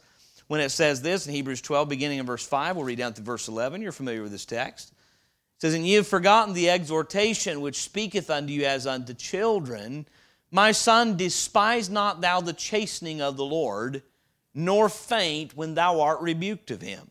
when 0.48 0.60
it 0.60 0.70
says 0.70 1.00
this 1.00 1.26
in 1.26 1.32
Hebrews 1.32 1.60
12, 1.62 1.88
beginning 1.88 2.18
in 2.18 2.26
verse 2.26 2.46
5. 2.46 2.76
We'll 2.76 2.84
read 2.84 2.98
down 2.98 3.14
to 3.14 3.22
verse 3.22 3.48
11. 3.48 3.82
You're 3.82 3.92
familiar 3.92 4.22
with 4.22 4.32
this 4.32 4.44
text. 4.44 4.90
It 4.90 5.62
says, 5.62 5.74
And 5.74 5.86
ye 5.86 5.94
have 5.94 6.08
forgotten 6.08 6.54
the 6.54 6.70
exhortation 6.70 7.60
which 7.60 7.82
speaketh 7.82 8.30
unto 8.30 8.52
you 8.52 8.64
as 8.64 8.86
unto 8.86 9.14
children. 9.14 10.06
My 10.50 10.72
son, 10.72 11.16
despise 11.16 11.88
not 11.88 12.20
thou 12.20 12.40
the 12.40 12.52
chastening 12.52 13.20
of 13.20 13.36
the 13.36 13.44
Lord, 13.44 14.02
nor 14.56 14.88
faint 14.88 15.54
when 15.54 15.74
thou 15.74 16.00
art 16.00 16.20
rebuked 16.20 16.70
of 16.70 16.80
him. 16.80 17.10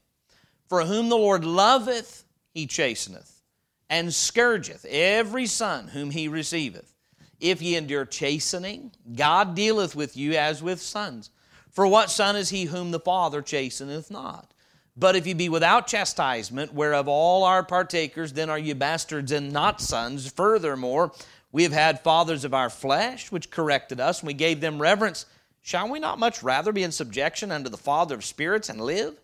For 0.68 0.84
whom 0.84 1.10
the 1.10 1.16
Lord 1.16 1.46
loveth, 1.46 2.26
he 2.52 2.66
chasteneth, 2.66 3.42
and 3.90 4.14
scourgeth 4.14 4.84
every 4.90 5.46
son 5.46 5.90
whom 5.90 6.10
he 6.10 6.28
receiveth. 6.28 6.92
If 7.40 7.62
ye 7.62 7.76
endure 7.76 8.06
chastening, 8.06 8.94
God 9.16 9.56
dealeth 9.56 9.96
with 9.96 10.18
you 10.18 10.34
as 10.34 10.64
with 10.64 10.82
sons. 10.82 11.30
For 11.70 11.86
what 11.86 12.10
son 12.10 12.36
is 12.36 12.50
he 12.50 12.66
whom 12.66 12.90
the 12.92 13.00
Father 13.00 13.42
chasteneth 13.42 14.10
not? 14.10 14.52
But 14.98 15.16
if 15.16 15.28
ye 15.28 15.34
be 15.34 15.50
without 15.50 15.88
chastisement, 15.88 16.74
whereof 16.74 17.08
all 17.08 17.44
are 17.44 17.64
partakers, 17.64 18.34
then 18.34 18.50
are 18.50 18.58
ye 18.58 18.74
bastards 18.74 19.32
and 19.32 19.52
not 19.52 19.82
sons. 19.82 20.32
Furthermore, 20.32 21.12
we 21.52 21.64
have 21.64 21.74
had 21.74 22.02
fathers 22.02 22.44
of 22.44 22.54
our 22.54 22.70
flesh, 22.70 23.32
which 23.32 23.52
corrected 23.52 24.00
us, 24.00 24.22
and 24.22 24.28
we 24.28 24.34
gave 24.34 24.62
them 24.62 24.82
reverence. 24.82 25.26
Shall 25.66 25.90
we 25.90 26.00
not 26.00 26.20
much 26.20 26.44
rather 26.44 26.72
be 26.72 26.84
in 26.84 26.92
subjection 26.92 27.52
unto 27.52 27.72
the 27.72 27.76
Father 27.76 28.14
of 28.14 28.24
spirits 28.24 28.70
and 28.70 28.80
live? 28.80 29.20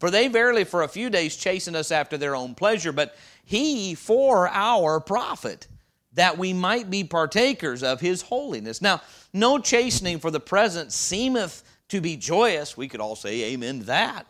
For 0.00 0.10
they 0.10 0.26
verily 0.26 0.64
for 0.64 0.82
a 0.82 0.88
few 0.88 1.08
days 1.08 1.36
chastened 1.36 1.76
us 1.76 1.92
after 1.92 2.18
their 2.18 2.34
own 2.34 2.56
pleasure, 2.56 2.90
but 2.90 3.16
he 3.44 3.94
for 3.94 4.48
our 4.48 4.98
profit, 4.98 5.68
that 6.14 6.36
we 6.36 6.52
might 6.52 6.90
be 6.90 7.04
partakers 7.04 7.84
of 7.84 8.00
his 8.00 8.22
holiness. 8.22 8.82
Now, 8.82 9.02
no 9.32 9.60
chastening 9.60 10.18
for 10.18 10.32
the 10.32 10.40
present 10.40 10.90
seemeth 10.90 11.62
to 11.90 12.00
be 12.00 12.16
joyous. 12.16 12.76
We 12.76 12.88
could 12.88 13.00
all 13.00 13.14
say 13.14 13.52
amen 13.52 13.78
to 13.78 13.84
that. 13.84 14.26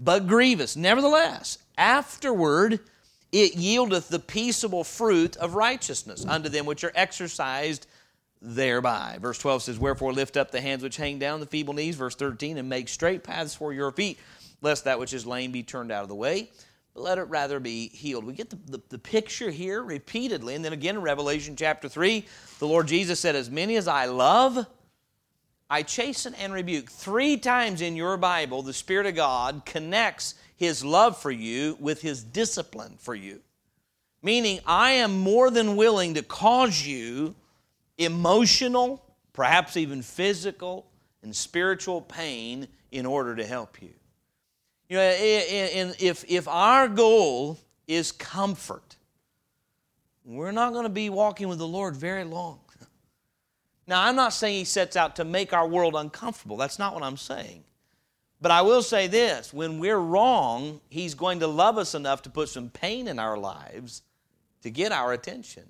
But 0.00 0.26
grievous. 0.26 0.76
Nevertheless, 0.76 1.58
afterward 1.76 2.80
it 3.32 3.52
yieldeth 3.54 4.08
the 4.08 4.18
peaceable 4.18 4.82
fruit 4.82 5.36
of 5.36 5.56
righteousness 5.56 6.24
unto 6.24 6.48
them 6.48 6.64
which 6.64 6.84
are 6.84 6.92
exercised 6.94 7.86
thereby. 8.40 9.18
Verse 9.20 9.38
12 9.38 9.62
says, 9.64 9.78
Wherefore 9.78 10.12
lift 10.12 10.36
up 10.36 10.50
the 10.50 10.60
hands 10.60 10.82
which 10.82 10.96
hang 10.96 11.18
down, 11.18 11.40
the 11.40 11.46
feeble 11.46 11.74
knees. 11.74 11.96
Verse 11.96 12.14
13, 12.14 12.58
and 12.58 12.68
make 12.68 12.88
straight 12.88 13.24
paths 13.24 13.54
for 13.54 13.72
your 13.72 13.90
feet 13.92 14.18
lest 14.62 14.84
that 14.84 14.98
which 14.98 15.12
is 15.12 15.26
lame 15.26 15.52
be 15.52 15.62
turned 15.62 15.92
out 15.92 16.02
of 16.02 16.08
the 16.08 16.14
way, 16.14 16.50
but 16.94 17.02
let 17.02 17.18
it 17.18 17.24
rather 17.24 17.60
be 17.60 17.88
healed. 17.88 18.24
We 18.24 18.32
get 18.32 18.50
the, 18.50 18.58
the, 18.66 18.82
the, 18.88 18.98
picture 18.98 19.50
here 19.50 19.82
repeatedly. 19.82 20.54
And 20.54 20.64
then 20.64 20.72
again 20.72 20.96
in 20.96 21.02
Revelation 21.02 21.56
chapter 21.56 21.88
3, 21.88 22.24
the 22.58 22.66
Lord 22.66 22.88
Jesus 22.88 23.20
said, 23.20 23.36
As 23.36 23.50
many 23.50 23.76
as 23.76 23.86
I 23.88 24.06
love, 24.06 24.66
I 25.68 25.82
chasten 25.82 26.34
and 26.34 26.52
rebuke. 26.52 26.90
Three 26.90 27.36
times 27.36 27.80
in 27.80 27.96
your 27.96 28.16
Bible, 28.16 28.62
the 28.62 28.72
Spirit 28.72 29.06
of 29.06 29.14
God 29.14 29.62
connects 29.66 30.34
His 30.56 30.84
love 30.84 31.20
for 31.20 31.30
you 31.30 31.76
with 31.80 32.00
His 32.00 32.22
discipline 32.22 32.96
for 32.98 33.14
you. 33.14 33.40
Meaning, 34.22 34.60
I 34.66 34.92
am 34.92 35.18
more 35.18 35.50
than 35.50 35.76
willing 35.76 36.14
to 36.14 36.22
cause 36.22 36.84
you 36.84 37.34
emotional, 37.98 39.02
perhaps 39.32 39.76
even 39.76 40.02
physical, 40.02 40.86
and 41.22 41.34
spiritual 41.34 42.00
pain 42.00 42.68
in 42.92 43.06
order 43.06 43.34
to 43.36 43.44
help 43.44 43.82
you. 43.82 43.92
You 44.88 44.96
know, 44.98 45.12
if, 45.12 46.24
if 46.28 46.46
our 46.46 46.88
goal 46.88 47.58
is 47.88 48.12
comfort, 48.12 48.96
we're 50.24 50.52
not 50.52 50.72
going 50.72 50.84
to 50.84 50.88
be 50.88 51.10
walking 51.10 51.48
with 51.48 51.58
the 51.58 51.66
Lord 51.66 51.96
very 51.96 52.24
long. 52.24 52.60
Now, 53.86 54.02
I'm 54.02 54.16
not 54.16 54.32
saying 54.32 54.58
He 54.58 54.64
sets 54.64 54.96
out 54.96 55.16
to 55.16 55.24
make 55.24 55.52
our 55.52 55.66
world 55.66 55.94
uncomfortable. 55.94 56.56
That's 56.56 56.78
not 56.78 56.94
what 56.94 57.02
I'm 57.02 57.16
saying. 57.16 57.62
But 58.40 58.50
I 58.50 58.62
will 58.62 58.82
say 58.82 59.06
this 59.06 59.52
when 59.52 59.78
we're 59.78 59.98
wrong, 59.98 60.80
He's 60.88 61.14
going 61.14 61.40
to 61.40 61.46
love 61.46 61.78
us 61.78 61.94
enough 61.94 62.22
to 62.22 62.30
put 62.30 62.48
some 62.48 62.68
pain 62.68 63.08
in 63.08 63.18
our 63.18 63.38
lives 63.38 64.02
to 64.62 64.70
get 64.70 64.92
our 64.92 65.12
attention. 65.12 65.64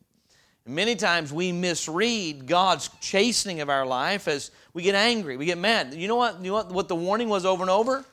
Many 0.66 0.96
times 0.96 1.33
we 1.33 1.52
misread 1.52 2.46
God's 2.46 2.90
chastening 3.00 3.61
of 3.61 3.70
our 3.70 3.87
life 3.87 4.26
as 4.26 4.50
we 4.74 4.83
get 4.83 4.96
angry, 4.96 5.37
we 5.37 5.46
get 5.46 5.59
mad. 5.59 5.94
You 5.94 6.09
know 6.09 6.16
what, 6.16 6.40
you 6.40 6.48
know 6.48 6.55
what, 6.55 6.72
what 6.72 6.88
the 6.88 6.96
warning 6.96 7.29
was 7.29 7.46
over 7.46 7.62
and 7.62 7.70
over? 7.70 8.05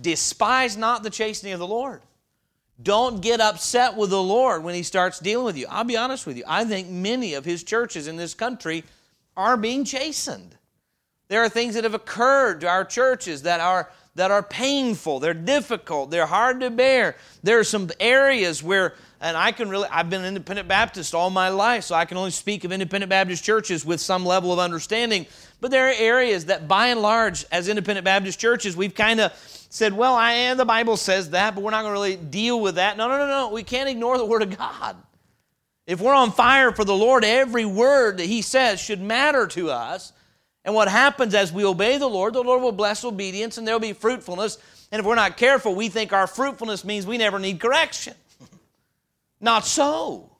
Despise 0.00 0.76
not 0.76 1.02
the 1.02 1.10
chastening 1.10 1.54
of 1.54 1.58
the 1.58 1.66
Lord. 1.66 2.02
Don't 2.80 3.20
get 3.20 3.40
upset 3.40 3.96
with 3.96 4.10
the 4.10 4.22
Lord 4.22 4.62
when 4.62 4.76
He 4.76 4.84
starts 4.84 5.18
dealing 5.18 5.44
with 5.44 5.58
you. 5.58 5.66
I'll 5.68 5.82
be 5.82 5.96
honest 5.96 6.24
with 6.24 6.36
you. 6.36 6.44
I 6.46 6.64
think 6.64 6.88
many 6.88 7.34
of 7.34 7.44
His 7.44 7.64
churches 7.64 8.06
in 8.06 8.16
this 8.16 8.34
country 8.34 8.84
are 9.36 9.56
being 9.56 9.84
chastened. 9.84 10.54
There 11.26 11.42
are 11.42 11.48
things 11.48 11.74
that 11.74 11.84
have 11.84 11.94
occurred 11.94 12.60
to 12.60 12.68
our 12.68 12.84
churches 12.84 13.42
that 13.42 13.60
are, 13.60 13.90
that 14.14 14.30
are 14.30 14.42
painful, 14.42 15.18
they're 15.18 15.34
difficult, 15.34 16.10
they're 16.10 16.26
hard 16.26 16.60
to 16.60 16.70
bear. 16.70 17.16
There 17.42 17.58
are 17.58 17.64
some 17.64 17.90
areas 18.00 18.62
where, 18.62 18.94
and 19.20 19.36
I 19.36 19.52
can 19.52 19.68
really, 19.68 19.88
I've 19.90 20.08
been 20.08 20.20
an 20.20 20.28
independent 20.28 20.68
Baptist 20.68 21.14
all 21.14 21.30
my 21.30 21.48
life, 21.48 21.84
so 21.84 21.94
I 21.94 22.04
can 22.04 22.16
only 22.16 22.30
speak 22.30 22.64
of 22.64 22.70
independent 22.70 23.10
Baptist 23.10 23.42
churches 23.42 23.84
with 23.84 24.00
some 24.00 24.24
level 24.24 24.52
of 24.52 24.58
understanding. 24.58 25.26
But 25.60 25.72
there 25.72 25.88
are 25.88 25.94
areas 25.96 26.46
that, 26.46 26.68
by 26.68 26.88
and 26.88 27.02
large, 27.02 27.44
as 27.50 27.68
independent 27.68 28.04
Baptist 28.04 28.38
churches, 28.38 28.76
we've 28.76 28.94
kind 28.94 29.20
of 29.20 29.32
said, 29.70 29.92
well, 29.92 30.14
I 30.14 30.32
am, 30.32 30.56
the 30.56 30.64
Bible 30.64 30.96
says 30.96 31.30
that, 31.30 31.54
but 31.54 31.64
we're 31.64 31.72
not 31.72 31.82
going 31.82 31.94
to 31.94 32.00
really 32.00 32.16
deal 32.16 32.60
with 32.60 32.76
that. 32.76 32.96
No, 32.96 33.08
no, 33.08 33.18
no, 33.18 33.26
no. 33.26 33.50
We 33.50 33.64
can't 33.64 33.88
ignore 33.88 34.18
the 34.18 34.24
Word 34.24 34.42
of 34.42 34.56
God. 34.56 34.96
If 35.86 36.00
we're 36.00 36.14
on 36.14 36.30
fire 36.30 36.70
for 36.70 36.84
the 36.84 36.94
Lord, 36.94 37.24
every 37.24 37.64
word 37.64 38.18
that 38.18 38.26
He 38.26 38.42
says 38.42 38.80
should 38.80 39.00
matter 39.00 39.46
to 39.48 39.70
us. 39.70 40.12
And 40.64 40.74
what 40.74 40.86
happens 40.88 41.34
as 41.34 41.52
we 41.52 41.64
obey 41.64 41.96
the 41.96 42.08
Lord, 42.08 42.34
the 42.34 42.42
Lord 42.42 42.62
will 42.62 42.72
bless 42.72 43.04
obedience 43.04 43.56
and 43.56 43.66
there'll 43.66 43.80
be 43.80 43.94
fruitfulness. 43.94 44.58
And 44.92 45.00
if 45.00 45.06
we're 45.06 45.14
not 45.14 45.36
careful, 45.38 45.74
we 45.74 45.88
think 45.88 46.12
our 46.12 46.26
fruitfulness 46.26 46.84
means 46.84 47.06
we 47.06 47.18
never 47.18 47.38
need 47.38 47.58
correction. 47.58 48.14
Not 49.40 49.64
so. 49.66 50.30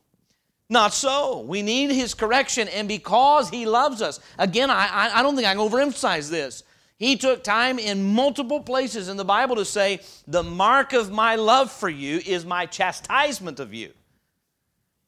Not 0.70 0.92
so. 0.92 1.40
We 1.40 1.62
need 1.62 1.90
His 1.90 2.14
correction, 2.14 2.68
and 2.68 2.88
because 2.88 3.48
He 3.48 3.66
loves 3.66 4.02
us, 4.02 4.20
again, 4.38 4.70
I, 4.70 5.10
I 5.14 5.22
don't 5.22 5.34
think 5.34 5.46
I 5.46 5.54
can 5.54 5.62
overemphasize 5.62 6.30
this. 6.30 6.62
He 6.98 7.16
took 7.16 7.44
time 7.44 7.78
in 7.78 8.02
multiple 8.12 8.60
places 8.60 9.08
in 9.08 9.16
the 9.16 9.24
Bible 9.24 9.56
to 9.56 9.64
say, 9.64 10.00
The 10.26 10.42
mark 10.42 10.92
of 10.92 11.10
my 11.10 11.36
love 11.36 11.70
for 11.70 11.88
you 11.88 12.18
is 12.18 12.44
my 12.44 12.66
chastisement 12.66 13.60
of 13.60 13.72
you. 13.72 13.92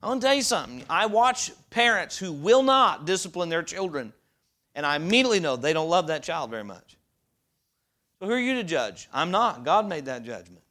I 0.03 0.09
want 0.09 0.23
to 0.23 0.27
tell 0.29 0.37
you 0.37 0.43
something. 0.43 0.85
I 0.89 1.07
watch 1.07 1.51
parents 1.69 2.17
who 2.17 2.33
will 2.33 2.63
not 2.63 3.07
discipline 3.07 3.49
their 3.49 3.63
children, 3.63 4.13
and 4.75 4.87
I 4.87 4.97
immediately 4.97 5.41
know 5.41 5.57
they 5.57 5.73
don't 5.73 5.91
love 5.91 6.07
that 6.07 6.23
child 6.23 6.51
very 6.51 6.65
much. 6.65 6.97
So 8.21 8.27
who 8.27 8.33
are 8.33 8.39
you 8.39 8.55
to 8.55 8.65
judge? 8.65 9.09
I'm 9.13 9.31
not. 9.31 9.65
God 9.65 9.89
made 9.89 10.07
that 10.07 10.23
judgment. 10.23 10.63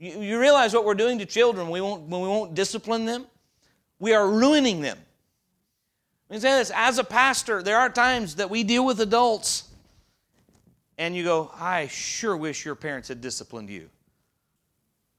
You, 0.00 0.20
you 0.20 0.40
realize 0.40 0.74
what 0.74 0.84
we're 0.84 0.94
doing 0.94 1.18
to 1.18 1.26
children 1.26 1.70
we 1.70 1.80
won't, 1.80 2.08
when 2.08 2.22
we 2.22 2.28
won't 2.28 2.54
discipline 2.54 3.04
them? 3.04 3.26
We 4.00 4.14
are 4.14 4.28
ruining 4.28 4.80
them. 4.80 4.98
Let 6.28 6.36
me 6.36 6.40
say 6.40 6.58
this 6.58 6.72
as 6.74 6.98
a 6.98 7.04
pastor, 7.04 7.62
there 7.62 7.76
are 7.76 7.90
times 7.90 8.36
that 8.36 8.50
we 8.50 8.64
deal 8.64 8.84
with 8.84 9.00
adults, 9.00 9.64
and 10.96 11.14
you 11.14 11.22
go, 11.22 11.50
I 11.54 11.88
sure 11.88 12.36
wish 12.36 12.64
your 12.64 12.74
parents 12.74 13.08
had 13.08 13.20
disciplined 13.20 13.68
you. 13.68 13.90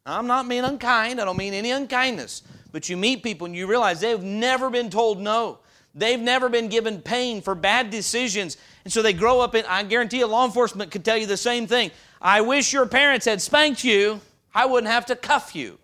I'm 0.05 0.25
not 0.25 0.49
being 0.49 0.63
unkind, 0.63 1.21
I 1.21 1.25
don't 1.25 1.37
mean 1.37 1.53
any 1.53 1.71
unkindness. 1.71 2.41
But 2.71 2.89
you 2.89 2.97
meet 2.97 3.21
people 3.21 3.45
and 3.45 3.55
you 3.55 3.67
realize 3.67 3.99
they've 3.99 4.23
never 4.23 4.69
been 4.69 4.89
told 4.89 5.19
no. 5.19 5.59
They've 5.93 6.19
never 6.19 6.47
been 6.47 6.69
given 6.69 7.01
pain 7.01 7.41
for 7.41 7.53
bad 7.53 7.89
decisions. 7.89 8.57
And 8.85 8.93
so 8.93 9.01
they 9.01 9.11
grow 9.11 9.41
up 9.41 9.55
in, 9.55 9.65
I 9.65 9.83
guarantee 9.83 10.19
you, 10.19 10.25
law 10.25 10.45
enforcement 10.45 10.89
could 10.89 11.03
tell 11.03 11.17
you 11.17 11.25
the 11.25 11.35
same 11.35 11.67
thing. 11.67 11.91
I 12.21 12.41
wish 12.41 12.71
your 12.71 12.85
parents 12.85 13.25
had 13.25 13.41
spanked 13.41 13.83
you, 13.83 14.21
I 14.53 14.65
wouldn't 14.65 14.91
have 14.91 15.05
to 15.07 15.15
cuff 15.15 15.55
you. 15.55 15.77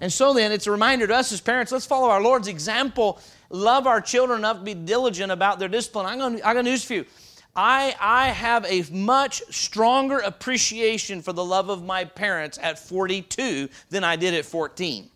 And 0.00 0.12
so 0.12 0.34
then 0.34 0.52
it's 0.52 0.66
a 0.66 0.70
reminder 0.70 1.06
to 1.06 1.14
us 1.14 1.32
as 1.32 1.40
parents, 1.40 1.72
let's 1.72 1.86
follow 1.86 2.10
our 2.10 2.20
Lord's 2.20 2.48
example, 2.48 3.18
love 3.48 3.86
our 3.86 4.00
children 4.00 4.40
enough 4.40 4.58
to 4.58 4.62
be 4.62 4.74
diligent 4.74 5.32
about 5.32 5.58
their 5.58 5.68
discipline. 5.68 6.06
I'm 6.06 6.18
going 6.18 6.38
to, 6.38 6.62
news 6.62 6.84
for 6.84 6.94
you. 6.94 7.06
I, 7.54 7.94
I 7.98 8.28
have 8.28 8.66
a 8.66 8.84
much 8.92 9.42
stronger 9.48 10.18
appreciation 10.18 11.22
for 11.22 11.32
the 11.32 11.44
love 11.44 11.70
of 11.70 11.82
my 11.82 12.04
parents 12.04 12.58
at 12.62 12.78
42 12.78 13.70
than 13.88 14.04
I 14.04 14.16
did 14.16 14.34
at 14.34 14.44
14. 14.44 15.08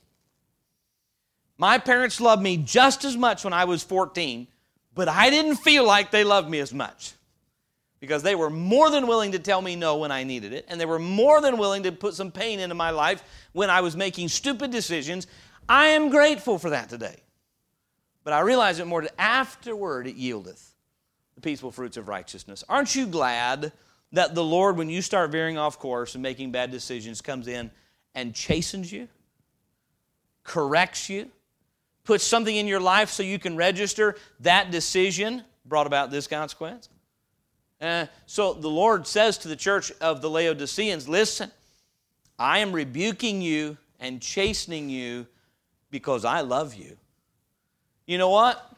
My 1.58 1.76
parents 1.76 2.18
loved 2.18 2.42
me 2.42 2.56
just 2.56 3.04
as 3.04 3.18
much 3.18 3.44
when 3.44 3.52
I 3.52 3.66
was 3.66 3.82
14, 3.82 4.46
but 4.94 5.08
I 5.08 5.28
didn't 5.28 5.56
feel 5.56 5.84
like 5.84 6.10
they 6.10 6.24
loved 6.24 6.48
me 6.48 6.60
as 6.60 6.72
much 6.72 7.12
because 8.00 8.22
they 8.22 8.34
were 8.34 8.50
more 8.50 8.90
than 8.90 9.06
willing 9.06 9.32
to 9.32 9.38
tell 9.38 9.60
me 9.60 9.76
no 9.76 9.96
when 9.96 10.10
I 10.10 10.24
needed 10.24 10.52
it, 10.52 10.64
and 10.68 10.80
they 10.80 10.86
were 10.86 10.98
more 10.98 11.40
than 11.40 11.58
willing 11.58 11.82
to 11.84 11.92
put 11.92 12.14
some 12.14 12.32
pain 12.32 12.58
into 12.58 12.74
my 12.74 12.90
life 12.90 13.22
when 13.52 13.68
I 13.68 13.82
was 13.82 13.94
making 13.94 14.28
stupid 14.28 14.70
decisions. 14.70 15.26
I 15.68 15.88
am 15.88 16.08
grateful 16.08 16.58
for 16.58 16.70
that 16.70 16.88
today. 16.88 17.16
But 18.24 18.32
I 18.32 18.40
realize 18.40 18.78
it 18.78 18.86
more 18.86 19.06
afterward 19.18 20.06
it 20.06 20.16
yieldeth 20.16 20.74
the 21.34 21.40
peaceful 21.40 21.70
fruits 21.70 21.96
of 21.96 22.08
righteousness. 22.08 22.64
Aren't 22.68 22.94
you 22.94 23.06
glad 23.06 23.72
that 24.12 24.34
the 24.34 24.44
Lord, 24.44 24.76
when 24.76 24.90
you 24.90 25.02
start 25.02 25.30
veering 25.30 25.56
off 25.56 25.78
course 25.78 26.14
and 26.14 26.22
making 26.22 26.50
bad 26.50 26.70
decisions, 26.70 27.20
comes 27.20 27.48
in 27.48 27.70
and 28.14 28.34
chastens 28.34 28.92
you, 28.92 29.08
corrects 30.42 31.08
you, 31.08 31.30
puts 32.04 32.24
something 32.24 32.54
in 32.54 32.66
your 32.66 32.80
life 32.80 33.10
so 33.10 33.22
you 33.22 33.38
can 33.38 33.56
register 33.56 34.16
that 34.40 34.70
decision 34.70 35.44
brought 35.64 35.86
about 35.86 36.10
this 36.10 36.26
consequence? 36.26 36.88
Uh, 37.80 38.06
so 38.26 38.52
the 38.52 38.68
Lord 38.68 39.06
says 39.06 39.38
to 39.38 39.48
the 39.48 39.56
church 39.56 39.90
of 40.00 40.20
the 40.20 40.30
Laodiceans, 40.30 41.08
Listen, 41.08 41.50
I 42.38 42.58
am 42.58 42.72
rebuking 42.72 43.40
you 43.40 43.76
and 43.98 44.20
chastening 44.20 44.90
you 44.90 45.26
because 45.90 46.24
I 46.24 46.40
love 46.42 46.74
you. 46.74 46.96
You 48.06 48.18
know 48.18 48.30
what? 48.30 48.70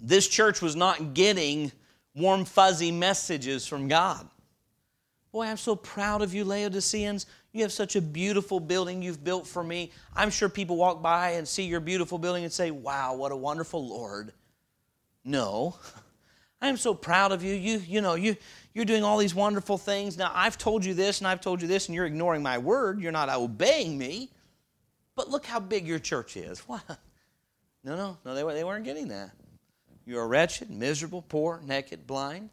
this 0.00 0.28
church 0.28 0.60
was 0.60 0.76
not 0.76 1.14
getting 1.14 1.72
warm, 2.14 2.44
fuzzy 2.44 2.92
messages 2.92 3.66
from 3.66 3.88
God. 3.88 4.26
Boy, 5.32 5.46
I'm 5.46 5.56
so 5.56 5.76
proud 5.76 6.22
of 6.22 6.34
you, 6.34 6.44
Laodiceans. 6.44 7.26
You 7.52 7.62
have 7.62 7.72
such 7.72 7.96
a 7.96 8.00
beautiful 8.00 8.60
building 8.60 9.02
you've 9.02 9.24
built 9.24 9.46
for 9.46 9.62
me. 9.62 9.90
I'm 10.14 10.30
sure 10.30 10.48
people 10.48 10.76
walk 10.76 11.02
by 11.02 11.30
and 11.32 11.46
see 11.46 11.64
your 11.64 11.80
beautiful 11.80 12.18
building 12.18 12.44
and 12.44 12.52
say, 12.52 12.70
Wow, 12.70 13.14
what 13.14 13.32
a 13.32 13.36
wonderful 13.36 13.86
Lord. 13.86 14.32
No. 15.24 15.76
I 16.60 16.68
am 16.68 16.76
so 16.76 16.94
proud 16.94 17.32
of 17.32 17.42
you. 17.42 17.54
You, 17.54 17.78
you 17.78 18.00
know, 18.00 18.14
you, 18.14 18.36
you're 18.74 18.84
doing 18.84 19.04
all 19.04 19.18
these 19.18 19.34
wonderful 19.34 19.78
things. 19.78 20.16
Now, 20.16 20.32
I've 20.34 20.56
told 20.56 20.84
you 20.84 20.94
this 20.94 21.20
and 21.20 21.28
I've 21.28 21.40
told 21.40 21.60
you 21.60 21.68
this, 21.68 21.86
and 21.86 21.94
you're 21.94 22.06
ignoring 22.06 22.42
my 22.42 22.58
word. 22.58 23.00
You're 23.00 23.12
not 23.12 23.28
obeying 23.28 23.98
me. 23.98 24.30
But 25.14 25.30
look 25.30 25.46
how 25.46 25.60
big 25.60 25.86
your 25.86 25.98
church 25.98 26.36
is. 26.36 26.60
What? 26.66 26.82
No, 27.84 27.94
no, 27.94 28.18
no, 28.24 28.34
they, 28.34 28.54
they 28.54 28.64
weren't 28.64 28.84
getting 28.84 29.08
that. 29.08 29.30
You 30.06 30.18
are 30.18 30.26
wretched, 30.26 30.70
miserable, 30.70 31.22
poor, 31.22 31.60
naked, 31.64 32.04
blind. 32.04 32.50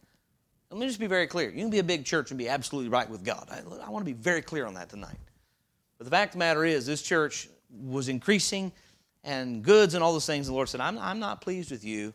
Let 0.70 0.80
me 0.80 0.86
just 0.86 1.00
be 1.00 1.08
very 1.08 1.26
clear. 1.26 1.50
You 1.50 1.58
can 1.58 1.72
be 1.72 1.80
a 1.80 1.84
big 1.84 2.06
church 2.06 2.30
and 2.30 2.38
be 2.38 2.50
absolutely 2.50 2.90
right 2.90 3.10
with 3.10 3.24
God. 3.24 3.48
I, 3.50 3.62
I 3.84 3.90
want 3.90 4.06
to 4.06 4.12
be 4.12 4.14
very 4.14 4.44
clear 4.44 4.68
on 4.68 4.76
that 4.76 4.90
tonight. 4.90 5.18
But 5.98 6.06
the 6.06 6.12
fact 6.12 6.30
of 6.30 6.34
the 6.34 6.40
matter 6.40 6.66
is, 6.66 6.86
this 6.86 7.02
church 7.02 7.50
was 7.72 8.10
increasing 8.10 8.72
and 9.24 9.64
goods 9.64 9.94
and 9.96 10.04
all 10.04 10.14
those 10.14 10.26
things. 10.26 10.48
The 10.48 10.54
Lord 10.54 10.70
said, 10.70 10.82
I'm, 10.82 11.00
I'm 11.00 11.20
not 11.20 11.42
pleased 11.42 11.72
with 11.72 11.84
you. 11.84 12.14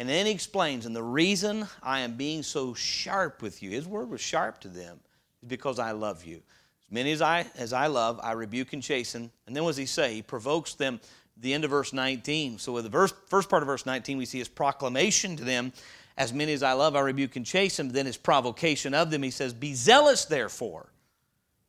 And 0.00 0.08
then 0.08 0.24
He 0.24 0.32
explains, 0.32 0.86
and 0.86 0.96
the 0.96 1.02
reason 1.02 1.68
I 1.82 2.00
am 2.00 2.14
being 2.14 2.42
so 2.42 2.72
sharp 2.72 3.42
with 3.42 3.62
you, 3.62 3.68
His 3.68 3.86
word 3.86 4.08
was 4.08 4.22
sharp 4.22 4.58
to 4.60 4.68
them, 4.68 4.98
is 5.42 5.48
because 5.50 5.78
I 5.78 5.90
love 5.90 6.24
you. 6.24 6.36
As 6.36 6.90
many 6.90 7.12
as 7.12 7.20
I, 7.20 7.44
as 7.54 7.74
I 7.74 7.86
love, 7.86 8.18
I 8.22 8.32
rebuke 8.32 8.72
and 8.72 8.82
chasten. 8.82 9.30
And 9.46 9.54
then 9.54 9.62
what 9.62 9.70
does 9.70 9.76
He 9.76 9.84
say? 9.84 10.14
He 10.14 10.22
provokes 10.22 10.72
them 10.72 11.00
the 11.36 11.52
end 11.52 11.64
of 11.64 11.70
verse 11.70 11.92
19. 11.92 12.58
So, 12.58 12.72
with 12.72 12.84
the 12.84 12.90
verse, 12.90 13.12
first 13.26 13.50
part 13.50 13.62
of 13.62 13.66
verse 13.66 13.84
19, 13.84 14.16
we 14.16 14.24
see 14.24 14.38
his 14.38 14.48
proclamation 14.48 15.36
to 15.36 15.44
them 15.44 15.70
As 16.16 16.32
many 16.32 16.54
as 16.54 16.62
I 16.62 16.72
love, 16.72 16.96
I 16.96 17.00
rebuke 17.00 17.36
and 17.36 17.44
chasten. 17.44 17.88
Then 17.88 18.06
his 18.06 18.16
provocation 18.16 18.94
of 18.94 19.10
them, 19.10 19.22
he 19.22 19.30
says, 19.30 19.52
Be 19.52 19.74
zealous, 19.74 20.24
therefore. 20.24 20.88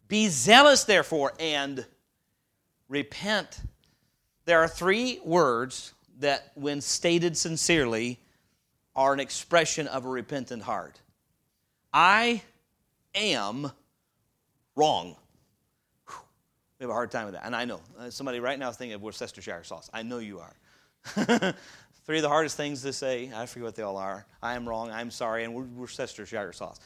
Be 0.08 0.30
zealous, 0.30 0.86
therefore, 0.86 1.34
and 1.38 1.86
repent. 2.88 3.60
There 4.46 4.60
are 4.60 4.70
three 4.70 5.20
words 5.26 5.94
that, 6.22 6.52
when 6.56 6.82
stated 6.82 7.38
sincerely, 7.38 8.20
are 8.96 9.14
an 9.14 9.20
expression 9.20 9.88
of 9.88 10.06
a 10.06 10.10
repentant 10.10 10.64
heart. 10.64 11.00
I 11.94 12.42
am 13.14 13.72
wrong. 14.76 15.16
We 16.80 16.86
have 16.86 16.90
a 16.90 16.94
hard 16.94 17.12
time 17.12 17.26
with 17.26 17.36
that. 17.36 17.46
And 17.46 17.56
I 17.56 17.66
know. 17.66 17.80
Uh, 18.00 18.10
somebody 18.10 18.40
right 18.40 18.58
now 18.58 18.70
is 18.70 18.78
thinking 18.78 18.96
of 18.96 19.02
Worcestershire 19.02 19.64
sauce. 19.64 19.90
I 19.94 20.02
know 20.02 20.18
you 20.18 20.40
are. 20.40 20.56
Three 22.06 22.18
of 22.18 22.24
the 22.24 22.30
hardest 22.30 22.58
things 22.58 22.82
to 22.82 22.92
say, 22.92 23.32
I 23.36 23.46
forget 23.46 23.66
what 23.66 23.76
they 23.76 23.84
all 23.84 23.98
are. 23.98 24.26
I 24.42 24.56
am 24.56 24.68
wrong, 24.68 24.90
I'm 24.90 25.12
sorry, 25.12 25.44
and 25.44 25.54
we're 25.54 25.64
Worcestershire 25.64 26.54
sauce. 26.54 26.80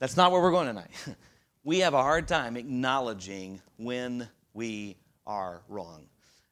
That's 0.00 0.16
not 0.16 0.32
where 0.32 0.42
we're 0.42 0.50
going 0.50 0.66
tonight. 0.66 0.90
we 1.64 1.78
have 1.80 1.94
a 1.94 2.02
hard 2.02 2.26
time 2.26 2.56
acknowledging 2.56 3.60
when 3.76 4.28
we 4.52 4.96
are 5.26 5.62
wrong. 5.68 6.09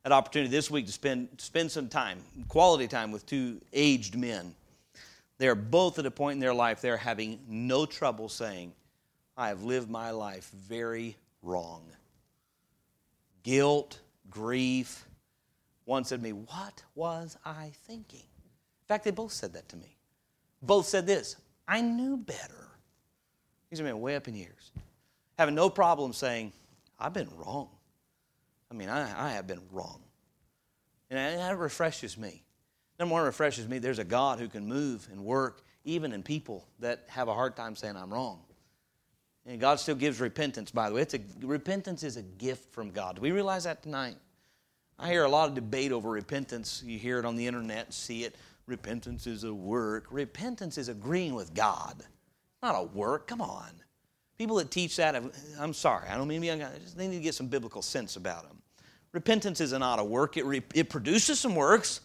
An 0.08 0.12
opportunity 0.12 0.50
this 0.50 0.70
week 0.70 0.86
to 0.86 0.92
spend, 0.92 1.28
spend 1.36 1.70
some 1.70 1.90
time, 1.90 2.22
quality 2.48 2.88
time, 2.88 3.12
with 3.12 3.26
two 3.26 3.60
aged 3.74 4.16
men. 4.16 4.54
They're 5.36 5.54
both 5.54 5.98
at 5.98 6.06
a 6.06 6.10
point 6.10 6.36
in 6.36 6.40
their 6.40 6.54
life 6.54 6.80
they're 6.80 6.96
having 6.96 7.40
no 7.46 7.84
trouble 7.84 8.30
saying, 8.30 8.72
I 9.36 9.48
have 9.48 9.64
lived 9.64 9.90
my 9.90 10.12
life 10.12 10.50
very 10.50 11.14
wrong 11.42 11.82
guilt, 13.42 14.00
grief. 14.30 15.04
One 15.84 16.04
said 16.04 16.20
to 16.20 16.22
me, 16.22 16.32
What 16.32 16.82
was 16.94 17.36
I 17.44 17.72
thinking? 17.86 18.20
In 18.20 18.86
fact, 18.88 19.04
they 19.04 19.10
both 19.10 19.32
said 19.32 19.52
that 19.52 19.68
to 19.68 19.76
me. 19.76 19.94
Both 20.62 20.86
said 20.86 21.06
this 21.06 21.36
I 21.68 21.82
knew 21.82 22.16
better. 22.16 22.68
These 23.68 23.82
are 23.82 23.84
men 23.84 24.00
way 24.00 24.16
up 24.16 24.26
in 24.26 24.34
years. 24.34 24.72
Having 25.38 25.56
no 25.56 25.68
problem 25.68 26.14
saying, 26.14 26.54
I've 26.98 27.12
been 27.12 27.28
wrong. 27.36 27.68
I 28.70 28.74
mean, 28.74 28.88
I, 28.88 29.28
I 29.28 29.32
have 29.32 29.46
been 29.46 29.62
wrong. 29.72 30.00
And 31.10 31.40
that 31.40 31.58
refreshes 31.58 32.18
me. 32.18 32.42
Number 32.98 33.14
one, 33.14 33.24
refreshes 33.24 33.68
me. 33.68 33.78
There's 33.78 33.98
a 33.98 34.04
God 34.04 34.38
who 34.38 34.48
can 34.48 34.66
move 34.66 35.08
and 35.10 35.24
work 35.24 35.62
even 35.84 36.12
in 36.12 36.22
people 36.22 36.66
that 36.80 37.04
have 37.08 37.28
a 37.28 37.34
hard 37.34 37.56
time 37.56 37.76
saying 37.76 37.96
I'm 37.96 38.12
wrong. 38.12 38.40
And 39.46 39.58
God 39.58 39.80
still 39.80 39.94
gives 39.94 40.20
repentance, 40.20 40.70
by 40.70 40.88
the 40.88 40.96
way. 40.96 41.02
It's 41.02 41.14
a, 41.14 41.20
repentance 41.40 42.02
is 42.02 42.18
a 42.18 42.22
gift 42.22 42.72
from 42.72 42.90
God. 42.90 43.16
Do 43.16 43.22
we 43.22 43.32
realize 43.32 43.64
that 43.64 43.82
tonight? 43.82 44.16
I 44.98 45.08
hear 45.08 45.24
a 45.24 45.28
lot 45.28 45.48
of 45.48 45.54
debate 45.54 45.92
over 45.92 46.10
repentance. 46.10 46.82
You 46.84 46.98
hear 46.98 47.18
it 47.18 47.24
on 47.24 47.36
the 47.36 47.46
internet, 47.46 47.94
see 47.94 48.24
it. 48.24 48.36
Repentance 48.66 49.26
is 49.26 49.44
a 49.44 49.54
work. 49.54 50.06
Repentance 50.10 50.76
is 50.76 50.88
agreeing 50.88 51.34
with 51.34 51.54
God, 51.54 52.02
not 52.62 52.74
a 52.74 52.82
work. 52.82 53.26
Come 53.26 53.40
on. 53.40 53.70
People 54.38 54.56
that 54.56 54.70
teach 54.70 54.96
that, 54.96 55.20
I'm 55.58 55.74
sorry, 55.74 56.08
I 56.08 56.16
don't 56.16 56.28
mean 56.28 56.40
to 56.40 56.42
be 56.42 56.48
unkind. 56.48 56.80
They 56.96 57.08
need 57.08 57.16
to 57.16 57.22
get 57.22 57.34
some 57.34 57.48
biblical 57.48 57.82
sense 57.82 58.16
about 58.16 58.44
them. 58.44 58.62
repentance 59.12 59.60
is 59.60 59.72
not 59.72 59.98
a 59.98 60.04
work, 60.04 60.36
it, 60.36 60.44
re- 60.46 60.62
it 60.74 60.88
produces 60.88 61.40
some 61.40 61.56
works. 61.56 62.00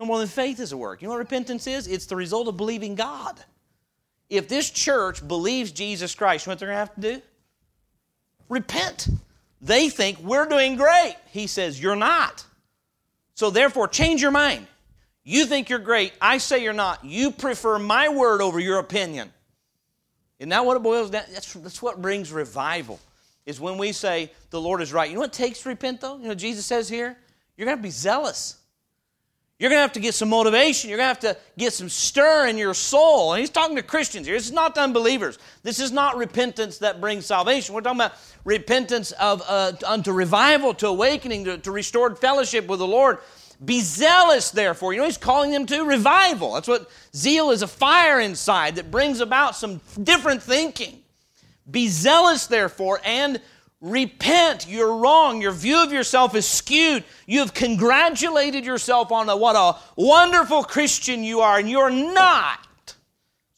No 0.00 0.06
more 0.06 0.18
than 0.18 0.28
faith 0.28 0.60
is 0.60 0.72
a 0.72 0.76
work. 0.76 1.00
You 1.00 1.08
know 1.08 1.14
what 1.14 1.20
repentance 1.20 1.66
is? 1.66 1.86
It's 1.86 2.06
the 2.06 2.16
result 2.16 2.48
of 2.48 2.56
believing 2.56 2.96
God. 2.96 3.40
If 4.28 4.48
this 4.48 4.68
church 4.70 5.26
believes 5.26 5.70
Jesus 5.70 6.14
Christ, 6.14 6.44
you 6.44 6.50
know 6.50 6.52
what 6.52 6.58
they're 6.58 6.68
going 6.68 6.74
to 6.74 6.78
have 6.80 6.94
to 6.96 7.00
do? 7.00 7.22
Repent. 8.48 9.08
They 9.62 9.88
think 9.88 10.18
we're 10.18 10.46
doing 10.46 10.76
great. 10.76 11.16
He 11.30 11.46
says, 11.46 11.80
You're 11.80 11.96
not. 11.96 12.44
So 13.34 13.50
therefore, 13.50 13.88
change 13.88 14.20
your 14.20 14.30
mind. 14.30 14.66
You 15.24 15.46
think 15.46 15.68
you're 15.68 15.78
great. 15.78 16.12
I 16.20 16.38
say 16.38 16.62
you're 16.62 16.72
not. 16.72 17.04
You 17.04 17.30
prefer 17.30 17.78
my 17.78 18.08
word 18.08 18.40
over 18.40 18.60
your 18.60 18.78
opinion. 18.78 19.32
Isn't 20.38 20.50
that 20.50 20.64
what 20.64 20.76
it 20.76 20.82
boils 20.82 21.10
down? 21.10 21.24
That's, 21.32 21.52
that's 21.54 21.80
what 21.80 22.02
brings 22.02 22.32
revival, 22.32 23.00
is 23.46 23.60
when 23.60 23.78
we 23.78 23.92
say 23.92 24.30
the 24.50 24.60
Lord 24.60 24.82
is 24.82 24.92
right. 24.92 25.08
You 25.08 25.14
know 25.14 25.22
what 25.22 25.32
takes 25.32 25.62
to 25.62 25.68
repent, 25.70 26.00
though? 26.00 26.18
You 26.18 26.28
know, 26.28 26.34
Jesus 26.34 26.66
says 26.66 26.88
here, 26.88 27.16
you're 27.56 27.66
going 27.66 27.78
to 27.78 27.82
be 27.82 27.90
zealous. 27.90 28.56
You're 29.58 29.70
going 29.70 29.78
to 29.78 29.82
have 29.82 29.94
to 29.94 30.00
get 30.00 30.12
some 30.12 30.28
motivation. 30.28 30.90
You're 30.90 30.98
going 30.98 31.14
to 31.14 31.28
have 31.28 31.36
to 31.36 31.40
get 31.56 31.72
some 31.72 31.88
stir 31.88 32.48
in 32.48 32.58
your 32.58 32.74
soul. 32.74 33.32
And 33.32 33.40
he's 33.40 33.48
talking 33.48 33.76
to 33.76 33.82
Christians 33.82 34.26
here. 34.26 34.36
This 34.36 34.44
is 34.44 34.52
not 34.52 34.74
to 34.74 34.82
unbelievers. 34.82 35.38
This 35.62 35.80
is 35.80 35.92
not 35.92 36.18
repentance 36.18 36.76
that 36.78 37.00
brings 37.00 37.24
salvation. 37.24 37.74
We're 37.74 37.80
talking 37.80 38.00
about 38.00 38.12
repentance 38.44 39.12
of 39.12 39.42
uh, 39.48 39.72
unto 39.86 40.12
revival, 40.12 40.74
to 40.74 40.88
awakening, 40.88 41.44
to, 41.44 41.56
to 41.56 41.70
restored 41.70 42.18
fellowship 42.18 42.66
with 42.66 42.80
the 42.80 42.86
Lord. 42.86 43.18
Be 43.64 43.80
zealous, 43.80 44.50
therefore. 44.50 44.92
You 44.92 45.00
know, 45.00 45.06
he's 45.06 45.16
calling 45.16 45.50
them 45.50 45.66
to 45.66 45.84
revival. 45.84 46.54
That's 46.54 46.68
what 46.68 46.90
zeal 47.14 47.50
is 47.50 47.62
a 47.62 47.66
fire 47.66 48.20
inside 48.20 48.76
that 48.76 48.90
brings 48.90 49.20
about 49.20 49.56
some 49.56 49.80
different 50.02 50.42
thinking. 50.42 50.98
Be 51.70 51.88
zealous, 51.88 52.46
therefore, 52.46 53.00
and 53.04 53.40
Repent, 53.80 54.66
you're 54.66 54.96
wrong. 54.96 55.42
Your 55.42 55.52
view 55.52 55.82
of 55.82 55.92
yourself 55.92 56.34
is 56.34 56.48
skewed. 56.48 57.04
You 57.26 57.40
have 57.40 57.52
congratulated 57.52 58.64
yourself 58.64 59.12
on 59.12 59.28
a, 59.28 59.36
what 59.36 59.54
a 59.54 59.78
wonderful 59.96 60.64
Christian 60.64 61.22
you 61.22 61.40
are, 61.40 61.58
and 61.58 61.68
you're 61.68 61.90
not. 61.90 62.94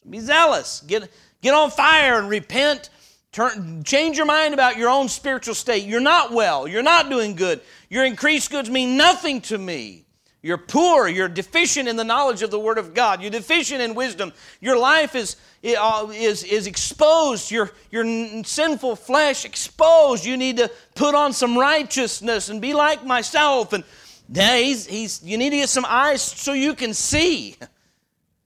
Be 0.09 0.19
zealous. 0.19 0.83
Get, 0.87 1.11
get 1.41 1.55
on 1.55 1.71
fire 1.71 2.19
and 2.19 2.29
repent. 2.29 2.91
Turn, 3.38 3.85
change 3.85 4.16
your 4.16 4.27
mind 4.27 4.53
about 4.53 4.77
your 4.77 4.88
own 4.88 5.09
spiritual 5.09 5.55
state. 5.55 5.85
You're 5.85 6.01
not 6.01 6.33
well. 6.33 6.66
You're 6.66 6.83
not 6.83 7.09
doing 7.09 7.37
good. 7.37 7.61
Your 7.88 8.05
increased 8.05 8.51
goods 8.51 8.68
mean 8.68 8.96
nothing 8.96 9.40
to 9.42 9.57
me. 9.57 10.07
You're 10.42 10.59
poor. 10.59 11.07
You're 11.07 11.29
deficient 11.29 11.88
in 11.88 11.94
the 11.94 12.03
knowledge 12.03 12.42
of 12.42 12.51
the 12.51 12.59
Word 12.59 12.79
of 12.79 12.94
God. 12.94 13.22
You're 13.22 13.31
deficient 13.31 13.81
in 13.81 13.94
wisdom. 13.94 14.33
Your 14.61 14.77
life 14.77 15.14
is 15.14 15.37
uh, 15.64 16.09
is, 16.12 16.42
is 16.42 16.66
exposed, 16.66 17.53
your, 17.53 17.70
your 17.92 18.05
sinful 18.42 18.96
flesh 18.96 19.44
exposed. 19.44 20.24
You 20.24 20.37
need 20.37 20.57
to 20.57 20.68
put 20.96 21.14
on 21.14 21.33
some 21.33 21.57
righteousness 21.57 22.48
and 22.48 22.61
be 22.61 22.74
like 22.74 23.05
myself. 23.05 23.72
And 23.72 23.85
yeah, 24.33 24.57
he's, 24.57 24.85
he's, 24.85 25.22
you 25.22 25.38
need 25.38 25.51
to 25.51 25.57
get 25.59 25.68
some 25.68 25.87
eyes 25.87 26.22
so 26.22 26.55
you 26.55 26.74
can 26.74 26.92
see. 26.92 27.55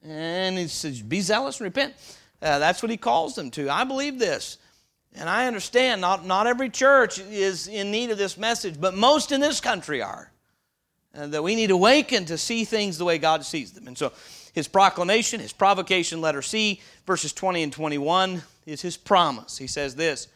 And 0.04 0.58
he 0.58 0.68
says, 0.68 1.00
Be 1.00 1.22
zealous 1.22 1.60
and 1.60 1.64
repent. 1.64 1.94
Uh, 2.42 2.58
that's 2.58 2.82
what 2.82 2.90
he 2.90 2.98
calls 2.98 3.34
them 3.34 3.50
to. 3.52 3.70
I 3.70 3.84
believe 3.84 4.18
this. 4.18 4.58
And 5.16 5.28
I 5.28 5.46
understand 5.46 6.00
not, 6.00 6.24
not 6.24 6.46
every 6.46 6.70
church 6.70 7.18
is 7.18 7.68
in 7.68 7.90
need 7.90 8.10
of 8.10 8.18
this 8.18 8.38
message, 8.38 8.80
but 8.80 8.94
most 8.94 9.30
in 9.30 9.40
this 9.40 9.60
country 9.60 10.00
are. 10.00 10.30
And 11.14 11.32
that 11.34 11.42
we 11.42 11.54
need 11.54 11.66
to 11.66 11.74
awaken 11.74 12.24
to 12.26 12.38
see 12.38 12.64
things 12.64 12.96
the 12.96 13.04
way 13.04 13.18
God 13.18 13.44
sees 13.44 13.72
them. 13.72 13.86
And 13.86 13.98
so 13.98 14.12
his 14.54 14.68
proclamation, 14.68 15.40
his 15.40 15.52
provocation, 15.52 16.20
letter 16.20 16.42
C, 16.42 16.80
verses 17.06 17.32
20 17.32 17.62
and 17.62 17.72
21, 17.72 18.42
is 18.64 18.80
his 18.80 18.96
promise. 18.96 19.58
He 19.58 19.66
says 19.66 19.94
this 19.94 20.28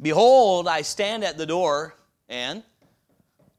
Behold, 0.00 0.68
I 0.68 0.82
stand 0.82 1.24
at 1.24 1.38
the 1.38 1.46
door 1.46 1.94
and 2.28 2.62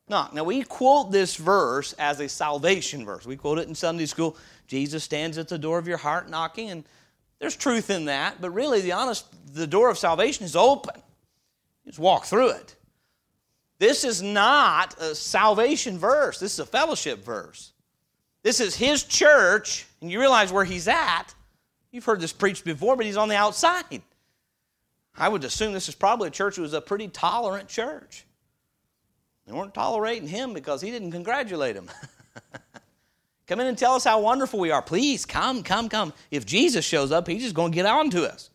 knock. 0.07 0.33
Now, 0.33 0.43
we 0.43 0.63
quote 0.63 1.11
this 1.11 1.35
verse 1.35 1.93
as 1.93 2.19
a 2.19 2.29
salvation 2.29 3.05
verse. 3.05 3.25
We 3.25 3.35
quote 3.35 3.59
it 3.59 3.67
in 3.67 3.75
Sunday 3.75 4.05
school. 4.05 4.37
Jesus 4.67 5.03
stands 5.03 5.37
at 5.37 5.47
the 5.47 5.57
door 5.57 5.77
of 5.77 5.87
your 5.87 5.97
heart 5.97 6.29
knocking, 6.29 6.69
and 6.69 6.83
there's 7.39 7.55
truth 7.55 7.89
in 7.89 8.05
that, 8.05 8.41
but 8.41 8.51
really, 8.51 8.81
the 8.81 8.93
honest, 8.93 9.25
the 9.53 9.67
door 9.67 9.89
of 9.89 9.97
salvation 9.97 10.45
is 10.45 10.55
open. 10.55 11.01
Just 11.85 11.99
walk 11.99 12.25
through 12.25 12.49
it. 12.49 12.75
This 13.79 14.03
is 14.03 14.21
not 14.23 14.99
a 14.99 15.13
salvation 15.13 15.99
verse, 15.99 16.39
this 16.39 16.53
is 16.53 16.59
a 16.59 16.65
fellowship 16.65 17.23
verse. 17.23 17.73
This 18.43 18.59
is 18.59 18.75
his 18.75 19.03
church, 19.03 19.85
and 20.01 20.09
you 20.09 20.19
realize 20.19 20.53
where 20.53 20.63
he's 20.63 20.87
at. 20.87 21.25
You've 21.91 22.05
heard 22.05 22.21
this 22.21 22.33
preached 22.33 22.63
before, 22.63 22.95
but 22.95 23.05
he's 23.05 23.17
on 23.17 23.29
the 23.29 23.35
outside. 23.35 24.01
I 25.17 25.27
would 25.27 25.43
assume 25.43 25.73
this 25.73 25.89
is 25.89 25.95
probably 25.95 26.27
a 26.27 26.31
church 26.31 26.55
that 26.55 26.61
was 26.61 26.73
a 26.73 26.81
pretty 26.81 27.07
tolerant 27.07 27.67
church. 27.67 28.25
They 29.45 29.53
weren't 29.53 29.73
tolerating 29.73 30.27
him 30.27 30.53
because 30.53 30.81
he 30.81 30.91
didn't 30.91 31.11
congratulate 31.11 31.75
them. 31.75 31.89
come 33.47 33.59
in 33.59 33.67
and 33.67 33.77
tell 33.77 33.93
us 33.93 34.03
how 34.03 34.21
wonderful 34.21 34.59
we 34.59 34.71
are. 34.71 34.81
Please 34.81 35.25
come, 35.25 35.63
come, 35.63 35.89
come. 35.89 36.13
If 36.29 36.45
Jesus 36.45 36.85
shows 36.85 37.11
up, 37.11 37.27
he's 37.27 37.43
just 37.43 37.55
going 37.55 37.71
to 37.71 37.75
get 37.75 37.85
on 37.85 38.09
to 38.11 38.31
us. 38.31 38.49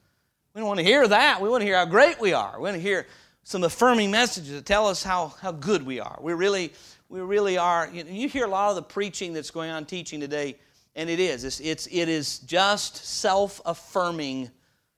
We 0.54 0.60
don't 0.60 0.68
want 0.68 0.80
to 0.80 0.84
hear 0.84 1.08
that. 1.08 1.40
We 1.40 1.48
want 1.48 1.62
to 1.62 1.66
hear 1.66 1.76
how 1.76 1.86
great 1.86 2.20
we 2.20 2.32
are. 2.32 2.54
We 2.56 2.64
want 2.64 2.76
to 2.76 2.82
hear 2.82 3.06
some 3.42 3.64
affirming 3.64 4.10
messages 4.10 4.52
that 4.52 4.66
tell 4.66 4.86
us 4.86 5.02
how, 5.02 5.34
how 5.40 5.52
good 5.52 5.84
we 5.84 5.98
are. 5.98 6.18
We 6.20 6.34
really 6.34 6.72
we 7.12 7.20
really 7.20 7.58
are. 7.58 7.90
You, 7.92 8.04
know, 8.04 8.10
you 8.10 8.26
hear 8.26 8.46
a 8.46 8.48
lot 8.48 8.70
of 8.70 8.76
the 8.76 8.82
preaching 8.82 9.34
that's 9.34 9.50
going 9.50 9.70
on, 9.70 9.84
teaching 9.84 10.18
today, 10.18 10.56
and 10.96 11.10
it 11.10 11.20
is. 11.20 11.44
It's, 11.44 11.60
it's 11.60 11.86
it 11.88 12.08
is 12.08 12.38
just 12.38 12.96
self 13.04 13.60
affirming 13.66 14.50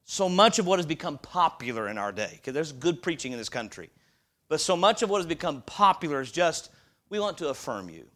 so 0.05 0.29
much 0.29 0.61
of 0.61 0.67
what 0.67 0.79
has 0.79 0.87
become 0.87 1.19
popular 1.19 1.89
in 1.89 1.99
our 1.99 2.13
day. 2.13 2.31
Because 2.33 2.55
there's 2.55 2.71
good 2.71 3.03
preaching 3.03 3.33
in 3.33 3.39
this 3.39 3.49
country. 3.49 3.91
But 4.49 4.61
so 4.61 4.77
much 4.77 5.03
of 5.03 5.11
what 5.11 5.19
has 5.19 5.27
become 5.27 5.63
popular 5.63 6.21
is 6.21 6.31
just, 6.31 6.71
we 7.09 7.19
want 7.19 7.39
to 7.39 7.49
affirm 7.49 7.89
you. 7.91 8.07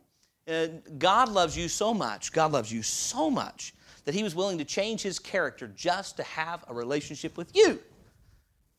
And 0.48 0.82
God 0.98 1.28
loves 1.28 1.56
you 1.56 1.68
so 1.68 1.92
much, 1.92 2.32
God 2.32 2.52
loves 2.52 2.72
you 2.72 2.82
so 2.82 3.30
much, 3.30 3.74
that 4.06 4.14
He 4.14 4.22
was 4.22 4.34
willing 4.34 4.56
to 4.58 4.64
change 4.64 5.02
His 5.02 5.18
character 5.18 5.70
just 5.76 6.16
to 6.16 6.22
have 6.22 6.64
a 6.68 6.74
relationship 6.74 7.37
with 7.37 7.54
you. 7.54 7.78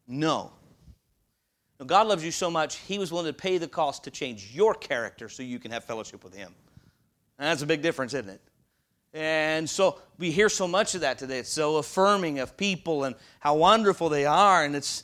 No, 0.08 0.52
God 1.86 2.08
loves 2.08 2.26
you 2.26 2.32
so 2.32 2.50
much, 2.50 2.78
He 2.78 2.98
was 2.98 3.12
willing 3.12 3.28
to 3.28 3.34
pay 3.34 3.60
the 3.60 3.68
cost 3.68 4.04
to 4.06 4.12
change 4.12 4.50
your 4.52 4.74
character 4.74 5.30
so 5.30 5.44
you 5.44 5.60
can 5.60 5.70
have 5.70 5.84
fellowship 5.84 6.24
with 6.24 6.36
Him. 6.36 6.54
And 7.38 7.48
that's 7.48 7.62
a 7.62 7.68
big 7.68 7.84
difference, 7.84 8.16
isn't 8.16 8.30
it? 8.30 8.42
And 9.14 9.70
so 9.70 10.00
we 10.18 10.32
hear 10.32 10.50
so 10.50 10.68
much 10.68 10.96
of 10.96 11.02
that 11.02 11.20
today. 11.20 11.40
It's 11.40 11.50
so 11.50 11.78
affirming 11.78 12.40
of 12.40 12.58
people 12.58 13.04
and 13.04 13.16
how 13.40 13.56
wonderful 13.56 14.10
they 14.10 14.26
are. 14.26 14.64
And 14.64 14.76
it's 14.76 15.04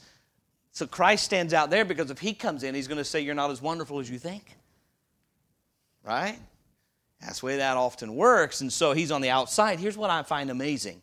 so 0.72 0.86
Christ 0.86 1.24
stands 1.24 1.54
out 1.54 1.70
there 1.70 1.86
because 1.86 2.12
if 2.12 2.20
He 2.20 2.34
comes 2.34 2.64
in, 2.64 2.74
He's 2.74 2.88
going 2.88 2.98
to 2.98 3.06
say, 3.06 3.22
You're 3.22 3.36
not 3.36 3.52
as 3.52 3.62
wonderful 3.62 4.00
as 4.00 4.10
you 4.10 4.18
think. 4.18 4.58
Right? 6.04 6.40
That's 7.22 7.40
the 7.40 7.46
way 7.48 7.58
that 7.58 7.78
often 7.78 8.16
works. 8.16 8.62
And 8.62 8.72
so 8.72 8.94
He's 8.94 9.12
on 9.12 9.22
the 9.22 9.30
outside. 9.30 9.80
Here's 9.80 9.98
what 9.98 10.10
I 10.10 10.24
find 10.24 10.50
amazing. 10.50 11.02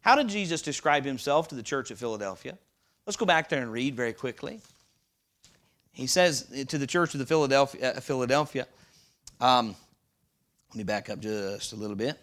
How 0.00 0.16
did 0.16 0.28
Jesus 0.28 0.62
describe 0.62 1.04
Himself 1.04 1.48
to 1.48 1.54
the 1.54 1.62
church 1.62 1.90
at 1.90 1.98
Philadelphia? 1.98 2.58
Let's 3.06 3.16
go 3.16 3.26
back 3.26 3.48
there 3.48 3.62
and 3.62 3.72
read 3.72 3.94
very 3.94 4.12
quickly. 4.12 4.60
He 5.92 6.06
says 6.06 6.46
to 6.68 6.78
the 6.78 6.86
church 6.86 7.14
of 7.14 7.20
the 7.20 7.26
Philadelphia, 7.26 7.92
uh, 7.92 8.00
Philadelphia 8.00 8.66
um, 9.42 9.74
let 10.70 10.76
me 10.76 10.84
back 10.84 11.10
up 11.10 11.18
just 11.18 11.72
a 11.72 11.76
little 11.76 11.96
bit. 11.96 12.16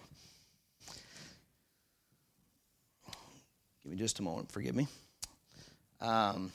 Give 3.84 3.92
me 3.92 3.98
just 3.98 4.20
a 4.20 4.24
moment, 4.24 4.52
forgive 4.52 4.74
me. 4.74 4.88
Um, 6.00 6.54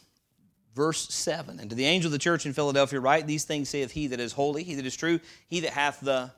verse 0.74 1.12
7 1.12 1.60
And 1.60 1.68
to 1.68 1.76
the 1.76 1.84
angel 1.84 2.08
of 2.08 2.12
the 2.12 2.18
church 2.18 2.46
in 2.46 2.54
Philadelphia, 2.54 2.98
write 2.98 3.26
these 3.26 3.44
things 3.44 3.68
saith 3.68 3.90
he 3.90 4.06
that 4.06 4.20
is 4.20 4.32
holy, 4.32 4.62
he 4.62 4.74
that 4.74 4.86
is 4.86 4.96
true, 4.96 5.20
he 5.48 5.60
that 5.60 5.74
hath 5.74 6.00
the 6.00 6.30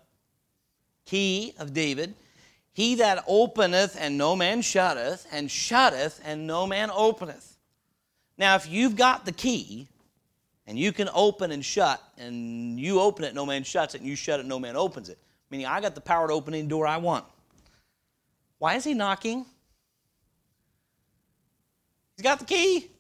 key 1.07 1.55
of 1.59 1.73
David, 1.73 2.15
he 2.73 2.97
that 2.97 3.25
openeth 3.27 3.97
and 3.99 4.19
no 4.19 4.37
man 4.37 4.61
shutteth, 4.61 5.27
and 5.33 5.51
shutteth 5.51 6.21
and 6.25 6.47
no 6.47 6.67
man 6.67 6.91
openeth. 6.91 7.57
Now, 8.37 8.55
if 8.57 8.69
you've 8.69 8.97
got 8.97 9.25
the 9.25 9.33
key, 9.33 9.89
and 10.67 10.79
you 10.79 10.93
can 10.93 11.09
open 11.15 11.53
and 11.53 11.65
shut, 11.65 12.03
and 12.19 12.79
you 12.79 13.01
open 13.01 13.25
it, 13.25 13.35
no 13.35 13.47
man 13.47 13.65
shuts 13.65 13.95
it, 13.95 14.03
and 14.03 14.11
you 14.11 14.17
shut 14.17 14.41
it, 14.41 14.47
no 14.47 14.59
man 14.59 14.77
opens 14.77 15.09
it. 15.09 15.17
Meaning, 15.49 15.67
I 15.67 15.81
got 15.81 15.95
the 15.95 16.01
power 16.01 16.27
to 16.27 16.35
open 16.35 16.53
any 16.53 16.67
door 16.67 16.87
I 16.87 16.99
want. 16.99 17.25
Why 18.59 18.75
is 18.75 18.85
he 18.85 18.93
knocking? 18.93 19.47
He's 22.17 22.23
got 22.23 22.41
the 22.41 22.45
key. 22.45 22.91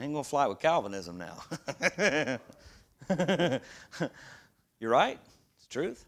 I 0.00 0.04
ain't 0.04 0.14
going 0.14 0.24
to 0.24 0.30
fly 0.30 0.46
with 0.46 0.60
Calvinism 0.60 1.18
now. 1.18 1.36
You're 4.80 4.90
right. 4.90 5.18
It's 5.58 5.66
truth. 5.68 6.06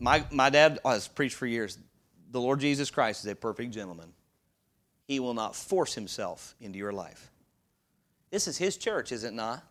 My, 0.00 0.24
my 0.32 0.50
dad 0.50 0.80
has 0.84 1.06
preached 1.06 1.36
for 1.36 1.46
years 1.46 1.78
the 2.30 2.40
Lord 2.40 2.60
Jesus 2.60 2.90
Christ 2.90 3.24
is 3.24 3.30
a 3.30 3.36
perfect 3.36 3.72
gentleman. 3.72 4.12
He 5.06 5.20
will 5.20 5.34
not 5.34 5.56
force 5.56 5.94
himself 5.94 6.54
into 6.60 6.78
your 6.78 6.92
life. 6.92 7.30
This 8.30 8.46
is 8.48 8.58
his 8.58 8.76
church, 8.76 9.12
is 9.12 9.24
it 9.24 9.32
not? 9.32 9.62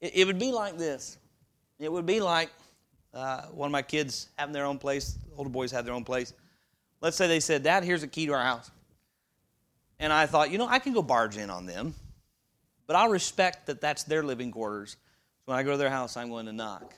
It, 0.00 0.12
it 0.14 0.26
would 0.26 0.38
be 0.38 0.52
like 0.52 0.78
this. 0.78 1.18
It 1.78 1.92
would 1.92 2.06
be 2.06 2.20
like 2.20 2.50
uh, 3.12 3.42
one 3.46 3.66
of 3.66 3.72
my 3.72 3.82
kids 3.82 4.28
having 4.38 4.52
their 4.52 4.64
own 4.64 4.78
place, 4.78 5.18
older 5.36 5.50
boys 5.50 5.72
have 5.72 5.84
their 5.84 5.94
own 5.94 6.04
place. 6.04 6.32
let's 7.00 7.16
say 7.16 7.26
they 7.26 7.40
said, 7.40 7.64
Dad, 7.64 7.84
here's 7.84 8.04
a 8.04 8.08
key 8.08 8.26
to 8.26 8.32
our 8.32 8.42
house. 8.42 8.70
And 10.02 10.12
I 10.12 10.26
thought, 10.26 10.50
you 10.50 10.58
know, 10.58 10.66
I 10.66 10.80
can 10.80 10.92
go 10.92 11.00
barge 11.00 11.36
in 11.36 11.48
on 11.48 11.64
them, 11.64 11.94
but 12.88 12.96
I'll 12.96 13.08
respect 13.08 13.66
that 13.66 13.80
that's 13.80 14.02
their 14.02 14.24
living 14.24 14.50
quarters. 14.50 14.96
So 15.38 15.52
when 15.52 15.58
I 15.58 15.62
go 15.62 15.70
to 15.70 15.76
their 15.76 15.90
house, 15.90 16.16
I'm 16.16 16.28
going 16.28 16.46
to 16.46 16.52
knock 16.52 16.92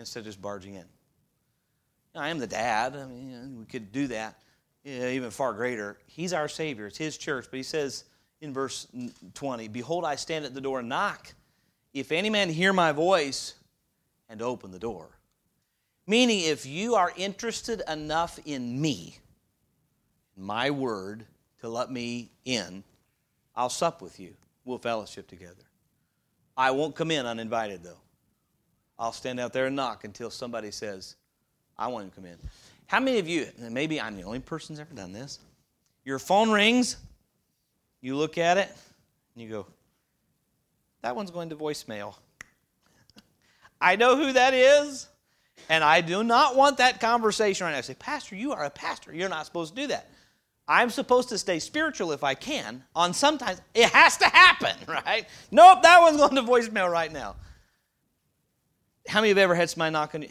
instead 0.00 0.18
of 0.20 0.26
just 0.26 0.42
barging 0.42 0.74
in. 0.74 0.84
I 2.16 2.28
am 2.28 2.40
the 2.40 2.48
dad. 2.48 2.96
I 2.96 3.06
mean, 3.06 3.56
we 3.56 3.66
could 3.66 3.92
do 3.92 4.08
that 4.08 4.36
yeah, 4.82 5.10
even 5.10 5.30
far 5.30 5.52
greater. 5.52 5.96
He's 6.06 6.32
our 6.32 6.48
Savior. 6.48 6.88
It's 6.88 6.98
His 6.98 7.16
church. 7.16 7.46
But 7.48 7.58
He 7.58 7.62
says 7.62 8.02
in 8.40 8.52
verse 8.52 8.88
20, 9.34 9.68
Behold, 9.68 10.04
I 10.04 10.16
stand 10.16 10.44
at 10.44 10.54
the 10.54 10.60
door 10.60 10.80
and 10.80 10.88
knock. 10.88 11.32
If 11.94 12.10
any 12.10 12.30
man 12.30 12.48
hear 12.48 12.72
my 12.72 12.90
voice 12.90 13.54
and 14.28 14.42
open 14.42 14.72
the 14.72 14.80
door. 14.80 15.08
Meaning, 16.08 16.40
if 16.40 16.66
you 16.66 16.96
are 16.96 17.12
interested 17.16 17.80
enough 17.88 18.40
in 18.44 18.80
me, 18.80 19.18
my 20.36 20.70
word, 20.70 21.26
to 21.62 21.68
let 21.68 21.90
me 21.90 22.30
in, 22.44 22.84
I'll 23.56 23.70
sup 23.70 24.02
with 24.02 24.20
you. 24.20 24.34
We'll 24.64 24.78
fellowship 24.78 25.28
together. 25.28 25.62
I 26.56 26.72
won't 26.72 26.94
come 26.94 27.10
in 27.10 27.24
uninvited, 27.24 27.82
though. 27.82 28.00
I'll 28.98 29.12
stand 29.12 29.40
out 29.40 29.52
there 29.52 29.66
and 29.66 29.76
knock 29.76 30.04
until 30.04 30.28
somebody 30.28 30.70
says, 30.70 31.16
I 31.78 31.86
want 31.86 32.10
to 32.10 32.14
come 32.14 32.26
in. 32.26 32.36
How 32.86 33.00
many 33.00 33.18
of 33.18 33.28
you, 33.28 33.46
maybe 33.58 34.00
I'm 34.00 34.16
the 34.16 34.24
only 34.24 34.40
person 34.40 34.74
who's 34.74 34.80
ever 34.80 34.92
done 34.92 35.12
this, 35.12 35.38
your 36.04 36.18
phone 36.18 36.50
rings, 36.50 36.96
you 38.00 38.16
look 38.16 38.38
at 38.38 38.58
it, 38.58 38.68
and 39.34 39.42
you 39.42 39.48
go, 39.48 39.66
that 41.02 41.14
one's 41.14 41.30
going 41.30 41.48
to 41.50 41.56
voicemail. 41.56 42.16
I 43.80 43.94
know 43.96 44.16
who 44.16 44.32
that 44.32 44.52
is, 44.52 45.08
and 45.68 45.84
I 45.84 46.00
do 46.00 46.24
not 46.24 46.56
want 46.56 46.78
that 46.78 47.00
conversation 47.00 47.64
right 47.64 47.72
now. 47.72 47.78
I 47.78 47.82
say, 47.82 47.94
Pastor, 47.94 48.34
you 48.34 48.52
are 48.52 48.64
a 48.64 48.70
pastor. 48.70 49.14
You're 49.14 49.28
not 49.28 49.46
supposed 49.46 49.76
to 49.76 49.82
do 49.82 49.86
that. 49.88 50.10
I'm 50.72 50.88
supposed 50.88 51.28
to 51.28 51.36
stay 51.36 51.58
spiritual 51.58 52.12
if 52.12 52.24
I 52.24 52.32
can. 52.32 52.82
On 52.96 53.12
sometimes 53.12 53.60
it 53.74 53.90
has 53.90 54.16
to 54.16 54.24
happen, 54.24 54.74
right? 54.88 55.26
Nope, 55.50 55.82
that 55.82 56.00
one's 56.00 56.16
going 56.16 56.34
to 56.34 56.42
voicemail 56.42 56.90
right 56.90 57.12
now. 57.12 57.36
How 59.06 59.20
many 59.20 59.32
of 59.32 59.36
you 59.36 59.42
ever 59.42 59.54
had 59.54 59.68
somebody 59.68 59.92
knock 59.92 60.14
on? 60.14 60.24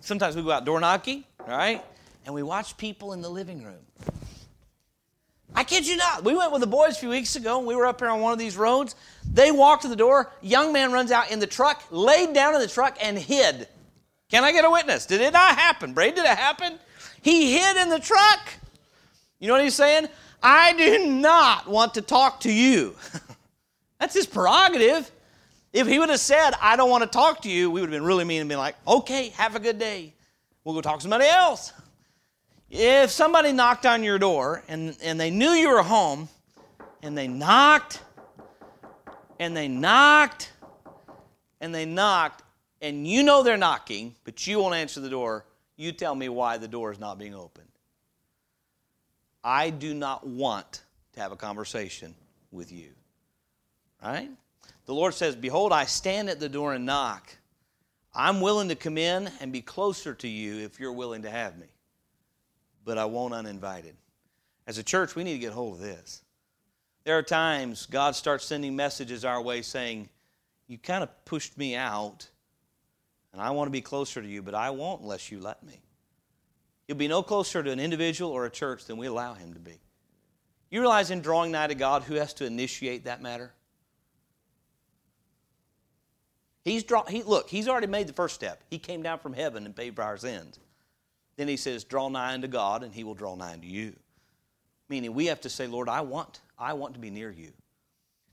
Sometimes 0.00 0.34
we 0.34 0.42
go 0.42 0.50
out 0.50 0.64
door 0.64 0.80
knocking, 0.80 1.22
right? 1.46 1.84
And 2.26 2.34
we 2.34 2.42
watch 2.42 2.76
people 2.76 3.12
in 3.12 3.22
the 3.22 3.28
living 3.28 3.62
room. 3.62 3.78
I 5.54 5.62
kid 5.62 5.86
you 5.86 5.96
not. 5.96 6.24
We 6.24 6.34
went 6.34 6.50
with 6.50 6.60
the 6.60 6.66
boys 6.66 6.96
a 6.96 6.98
few 6.98 7.10
weeks 7.10 7.36
ago, 7.36 7.58
and 7.58 7.66
we 7.66 7.76
were 7.76 7.86
up 7.86 8.00
here 8.00 8.10
on 8.10 8.20
one 8.20 8.32
of 8.32 8.38
these 8.40 8.56
roads. 8.56 8.96
They 9.32 9.52
walked 9.52 9.82
to 9.82 9.88
the 9.88 9.96
door. 9.96 10.32
Young 10.42 10.72
man 10.72 10.90
runs 10.90 11.12
out 11.12 11.30
in 11.30 11.38
the 11.38 11.46
truck, 11.46 11.84
laid 11.92 12.34
down 12.34 12.56
in 12.56 12.60
the 12.60 12.66
truck, 12.66 12.98
and 13.00 13.16
hid. 13.16 13.68
Can 14.28 14.42
I 14.42 14.50
get 14.50 14.64
a 14.64 14.70
witness? 14.70 15.06
Did 15.06 15.20
it 15.20 15.32
not 15.32 15.56
happen? 15.56 15.92
Braid, 15.92 16.16
did 16.16 16.24
it 16.24 16.36
happen? 16.36 16.80
He 17.22 17.56
hid 17.56 17.76
in 17.76 17.90
the 17.90 18.00
truck. 18.00 18.40
You 19.38 19.48
know 19.48 19.54
what 19.54 19.62
he's 19.62 19.74
saying? 19.74 20.08
I 20.42 20.72
do 20.74 21.06
not 21.06 21.68
want 21.68 21.94
to 21.94 22.02
talk 22.02 22.40
to 22.40 22.52
you. 22.52 22.94
That's 24.00 24.14
his 24.14 24.26
prerogative. 24.26 25.10
If 25.72 25.86
he 25.86 25.98
would 25.98 26.08
have 26.08 26.20
said, 26.20 26.52
I 26.60 26.76
don't 26.76 26.90
want 26.90 27.04
to 27.04 27.10
talk 27.10 27.42
to 27.42 27.50
you, 27.50 27.70
we 27.70 27.80
would 27.80 27.90
have 27.90 27.96
been 27.96 28.06
really 28.06 28.24
mean 28.24 28.40
and 28.40 28.48
been 28.48 28.58
like, 28.58 28.76
okay, 28.86 29.28
have 29.30 29.54
a 29.54 29.60
good 29.60 29.78
day. 29.78 30.14
We'll 30.64 30.74
go 30.74 30.80
talk 30.80 30.96
to 30.96 31.02
somebody 31.02 31.26
else. 31.26 31.72
If 32.70 33.10
somebody 33.10 33.52
knocked 33.52 33.86
on 33.86 34.02
your 34.02 34.18
door 34.18 34.62
and, 34.68 34.96
and 35.02 35.18
they 35.18 35.30
knew 35.30 35.50
you 35.50 35.70
were 35.70 35.82
home 35.82 36.28
and 37.02 37.16
they 37.16 37.28
knocked 37.28 38.00
and 39.38 39.56
they 39.56 39.68
knocked 39.68 40.52
and 41.60 41.74
they 41.74 41.84
knocked 41.84 42.42
and 42.80 43.06
you 43.06 43.22
know 43.22 43.42
they're 43.42 43.56
knocking, 43.56 44.14
but 44.24 44.46
you 44.46 44.58
won't 44.58 44.74
answer 44.74 45.00
the 45.00 45.10
door, 45.10 45.44
you 45.76 45.92
tell 45.92 46.14
me 46.14 46.28
why 46.28 46.58
the 46.58 46.68
door 46.68 46.92
is 46.92 46.98
not 46.98 47.18
being 47.18 47.34
opened. 47.34 47.67
I 49.42 49.70
do 49.70 49.94
not 49.94 50.26
want 50.26 50.82
to 51.12 51.20
have 51.20 51.32
a 51.32 51.36
conversation 51.36 52.14
with 52.50 52.72
you. 52.72 52.90
Right? 54.02 54.30
The 54.86 54.94
Lord 54.94 55.14
says, 55.14 55.36
Behold, 55.36 55.72
I 55.72 55.84
stand 55.84 56.28
at 56.28 56.40
the 56.40 56.48
door 56.48 56.74
and 56.74 56.86
knock. 56.86 57.36
I'm 58.14 58.40
willing 58.40 58.68
to 58.68 58.74
come 58.74 58.98
in 58.98 59.30
and 59.40 59.52
be 59.52 59.60
closer 59.60 60.14
to 60.14 60.28
you 60.28 60.64
if 60.64 60.80
you're 60.80 60.92
willing 60.92 61.22
to 61.22 61.30
have 61.30 61.58
me 61.58 61.66
but 62.88 62.96
I 62.96 63.04
won't 63.04 63.34
uninvited. 63.34 63.94
As 64.66 64.78
a 64.78 64.82
church, 64.82 65.14
we 65.14 65.22
need 65.22 65.34
to 65.34 65.38
get 65.38 65.52
hold 65.52 65.74
of 65.74 65.80
this. 65.80 66.22
There 67.04 67.18
are 67.18 67.22
times 67.22 67.84
God 67.84 68.16
starts 68.16 68.46
sending 68.46 68.74
messages 68.74 69.26
our 69.26 69.42
way 69.42 69.60
saying, 69.60 70.08
You 70.68 70.78
kind 70.78 71.02
of 71.02 71.10
pushed 71.26 71.58
me 71.58 71.76
out, 71.76 72.26
and 73.34 73.42
I 73.42 73.50
want 73.50 73.66
to 73.68 73.72
be 73.72 73.82
closer 73.82 74.22
to 74.22 74.26
you, 74.26 74.40
but 74.40 74.54
I 74.54 74.70
won't 74.70 75.02
unless 75.02 75.30
you 75.30 75.38
let 75.38 75.62
me. 75.62 75.82
He'll 76.88 76.96
be 76.96 77.06
no 77.06 77.22
closer 77.22 77.62
to 77.62 77.70
an 77.70 77.78
individual 77.78 78.32
or 78.32 78.46
a 78.46 78.50
church 78.50 78.86
than 78.86 78.96
we 78.96 79.06
allow 79.06 79.34
him 79.34 79.52
to 79.52 79.60
be. 79.60 79.78
You 80.70 80.80
realize 80.80 81.10
in 81.10 81.20
drawing 81.20 81.52
nigh 81.52 81.66
to 81.66 81.74
God, 81.74 82.02
who 82.02 82.14
has 82.14 82.34
to 82.34 82.46
initiate 82.46 83.04
that 83.04 83.22
matter? 83.22 83.52
He's 86.64 86.82
draw, 86.82 87.04
he, 87.04 87.22
look, 87.22 87.48
he's 87.48 87.68
already 87.68 87.86
made 87.86 88.06
the 88.06 88.14
first 88.14 88.34
step. 88.34 88.62
He 88.68 88.78
came 88.78 89.02
down 89.02 89.18
from 89.18 89.34
heaven 89.34 89.66
and 89.66 89.76
paid 89.76 89.96
for 89.96 90.02
our 90.02 90.16
sins. 90.16 90.58
Then 91.36 91.46
he 91.46 91.56
says, 91.56 91.84
Draw 91.84 92.08
nigh 92.08 92.34
unto 92.34 92.48
God, 92.48 92.82
and 92.82 92.92
he 92.92 93.04
will 93.04 93.14
draw 93.14 93.34
nigh 93.36 93.52
unto 93.52 93.66
you. 93.66 93.94
Meaning 94.88 95.14
we 95.14 95.26
have 95.26 95.42
to 95.42 95.50
say, 95.50 95.66
Lord, 95.66 95.88
I 95.88 96.00
want, 96.00 96.40
I 96.58 96.72
want 96.72 96.94
to 96.94 97.00
be 97.00 97.10
near 97.10 97.30
you. 97.30 97.52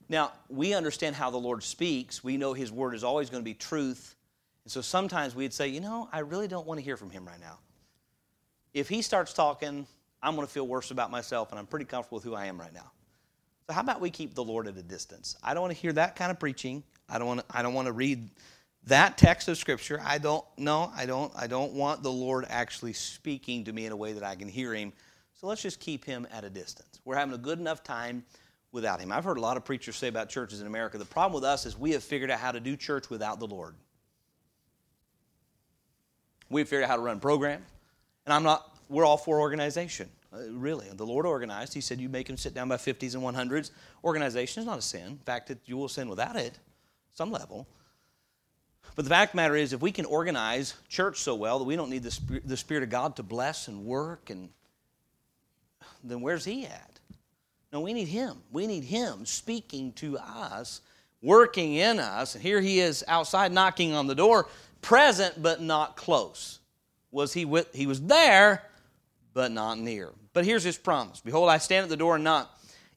Now, 0.08 0.32
we 0.50 0.74
understand 0.74 1.16
how 1.16 1.30
the 1.30 1.38
Lord 1.38 1.62
speaks. 1.64 2.24
We 2.24 2.38
know 2.38 2.54
his 2.54 2.72
word 2.72 2.96
is 2.96 3.04
always 3.04 3.30
going 3.30 3.42
to 3.42 3.46
be 3.46 3.54
truth. 3.54 4.16
And 4.64 4.72
so 4.72 4.82
sometimes 4.82 5.36
we'd 5.36 5.54
say, 5.54 5.68
you 5.68 5.82
know, 5.82 6.10
I 6.12 6.20
really 6.20 6.48
don't 6.48 6.66
want 6.66 6.80
to 6.80 6.84
hear 6.84 6.98
from 6.98 7.10
him 7.10 7.26
right 7.26 7.40
now. 7.40 7.60
If 8.76 8.90
he 8.90 9.02
starts 9.02 9.34
talking, 9.34 9.88
I'm 10.22 10.36
going 10.36 10.46
to 10.46 10.54
feel 10.54 10.68
worse 10.68 10.92
about 10.92 11.10
myself, 11.10 11.50
and 11.52 11.58
I'm 11.58 11.66
pretty 11.66 11.86
comfortable 11.86 12.18
with 12.18 12.26
who 12.26 12.36
I 12.36 12.46
am 12.46 12.60
right 12.60 12.74
now. 12.74 12.92
So 13.66 13.74
how 13.74 13.82
about 13.82 14.02
we 14.02 14.12
keep 14.12 14.36
the 14.36 14.44
Lord 14.44 14.68
at 14.68 14.78
a 14.78 14.84
distance? 14.84 15.38
I 15.42 15.54
don't 15.54 15.62
want 15.62 15.74
to 15.74 15.80
hear 15.80 15.94
that 15.94 16.16
kind 16.16 16.30
of 16.30 16.40
preaching. 16.40 16.84
I 17.10 17.18
don't 17.18 17.28
want 17.28 17.40
to, 17.40 17.58
I 17.58 17.64
don't 17.64 17.74
want 17.74 17.88
to 17.88 17.94
read 17.94 18.30
that 18.88 19.18
text 19.18 19.48
of 19.48 19.58
scripture 19.58 20.00
i 20.06 20.18
don't 20.18 20.46
know 20.58 20.92
i 20.96 21.06
don't 21.06 21.32
i 21.36 21.48
don't 21.48 21.74
want 21.74 22.04
the 22.04 22.12
lord 22.12 22.46
actually 22.50 22.94
speaking 22.94 23.64
to 23.64 23.74
me 23.74 23.86
in 23.86 23.92
a 23.92 23.96
way 23.96 24.14
that 24.14 24.24
i 24.24 24.36
can 24.36 24.48
hear 24.48 24.74
him 24.74 24.94
so 25.34 25.48
let's 25.48 25.62
just 25.62 25.80
keep 25.80 26.06
him 26.06 26.28
at 26.32 26.44
a 26.44 26.50
distance 26.50 27.00
we're 27.04 27.16
having 27.16 27.34
a 27.34 27.38
good 27.38 27.60
enough 27.60 27.84
time 27.84 28.24
without 28.72 29.00
him 29.00 29.12
i've 29.12 29.24
heard 29.24 29.38
a 29.38 29.42
lot 29.42 29.58
of 29.58 29.66
preachers 29.66 29.96
say 29.96 30.08
about 30.08 30.30
churches 30.30 30.62
in 30.62 30.68
america 30.68 30.98
the 30.98 31.06
problem 31.06 31.34
with 31.34 31.44
us 31.44 31.66
is 31.66 31.78
we 31.78 31.92
have 31.92 32.04
figured 32.04 32.30
out 32.30 32.40
how 32.40 32.52
to 32.52 32.60
do 32.60 32.76
church 32.76 33.10
without 33.10 33.40
the 33.40 33.48
lord 33.48 33.74
we've 36.50 36.68
figured 36.68 36.84
out 36.84 36.90
how 36.90 36.96
to 36.96 37.02
run 37.02 37.20
programs 37.20 37.66
and 38.26 38.34
i'm 38.34 38.44
not 38.44 38.78
we're 38.90 39.06
all 39.06 39.18
for 39.18 39.40
organization 39.40 40.10
uh, 40.34 40.40
really 40.52 40.88
the 40.94 41.06
lord 41.06 41.26
organized 41.26 41.74
he 41.74 41.82
said 41.82 42.00
you 42.00 42.10
make 42.10 42.28
them 42.28 42.38
sit 42.38 42.54
down 42.54 42.68
by 42.68 42.76
50s 42.78 43.16
and 43.16 43.24
100s 43.24 43.72
organization 44.04 44.62
is 44.62 44.68
not 44.68 44.78
a 44.78 44.82
sin 44.82 45.08
in 45.08 45.18
fact 45.18 45.52
you 45.66 45.78
will 45.78 45.90
sin 45.90 46.10
without 46.10 46.36
it 46.36 46.58
some 47.14 47.32
level 47.32 47.68
but 48.96 49.04
the 49.04 49.10
fact 49.10 49.34
the 49.34 49.38
matter 49.38 49.56
is, 49.56 49.74
if 49.74 49.82
we 49.82 49.92
can 49.92 50.06
organize 50.06 50.74
church 50.88 51.20
so 51.20 51.36
well 51.36 51.60
that 51.60 51.66
we 51.66 51.76
don't 51.76 51.90
need 51.90 52.04
the 52.04 52.42
the 52.46 52.58
Spirit 52.58 52.84
of 52.84 52.90
God 52.90 53.16
to 53.18 53.24
bless 53.24 53.68
and 53.68 53.86
work, 53.86 54.30
and 54.30 54.50
then 56.04 56.22
where's 56.22 56.46
He 56.46 56.66
at? 56.66 57.00
No, 57.74 57.82
we 57.82 57.94
need 57.94 58.08
Him. 58.08 58.38
We 58.52 58.68
need 58.68 58.86
Him 58.86 59.26
speaking 59.26 59.92
to 59.94 60.18
us, 60.18 60.82
working 61.22 61.76
in 61.76 62.00
us. 62.00 62.36
And 62.36 62.44
here 62.44 62.62
He 62.62 62.80
is 62.80 63.04
outside 63.08 63.52
knocking 63.52 63.94
on 63.94 64.08
the 64.08 64.16
door, 64.16 64.48
present 64.82 65.42
but 65.42 65.62
not 65.62 65.98
close. 65.98 66.60
Was 67.16 67.34
He 67.34 67.46
with, 67.46 67.74
He 67.74 67.88
was 67.88 68.02
there, 68.02 68.62
but 69.34 69.52
not 69.52 69.80
near. 69.80 70.12
But 70.34 70.46
here's 70.46 70.64
His 70.64 70.78
promise 70.78 71.22
Behold, 71.22 71.50
I 71.50 71.58
stand 71.58 71.84
at 71.84 71.90
the 71.90 71.98
door 71.98 72.16
and 72.16 72.24
knock. 72.24 72.52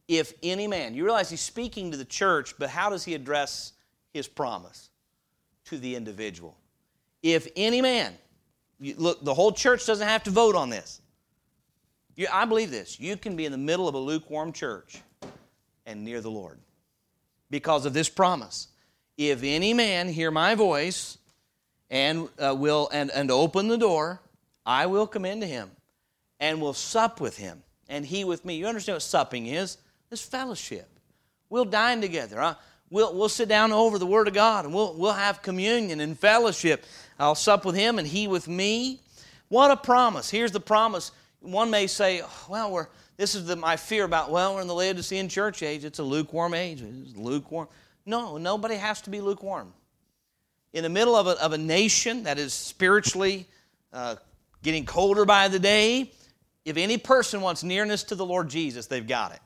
If 0.09 0.33
any 0.43 0.67
man, 0.67 0.95
you 0.95 1.05
realize 1.05 1.31
He's 1.31 1.41
speaking 1.41 1.93
to 1.93 1.97
the 1.97 2.05
church, 2.05 2.55
but 2.59 2.69
how 2.69 2.91
does 2.91 3.05
He 3.05 3.15
address 3.15 3.73
His 4.13 4.27
promise? 4.27 4.91
to 5.69 5.79
the 5.79 5.95
individual. 5.95 6.57
If 7.23 7.47
any 7.55 7.83
man, 7.83 8.15
look, 8.81 9.23
the 9.23 9.35
whole 9.35 9.53
church 9.53 9.85
doesn't 9.87 10.07
have 10.07 10.25
to 10.25 10.31
vote 10.31 10.57
on 10.57 10.71
this. 10.71 11.03
You, 12.17 12.27
I 12.33 12.47
believe 12.47 12.71
this. 12.71 12.99
You 12.99 13.17
can 13.17 13.37
be 13.37 13.45
in 13.45 13.53
the 13.53 13.59
middle 13.59 13.87
of 13.87 13.95
a 13.95 13.99
lukewarm 13.99 14.53
church 14.53 15.03
and 15.85 16.05
near 16.05 16.23
the 16.23 16.31
Lord 16.31 16.59
because 17.51 17.85
of 17.85 17.93
this 17.93 18.09
promise. 18.09 18.69
If 19.19 19.43
any 19.43 19.75
man 19.75 20.09
hear 20.09 20.31
my 20.31 20.55
voice 20.55 21.18
and 21.91 22.29
uh, 22.39 22.55
will 22.55 22.89
and, 22.93 23.11
and 23.11 23.31
open 23.31 23.69
the 23.69 23.79
door, 23.79 24.21
I 24.67 24.87
will 24.87 25.07
come 25.07 25.25
into 25.25 25.47
him 25.47 25.71
and 26.41 26.61
will 26.61 26.75
sup 26.75 27.21
with 27.21 27.37
him 27.37 27.63
and 27.89 28.05
he 28.05 28.25
with 28.25 28.45
me. 28.45 28.57
You 28.57 28.67
understand 28.67 28.97
what 28.97 29.03
supping 29.03 29.47
is? 29.47 29.79
This 30.11 30.23
fellowship. 30.23 30.89
We'll 31.51 31.65
dine 31.65 32.01
together. 32.01 32.57
We'll, 32.91 33.15
we'll 33.15 33.29
sit 33.29 33.49
down 33.49 33.73
over 33.73 33.99
the 33.99 34.07
Word 34.07 34.29
of 34.29 34.35
God 34.35 34.65
and 34.65 34.75
we'll, 34.75 34.95
we'll 34.95 35.13
have 35.13 35.43
communion 35.43 36.01
and 36.01 36.19
fellowship. 36.19 36.85
I'll 37.19 37.35
sup 37.35 37.65
with 37.65 37.75
Him 37.75 37.99
and 37.99 38.07
He 38.07 38.29
with 38.29 38.49
me. 38.49 39.01
What 39.49 39.71
a 39.71 39.77
promise. 39.77 40.31
Here's 40.31 40.53
the 40.53 40.61
promise. 40.61 41.13
One 41.41 41.71
may 41.71 41.87
say, 41.87 42.23
well, 42.49 42.71
we're, 42.71 42.89
this 43.17 43.35
is 43.35 43.47
the, 43.47 43.57
my 43.57 43.77
fear 43.77 44.05
about, 44.05 44.31
well, 44.31 44.55
we're 44.55 44.61
in 44.61 44.67
the 44.67 44.75
Laodicean 44.75 45.29
church 45.29 45.63
age. 45.63 45.85
It's 45.85 45.99
a 45.99 46.03
lukewarm 46.03 46.55
age. 46.55 46.83
It's 46.83 47.17
lukewarm. 47.17 47.69
No, 48.07 48.39
nobody 48.39 48.77
has 48.77 49.01
to 49.03 49.11
be 49.11 49.21
lukewarm. 49.21 49.73
In 50.73 50.83
the 50.83 50.89
middle 50.89 51.17
of 51.17 51.27
a, 51.27 51.43
of 51.43 51.53
a 51.53 51.59
nation 51.59 52.25
that 52.25 52.39
is 52.39 52.53
spiritually 52.53 53.47
uh, 53.93 54.17
getting 54.63 54.85
colder 54.85 55.25
by 55.25 55.49
the 55.49 55.59
day, 55.59 56.13
if 56.65 56.77
any 56.77 56.99
person 56.99 57.41
wants 57.41 57.63
nearness 57.63 58.03
to 58.05 58.15
the 58.15 58.27
Lord 58.27 58.49
Jesus, 58.49 58.87
they've 58.87 59.07
got 59.07 59.33
it. 59.33 59.41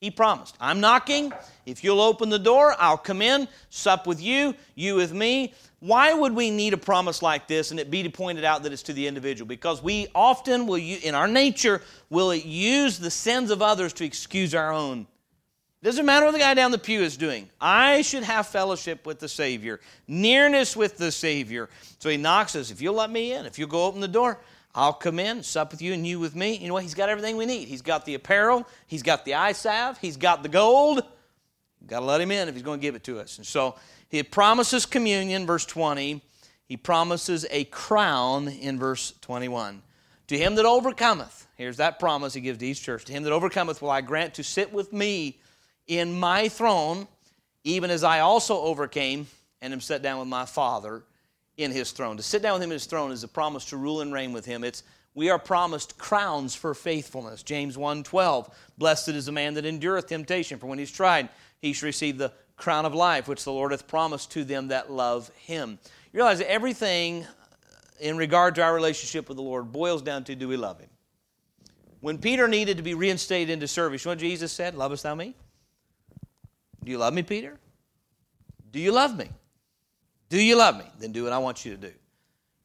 He 0.00 0.10
promised, 0.10 0.56
I'm 0.60 0.80
knocking. 0.80 1.32
If 1.64 1.84
you'll 1.84 2.00
open 2.00 2.28
the 2.28 2.38
door, 2.38 2.74
I'll 2.78 2.96
come 2.96 3.22
in, 3.22 3.46
sup 3.70 4.06
with 4.06 4.20
you, 4.20 4.54
you 4.74 4.96
with 4.96 5.12
me. 5.12 5.54
Why 5.78 6.12
would 6.12 6.32
we 6.32 6.50
need 6.50 6.74
a 6.74 6.76
promise 6.76 7.22
like 7.22 7.46
this 7.46 7.70
and 7.70 7.78
it 7.78 7.90
be 7.90 8.08
pointed 8.08 8.44
out 8.44 8.64
that 8.64 8.72
it's 8.72 8.82
to 8.84 8.92
the 8.92 9.06
individual? 9.06 9.46
Because 9.48 9.82
we 9.82 10.08
often 10.14 10.66
will, 10.66 10.76
in 10.76 11.14
our 11.14 11.28
nature, 11.28 11.82
will 12.10 12.34
use 12.34 12.98
the 12.98 13.10
sins 13.10 13.50
of 13.50 13.62
others 13.62 13.92
to 13.94 14.04
excuse 14.04 14.54
our 14.56 14.72
own. 14.72 15.06
Doesn't 15.82 16.06
matter 16.06 16.26
what 16.26 16.32
the 16.32 16.38
guy 16.38 16.54
down 16.54 16.70
the 16.70 16.78
pew 16.78 17.02
is 17.02 17.16
doing. 17.16 17.50
I 17.60 18.02
should 18.02 18.22
have 18.22 18.46
fellowship 18.46 19.04
with 19.04 19.18
the 19.18 19.28
Savior, 19.28 19.80
nearness 20.06 20.76
with 20.76 20.96
the 20.96 21.10
Savior. 21.10 21.68
So 21.98 22.08
he 22.08 22.16
knocks 22.16 22.54
us. 22.54 22.70
If 22.70 22.80
you'll 22.80 22.94
let 22.94 23.10
me 23.10 23.32
in, 23.32 23.46
if 23.46 23.58
you'll 23.58 23.68
go 23.68 23.84
open 23.84 24.00
the 24.00 24.06
door, 24.06 24.38
I'll 24.74 24.92
come 24.92 25.18
in, 25.18 25.42
sup 25.42 25.72
with 25.72 25.82
you, 25.82 25.92
and 25.92 26.06
you 26.06 26.20
with 26.20 26.36
me. 26.36 26.56
You 26.56 26.68
know 26.68 26.74
what? 26.74 26.84
He's 26.84 26.94
got 26.94 27.08
everything 27.08 27.36
we 27.36 27.46
need. 27.46 27.66
He's 27.66 27.82
got 27.82 28.04
the 28.04 28.14
apparel, 28.14 28.66
he's 28.86 29.02
got 29.02 29.24
the 29.24 29.34
eye 29.34 29.52
salve, 29.52 29.98
he's 29.98 30.16
got 30.16 30.42
the 30.42 30.48
gold. 30.48 31.02
Got 31.88 31.98
to 31.98 32.06
let 32.06 32.20
him 32.20 32.30
in 32.30 32.48
if 32.48 32.54
he's 32.54 32.62
going 32.62 32.78
to 32.78 32.82
give 32.82 32.94
it 32.94 33.02
to 33.04 33.18
us. 33.18 33.38
And 33.38 33.46
so 33.46 33.74
he 34.08 34.22
promises 34.22 34.86
communion, 34.86 35.46
verse 35.46 35.66
20. 35.66 36.22
He 36.64 36.76
promises 36.76 37.44
a 37.50 37.64
crown 37.64 38.46
in 38.46 38.78
verse 38.78 39.14
21. 39.20 39.82
To 40.28 40.38
him 40.38 40.54
that 40.54 40.64
overcometh, 40.64 41.48
here's 41.56 41.78
that 41.78 41.98
promise 41.98 42.34
he 42.34 42.40
gives 42.40 42.58
to 42.58 42.66
each 42.66 42.82
church. 42.82 43.04
To 43.06 43.12
him 43.12 43.24
that 43.24 43.32
overcometh 43.32 43.82
will 43.82 43.90
I 43.90 44.00
grant 44.00 44.34
to 44.34 44.44
sit 44.44 44.72
with 44.72 44.92
me 44.92 45.40
in 45.86 46.18
my 46.18 46.48
throne, 46.48 47.06
even 47.64 47.90
as 47.90 48.04
I 48.04 48.20
also 48.20 48.60
overcame 48.60 49.26
and 49.60 49.72
am 49.72 49.80
set 49.80 50.02
down 50.02 50.18
with 50.18 50.28
my 50.28 50.44
Father 50.44 51.04
in 51.56 51.70
his 51.70 51.92
throne. 51.92 52.16
To 52.16 52.22
sit 52.22 52.42
down 52.42 52.54
with 52.54 52.62
him 52.62 52.70
in 52.70 52.74
his 52.74 52.86
throne 52.86 53.12
is 53.12 53.24
a 53.24 53.28
promise 53.28 53.66
to 53.66 53.76
rule 53.76 54.00
and 54.00 54.12
reign 54.12 54.32
with 54.32 54.44
him. 54.44 54.64
It's 54.64 54.82
we 55.14 55.28
are 55.28 55.38
promised 55.38 55.98
crowns 55.98 56.54
for 56.54 56.74
faithfulness. 56.74 57.42
James 57.42 57.76
1:12. 57.76 58.50
Blessed 58.78 59.10
is 59.10 59.26
the 59.26 59.32
man 59.32 59.54
that 59.54 59.66
endureth 59.66 60.06
temptation, 60.06 60.58
for 60.58 60.66
when 60.66 60.78
he's 60.78 60.90
tried, 60.90 61.28
he 61.60 61.72
shall 61.72 61.88
receive 61.88 62.18
the 62.18 62.32
crown 62.56 62.86
of 62.86 62.94
life, 62.94 63.28
which 63.28 63.44
the 63.44 63.52
Lord 63.52 63.72
hath 63.72 63.86
promised 63.86 64.30
to 64.32 64.44
them 64.44 64.68
that 64.68 64.90
love 64.90 65.30
him. 65.36 65.78
You 66.12 66.18
realize 66.18 66.38
that 66.38 66.50
everything 66.50 67.26
in 68.00 68.16
regard 68.16 68.54
to 68.56 68.62
our 68.62 68.74
relationship 68.74 69.28
with 69.28 69.36
the 69.36 69.42
Lord 69.42 69.72
boils 69.72 70.02
down 70.02 70.24
to 70.24 70.34
do 70.34 70.48
we 70.48 70.56
love 70.56 70.80
him? 70.80 70.88
When 72.00 72.18
Peter 72.18 72.48
needed 72.48 72.78
to 72.78 72.82
be 72.82 72.94
reinstated 72.94 73.50
into 73.50 73.68
service, 73.68 74.04
you 74.04 74.08
know 74.08 74.12
what 74.12 74.18
Jesus 74.18 74.50
said? 74.50 74.74
Lovest 74.74 75.04
thou 75.04 75.14
me? 75.14 75.34
Do 76.84 76.90
you 76.90 76.98
love 76.98 77.14
me, 77.14 77.22
Peter? 77.22 77.58
Do 78.70 78.80
you 78.80 78.92
love 78.92 79.16
me? 79.16 79.28
Do 80.28 80.42
you 80.42 80.56
love 80.56 80.76
me? 80.78 80.84
Then 80.98 81.12
do 81.12 81.24
what 81.24 81.32
I 81.32 81.38
want 81.38 81.64
you 81.64 81.72
to 81.72 81.76
do. 81.76 81.92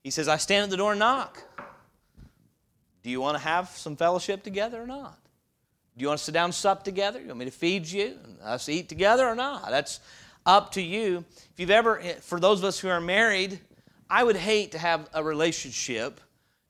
He 0.03 0.09
says, 0.09 0.27
I 0.27 0.37
stand 0.37 0.63
at 0.63 0.69
the 0.69 0.77
door 0.77 0.91
and 0.91 0.99
knock. 0.99 1.43
Do 3.03 3.09
you 3.09 3.21
want 3.21 3.37
to 3.37 3.43
have 3.43 3.69
some 3.69 3.95
fellowship 3.95 4.43
together 4.43 4.81
or 4.81 4.87
not? 4.87 5.17
Do 5.97 6.03
you 6.03 6.07
want 6.07 6.19
to 6.19 6.23
sit 6.23 6.33
down 6.33 6.45
and 6.45 6.55
sup 6.55 6.83
together? 6.83 7.19
You 7.19 7.27
want 7.27 7.39
me 7.39 7.45
to 7.45 7.51
feed 7.51 7.87
you 7.87 8.17
and 8.23 8.37
us 8.41 8.69
eat 8.69 8.87
together 8.87 9.27
or 9.27 9.35
not? 9.35 9.69
That's 9.69 9.99
up 10.45 10.71
to 10.73 10.81
you. 10.81 11.25
If 11.51 11.59
you've 11.59 11.71
ever, 11.71 11.99
eh, 11.99 12.15
for 12.21 12.39
those 12.39 12.59
of 12.59 12.65
us 12.65 12.79
who 12.79 12.87
are 12.87 13.01
married, 13.01 13.59
I 14.09 14.23
would 14.23 14.37
hate 14.37 14.71
to 14.71 14.77
have 14.77 15.09
a 15.13 15.23
relationship 15.23 16.21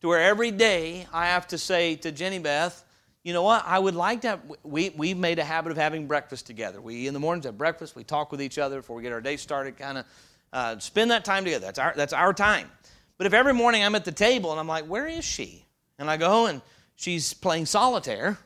to 0.02 0.08
where 0.08 0.22
every 0.22 0.52
day 0.52 1.08
I 1.14 1.28
have 1.28 1.48
to 1.50 1.58
say 1.58 1.96
to 1.98 2.12
Jenny 2.12 2.40
Beth, 2.40 2.84
you 3.28 3.34
know 3.34 3.44
what? 3.44 3.66
I 3.66 3.78
would 3.78 3.94
like 3.94 4.22
to 4.22 4.30
have, 4.30 4.42
we, 4.64 4.92
we've 4.92 5.18
made 5.18 5.38
a 5.38 5.44
habit 5.44 5.74
of 5.74 5.78
having 5.78 6.08
breakfast 6.08 6.48
together. 6.48 6.80
We, 6.80 7.08
in 7.08 7.14
the 7.14 7.20
mornings, 7.20 7.46
have 7.46 7.58
breakfast. 7.58 7.94
We 7.94 8.06
talk 8.06 8.32
with 8.32 8.42
each 8.42 8.58
other 8.58 8.78
before 8.78 8.96
we 8.96 9.04
get 9.04 9.12
our 9.12 9.20
day 9.20 9.36
started, 9.36 9.76
kind 9.76 9.98
of 9.98 10.06
uh, 10.54 10.80
spend 10.80 11.12
that 11.12 11.26
time 11.26 11.44
together. 11.44 11.66
That's 11.66 11.78
our, 11.78 11.94
that's 11.94 12.14
our 12.14 12.34
time. 12.34 12.72
But 13.18 13.28
if 13.28 13.34
every 13.34 13.54
morning 13.54 13.84
I'm 13.84 13.96
at 13.96 14.06
the 14.06 14.14
table 14.14 14.52
and 14.52 14.62
I'm 14.62 14.68
like, 14.70 14.86
where 14.86 15.08
is 15.08 15.26
she? 15.26 15.66
And 16.00 16.10
I 16.10 16.16
go 16.16 16.46
and 16.46 16.62
she's 16.96 17.34
playing 17.34 17.66
solitaire, 17.66 18.38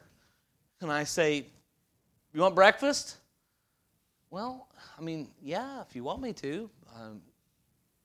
and 0.80 0.92
I 0.92 1.04
say, 1.04 1.46
you 2.34 2.42
want 2.42 2.56
breakfast? 2.56 3.18
Well, 4.32 4.68
I 4.98 5.02
mean, 5.04 5.28
yeah, 5.44 5.84
if 5.88 5.96
you 5.96 6.04
want 6.04 6.24
me 6.24 6.34
to. 6.34 6.72
Um, 7.00 7.22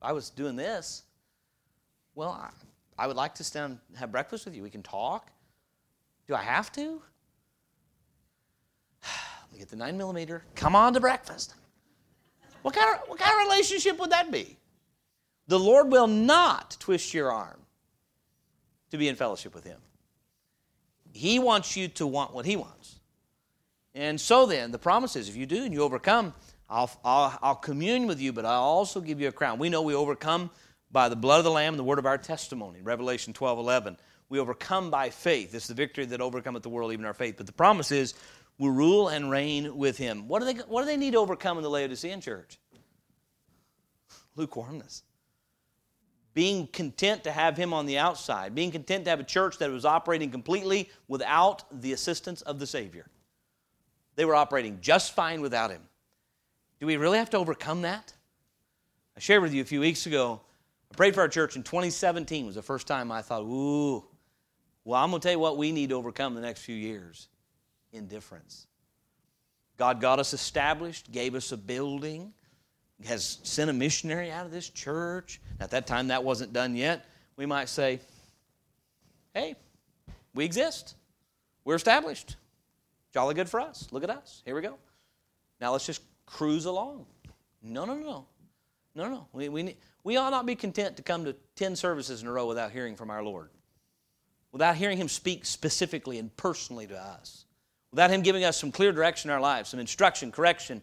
I 0.03 0.13
was 0.13 0.29
doing 0.29 0.57
this. 0.57 1.05
Well, 2.15 2.33
I, 2.33 2.51
I 3.03 3.07
would 3.07 3.17
like 3.17 3.35
to 3.37 3.45
stand 3.45 3.79
have 3.95 4.13
breakfast 4.13 4.45
with 4.45 4.55
you. 4.55 4.63
We 4.63 4.69
can 4.69 4.83
talk. 4.83 5.31
Do 6.27 6.35
I 6.35 6.43
have 6.43 6.73
to? 6.73 7.01
Get 9.59 9.69
the 9.69 9.77
nine 9.77 9.97
millimeter. 9.97 10.43
Come 10.55 10.77
on 10.77 10.95
to 10.95 11.01
breakfast. 11.01 11.55
What 12.63 12.75
kind, 12.75 12.97
of, 12.97 13.09
what 13.09 13.19
kind 13.19 13.33
of 13.41 13.47
relationship 13.49 13.99
would 13.99 14.11
that 14.11 14.31
be? 14.31 14.57
The 15.47 15.59
Lord 15.59 15.91
will 15.91 16.09
not 16.09 16.77
twist 16.81 17.15
your 17.15 17.31
arm 17.31 17.61
to 18.91 18.99
be 18.99 19.09
in 19.09 19.15
fellowship 19.15 19.55
with 19.55 19.65
Him. 19.65 19.79
He 21.13 21.39
wants 21.39 21.77
you 21.77 21.89
to 21.89 22.07
want 22.07 22.35
what 22.35 22.45
He 22.45 22.57
wants. 22.57 22.99
And 23.95 24.21
so 24.21 24.47
then, 24.47 24.73
the 24.73 24.79
promise 24.79 25.17
is 25.17 25.29
if 25.29 25.37
you 25.37 25.47
do 25.47 25.65
and 25.65 25.73
you 25.73 25.83
overcome, 25.83 26.35
I'll, 26.69 26.91
I'll, 27.05 27.39
I'll 27.41 27.55
commune 27.55 28.07
with 28.07 28.21
you, 28.21 28.33
but 28.33 28.45
I'll 28.45 28.61
also 28.63 29.01
give 29.01 29.21
you 29.21 29.29
a 29.29 29.33
crown. 29.33 29.59
We 29.59 29.69
know 29.69 29.83
we 29.83 29.95
overcome 29.95 30.51
by 30.91 31.09
the 31.09 31.17
blood 31.17 31.39
of 31.39 31.45
the 31.45 31.51
Lamb 31.51 31.75
and 31.75 31.79
the 31.79 31.85
word 31.85 31.99
of 31.99 32.07
our 32.07 32.19
testimony. 32.19 32.81
Revelation 32.83 33.33
12 33.33 33.59
11. 33.59 33.97
We 34.29 34.39
overcome 34.39 34.91
by 34.91 35.11
faith. 35.11 35.55
It's 35.55 35.69
the 35.69 35.75
victory 35.75 36.05
that 36.07 36.21
overcometh 36.21 36.63
the 36.63 36.69
world, 36.69 36.93
even 36.93 37.05
our 37.05 37.15
faith. 37.15 37.37
But 37.37 37.47
the 37.47 37.53
promise 37.53 37.93
is 37.93 38.15
we 38.59 38.69
rule 38.69 39.09
and 39.09 39.31
reign 39.31 39.77
with 39.77 39.99
him. 39.99 40.29
What 40.29 40.41
do 40.41 40.53
they, 40.53 40.55
what 40.63 40.83
do 40.83 40.87
they 40.87 40.97
need 40.97 41.13
to 41.13 41.19
overcome 41.19 41.59
in 41.59 41.63
the 41.63 41.71
Laodicean 41.71 42.21
church? 42.21 42.59
Lukewarmness. 44.35 45.03
Being 46.35 46.67
content 46.67 47.25
to 47.25 47.33
have 47.33 47.57
him 47.57 47.73
on 47.73 47.87
the 47.87 47.99
outside, 47.99 48.55
being 48.55 48.71
content 48.71 49.05
to 49.05 49.11
have 49.11 49.21
a 49.21 49.25
church 49.25 49.59
that 49.59 49.71
was 49.71 49.85
operating 49.85 50.31
completely 50.31 50.91
without 51.09 51.65
the 51.81 51.93
assistance 51.93 52.43
of 52.43 52.59
the 52.59 52.67
Savior. 52.67 53.07
They 54.17 54.25
were 54.25 54.35
operating 54.35 54.79
just 54.81 55.15
fine 55.15 55.41
without 55.41 55.71
him. 55.71 55.83
Do 56.81 56.87
we 56.87 56.97
really 56.97 57.19
have 57.19 57.31
to 57.31 57.39
overcome 57.39 57.83
that? 57.83 58.13
I 59.17 59.21
shared 59.21 59.43
with 59.43 59.55
you 59.55 59.63
a 59.63 59.67
few 59.67 59.81
weeks 59.81 60.05
ago. 60.07 60.43
I 60.91 60.95
prayed 60.95 61.15
for 61.15 61.23
our 61.23 61.29
church 61.29 61.57
in 61.57 61.63
2017 61.63 62.47
was 62.47 62.55
the 62.55 62.63
first 62.63 62.87
time 62.87 63.11
I 63.11 63.23
thought, 63.23 63.43
ooh, 63.43 64.05
well, 64.87 65.03
I'm 65.03 65.11
going 65.11 65.21
to 65.21 65.27
tell 65.27 65.33
you 65.33 65.41
what 65.41 65.59
we 65.59 65.73
need 65.73 65.89
to 65.91 65.97
overcome 65.97 66.37
in 66.37 66.41
the 66.41 66.47
next 66.47 66.63
few 66.63 66.77
years 66.77 67.29
indifference. 67.93 68.69
God 69.77 70.01
got 70.01 70.21
us 70.21 70.33
established, 70.33 71.11
gave 71.11 71.35
us 71.35 71.51
a 71.51 71.57
building, 71.57 72.33
has 73.05 73.41
sent 73.43 73.69
a 73.69 73.73
missionary 73.73 74.31
out 74.31 74.47
of 74.47 74.53
this 74.53 74.71
church. 74.71 75.41
At 75.59 75.73
that 75.73 75.89
time, 75.89 76.09
that 76.09 76.23
wasn't 76.23 76.53
done 76.53 76.77
yet. 76.77 77.05
We 77.37 77.47
might 77.47 77.69
say, 77.69 77.99
hey, 79.35 79.57
we 80.35 80.45
exist. 80.45 80.95
We're 81.65 81.75
established. 81.75 82.37
Jolly 83.13 83.35
good 83.35 83.49
for 83.49 83.61
us. 83.61 83.89
Look 83.91 84.05
at 84.05 84.11
us. 84.11 84.43
Here 84.45 84.55
we 84.55 84.63
go. 84.63 84.77
Now 85.61 85.73
let's 85.73 85.85
just 85.85 86.03
cruise 86.27 86.65
along. 86.65 87.07
No, 87.61 87.85
no, 87.85 87.97
no. 87.97 88.27
No, 88.95 89.09
no. 89.09 89.27
We, 89.33 89.49
we, 89.49 89.77
we 90.05 90.17
ought 90.17 90.31
not 90.31 90.47
be 90.47 90.55
content 90.55 90.97
to 90.99 91.03
come 91.03 91.25
to 91.25 91.35
10 91.57 91.75
services 91.75 92.23
in 92.23 92.29
a 92.29 92.33
row 92.33 92.47
without 92.47 92.71
hearing 92.71 92.95
from 92.95 93.11
our 93.11 93.23
Lord, 93.23 93.51
without 94.57 94.77
hearing 94.77 94.97
Him 94.97 95.09
speak 95.09 95.45
specifically 95.45 96.19
and 96.19 96.35
personally 96.37 96.87
to 96.87 96.99
us 96.99 97.45
without 97.97 98.11
Him 98.11 98.21
giving 98.21 98.45
us 98.45 98.59
some 98.59 98.71
clear 98.71 98.93
direction 98.93 99.31
in 99.31 99.35
our 99.35 99.41
lives, 99.41 99.71
some 99.71 99.81
instruction, 99.81 100.31
correction, 100.31 100.83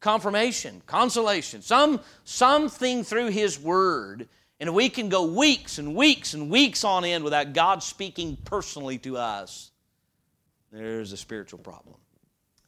confirmation, 0.00 0.82
consolation, 0.86 1.62
some, 1.62 2.00
something 2.24 3.02
through 3.02 3.28
His 3.28 3.58
Word. 3.58 4.28
And 4.60 4.74
we 4.74 4.90
can 4.90 5.08
go 5.08 5.24
weeks 5.24 5.78
and 5.78 5.94
weeks 5.94 6.34
and 6.34 6.50
weeks 6.50 6.84
on 6.84 7.04
end 7.04 7.24
without 7.24 7.54
God 7.54 7.82
speaking 7.82 8.36
personally 8.44 8.98
to 8.98 9.16
us, 9.16 9.70
there's 10.70 11.12
a 11.12 11.16
spiritual 11.16 11.60
problem, 11.60 11.96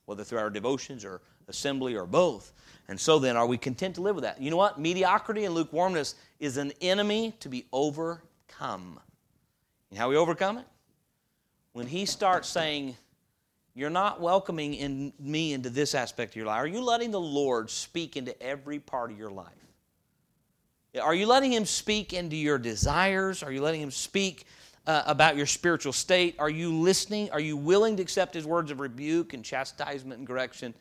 whether 0.06 0.24
through 0.24 0.38
our 0.38 0.48
devotions 0.48 1.04
or 1.04 1.20
assembly 1.48 1.96
or 1.96 2.06
both. 2.06 2.52
And 2.88 2.98
so 2.98 3.18
then, 3.18 3.36
are 3.36 3.46
we 3.46 3.58
content 3.58 3.96
to 3.96 4.00
live 4.00 4.14
with 4.14 4.24
that? 4.24 4.40
You 4.40 4.50
know 4.50 4.56
what? 4.56 4.80
Mediocrity 4.80 5.44
and 5.44 5.54
lukewarmness 5.54 6.14
is 6.38 6.56
an 6.56 6.72
enemy 6.80 7.34
to 7.40 7.48
be 7.50 7.66
overcome. 7.72 9.00
And 9.90 9.98
how 9.98 10.08
we 10.08 10.16
overcome 10.16 10.58
it? 10.58 10.66
When 11.72 11.86
he 11.86 12.06
starts 12.06 12.48
saying, 12.48 12.96
you're 13.74 13.90
not 13.90 14.20
welcoming 14.20 14.74
in 14.74 15.12
me 15.18 15.52
into 15.52 15.70
this 15.70 15.94
aspect 15.94 16.32
of 16.32 16.36
your 16.36 16.46
life. 16.46 16.58
Are 16.58 16.66
you 16.66 16.82
letting 16.82 17.12
the 17.12 17.20
Lord 17.20 17.70
speak 17.70 18.16
into 18.16 18.40
every 18.42 18.78
part 18.78 19.10
of 19.10 19.18
your 19.18 19.30
life? 19.30 19.46
Are 21.00 21.14
you 21.14 21.26
letting 21.26 21.52
Him 21.52 21.64
speak 21.64 22.12
into 22.12 22.36
your 22.36 22.58
desires? 22.58 23.42
Are 23.44 23.52
you 23.52 23.62
letting 23.62 23.80
Him 23.80 23.92
speak 23.92 24.46
uh, 24.86 25.04
about 25.06 25.36
your 25.36 25.46
spiritual 25.46 25.92
state? 25.92 26.34
Are 26.40 26.50
you 26.50 26.74
listening? 26.74 27.30
Are 27.30 27.40
you 27.40 27.56
willing 27.56 27.96
to 27.96 28.02
accept 28.02 28.34
His 28.34 28.44
words 28.44 28.72
of 28.72 28.80
rebuke 28.80 29.32
and 29.32 29.44
chastisement 29.44 30.18
and 30.18 30.26
correction? 30.26 30.74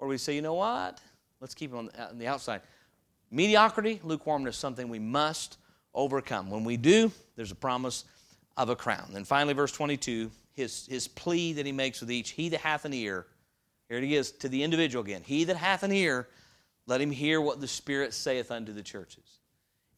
Or 0.00 0.08
we 0.08 0.18
say, 0.18 0.34
you 0.34 0.42
know 0.42 0.54
what? 0.54 1.00
Let's 1.40 1.54
keep 1.54 1.70
him 1.70 1.78
on 1.78 1.86
the, 1.86 2.08
on 2.08 2.18
the 2.18 2.26
outside. 2.26 2.60
Mediocrity, 3.30 4.00
lukewarmness, 4.02 4.56
something 4.56 4.88
we 4.88 4.98
must 4.98 5.58
overcome. 5.94 6.50
When 6.50 6.64
we 6.64 6.76
do, 6.76 7.12
there's 7.36 7.52
a 7.52 7.56
promise 7.56 8.04
of 8.56 8.68
a 8.68 8.76
crown. 8.76 9.12
And 9.14 9.26
finally, 9.26 9.54
verse 9.54 9.72
22 9.72 10.30
his, 10.52 10.86
his 10.86 11.08
plea 11.08 11.54
that 11.54 11.66
he 11.66 11.72
makes 11.72 12.00
with 12.00 12.10
each 12.10 12.30
He 12.30 12.48
that 12.50 12.60
hath 12.60 12.84
an 12.84 12.92
ear, 12.92 13.26
here 13.88 13.98
it 13.98 14.04
is 14.04 14.32
to 14.32 14.48
the 14.48 14.62
individual 14.62 15.04
again. 15.04 15.22
He 15.24 15.44
that 15.44 15.56
hath 15.56 15.82
an 15.82 15.92
ear, 15.92 16.28
let 16.86 17.00
him 17.00 17.10
hear 17.10 17.40
what 17.40 17.60
the 17.60 17.68
Spirit 17.68 18.14
saith 18.14 18.50
unto 18.50 18.72
the 18.72 18.82
churches. 18.82 19.40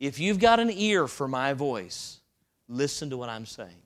If 0.01 0.19
you've 0.19 0.39
got 0.39 0.61
an 0.61 0.71
ear 0.71 1.07
for 1.07 1.29
my 1.29 1.53
voice, 1.53 2.21
listen 2.69 3.11
to 3.11 3.17
what 3.17 3.29
I'm 3.29 3.47
saying. 3.47 3.83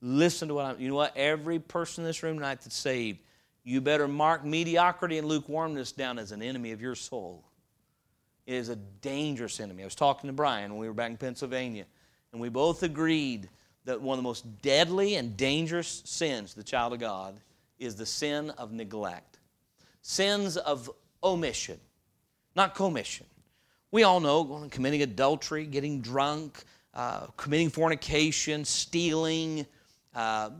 Listen 0.00 0.48
to 0.48 0.54
what 0.54 0.66
I'm, 0.66 0.80
you 0.80 0.88
know 0.88 0.94
what? 0.94 1.16
Every 1.16 1.58
person 1.58 2.04
in 2.04 2.08
this 2.08 2.22
room 2.22 2.36
tonight 2.36 2.60
that's 2.60 2.76
saved, 2.76 3.18
you 3.64 3.80
better 3.80 4.06
mark 4.06 4.44
mediocrity 4.44 5.18
and 5.18 5.26
lukewarmness 5.26 5.92
down 5.92 6.18
as 6.18 6.32
an 6.32 6.42
enemy 6.42 6.72
of 6.72 6.80
your 6.80 6.94
soul. 6.94 7.44
It 8.46 8.54
is 8.54 8.68
a 8.68 8.76
dangerous 8.76 9.58
enemy. 9.58 9.82
I 9.82 9.86
was 9.86 9.96
talking 9.96 10.28
to 10.28 10.32
Brian 10.34 10.70
when 10.70 10.80
we 10.80 10.86
were 10.86 10.94
back 10.94 11.10
in 11.10 11.16
Pennsylvania, 11.16 11.84
and 12.30 12.40
we 12.40 12.48
both 12.48 12.84
agreed 12.84 13.48
that 13.86 14.02
one 14.02 14.18
of 14.18 14.22
the 14.22 14.28
most 14.28 14.60
deadly 14.62 15.14
and 15.14 15.36
dangerous 15.36 16.02
sins, 16.04 16.54
the 16.54 16.62
child 16.62 16.92
of 16.92 16.98
God, 17.00 17.40
is 17.78 17.96
the 17.96 18.04
sin 18.04 18.50
of 18.50 18.72
neglect. 18.72 19.38
Sins 20.02 20.56
of 20.56 20.90
omission, 21.22 21.80
not 22.54 22.74
commission. 22.74 23.26
We 23.92 24.02
all 24.02 24.20
know 24.20 24.68
committing 24.70 25.02
adultery, 25.02 25.64
getting 25.66 26.00
drunk, 26.00 26.64
uh, 26.94 27.26
committing 27.36 27.70
fornication, 27.70 28.64
stealing, 28.64 29.66
uh, 30.14 30.50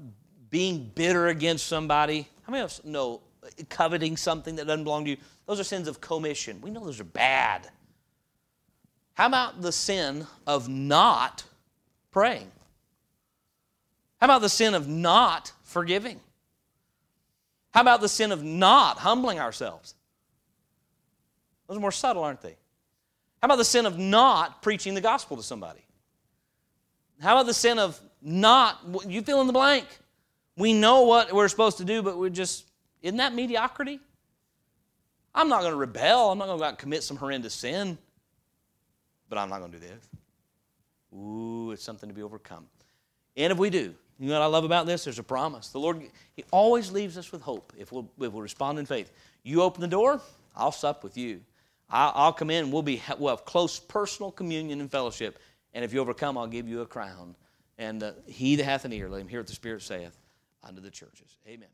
being 0.49 0.91
bitter 0.95 1.29
against 1.29 1.66
somebody. 1.66 2.29
How 2.43 2.53
many 2.53 2.62
of 2.62 2.66
us 2.66 2.81
know 2.85 3.22
coveting 3.68 4.16
something 4.16 4.57
that 4.57 4.66
doesn't 4.66 4.85
belong 4.85 5.05
to 5.05 5.11
you? 5.11 5.16
Those 5.47 5.61
are 5.61 5.64
sins 5.64 5.89
of 5.89 6.01
commission. 6.01 6.61
We 6.61 6.70
know 6.70 6.85
those 6.85 7.01
are 7.01 7.05
bad. 7.05 7.68
How 9.14 9.27
about 9.27 9.62
the 9.62 9.72
sin 9.72 10.27
of 10.47 10.68
not 10.68 11.45
praying? 12.11 12.51
How 14.20 14.26
about 14.26 14.40
the 14.40 14.48
sin 14.48 14.74
of 14.74 14.88
not 14.88 15.52
forgiving? 15.64 16.20
How 17.72 17.82
about 17.82 18.00
the 18.00 18.08
sin 18.08 18.32
of 18.32 18.42
not 18.42 18.98
humbling 18.98 19.38
ourselves? 19.38 19.94
Those 21.68 21.76
are 21.76 21.80
more 21.80 21.92
subtle, 21.92 22.24
aren't 22.24 22.40
they? 22.40 22.56
How 23.42 23.46
about 23.46 23.56
the 23.56 23.64
sin 23.64 23.84
of 23.84 23.98
not 23.98 24.62
preaching 24.62 24.94
the 24.94 25.00
gospel 25.00 25.36
to 25.36 25.42
somebody? 25.42 25.84
How 27.20 27.34
about 27.34 27.46
the 27.46 27.54
sin 27.54 27.78
of 27.78 28.00
not, 28.22 28.80
you 29.06 29.20
fill 29.22 29.40
in 29.40 29.46
the 29.46 29.52
blank? 29.52 29.86
We 30.56 30.72
know 30.72 31.02
what 31.02 31.32
we're 31.32 31.48
supposed 31.48 31.78
to 31.78 31.84
do, 31.84 32.02
but 32.02 32.18
we're 32.18 32.30
just, 32.30 32.64
isn't 33.02 33.18
that 33.18 33.34
mediocrity? 33.34 34.00
I'm 35.34 35.50
not 35.50 35.60
going 35.60 35.72
to 35.72 35.76
rebel. 35.76 36.32
I'm 36.32 36.38
not 36.38 36.46
going 36.46 36.58
to 36.58 36.60
go 36.62 36.64
out 36.64 36.70
and 36.70 36.78
commit 36.78 37.02
some 37.02 37.18
horrendous 37.18 37.52
sin, 37.52 37.98
but 39.28 39.36
I'm 39.36 39.50
not 39.50 39.58
going 39.58 39.72
to 39.72 39.78
do 39.78 39.84
this. 39.84 40.08
Ooh, 41.14 41.72
it's 41.72 41.82
something 41.82 42.08
to 42.08 42.14
be 42.14 42.22
overcome. 42.22 42.66
And 43.36 43.52
if 43.52 43.58
we 43.58 43.68
do, 43.68 43.94
you 44.18 44.28
know 44.28 44.34
what 44.34 44.42
I 44.42 44.46
love 44.46 44.64
about 44.64 44.86
this? 44.86 45.04
There's 45.04 45.18
a 45.18 45.22
promise. 45.22 45.68
The 45.68 45.78
Lord, 45.78 46.02
He 46.34 46.44
always 46.50 46.90
leaves 46.90 47.18
us 47.18 47.32
with 47.32 47.42
hope 47.42 47.72
if 47.78 47.92
we'll, 47.92 48.10
if 48.20 48.32
we'll 48.32 48.42
respond 48.42 48.78
in 48.78 48.86
faith. 48.86 49.12
You 49.42 49.62
open 49.62 49.80
the 49.80 49.88
door, 49.88 50.20
I'll 50.54 50.72
sup 50.72 51.04
with 51.04 51.16
you. 51.16 51.40
I'll, 51.90 52.12
I'll 52.14 52.32
come 52.32 52.50
in, 52.50 52.70
we'll, 52.70 52.82
be, 52.82 53.02
we'll 53.18 53.36
have 53.36 53.44
close 53.44 53.78
personal 53.78 54.32
communion 54.32 54.80
and 54.80 54.90
fellowship. 54.90 55.38
And 55.74 55.84
if 55.84 55.92
you 55.92 56.00
overcome, 56.00 56.38
I'll 56.38 56.46
give 56.46 56.66
you 56.66 56.80
a 56.80 56.86
crown. 56.86 57.36
And 57.78 58.02
uh, 58.02 58.12
he 58.26 58.56
that 58.56 58.64
hath 58.64 58.84
an 58.84 58.92
ear, 58.92 59.08
let 59.08 59.20
him 59.20 59.28
hear 59.28 59.40
what 59.40 59.46
the 59.46 59.52
Spirit 59.52 59.82
saith 59.82 60.16
unto 60.64 60.80
the 60.80 60.90
churches. 60.90 61.36
Amen. 61.46 61.68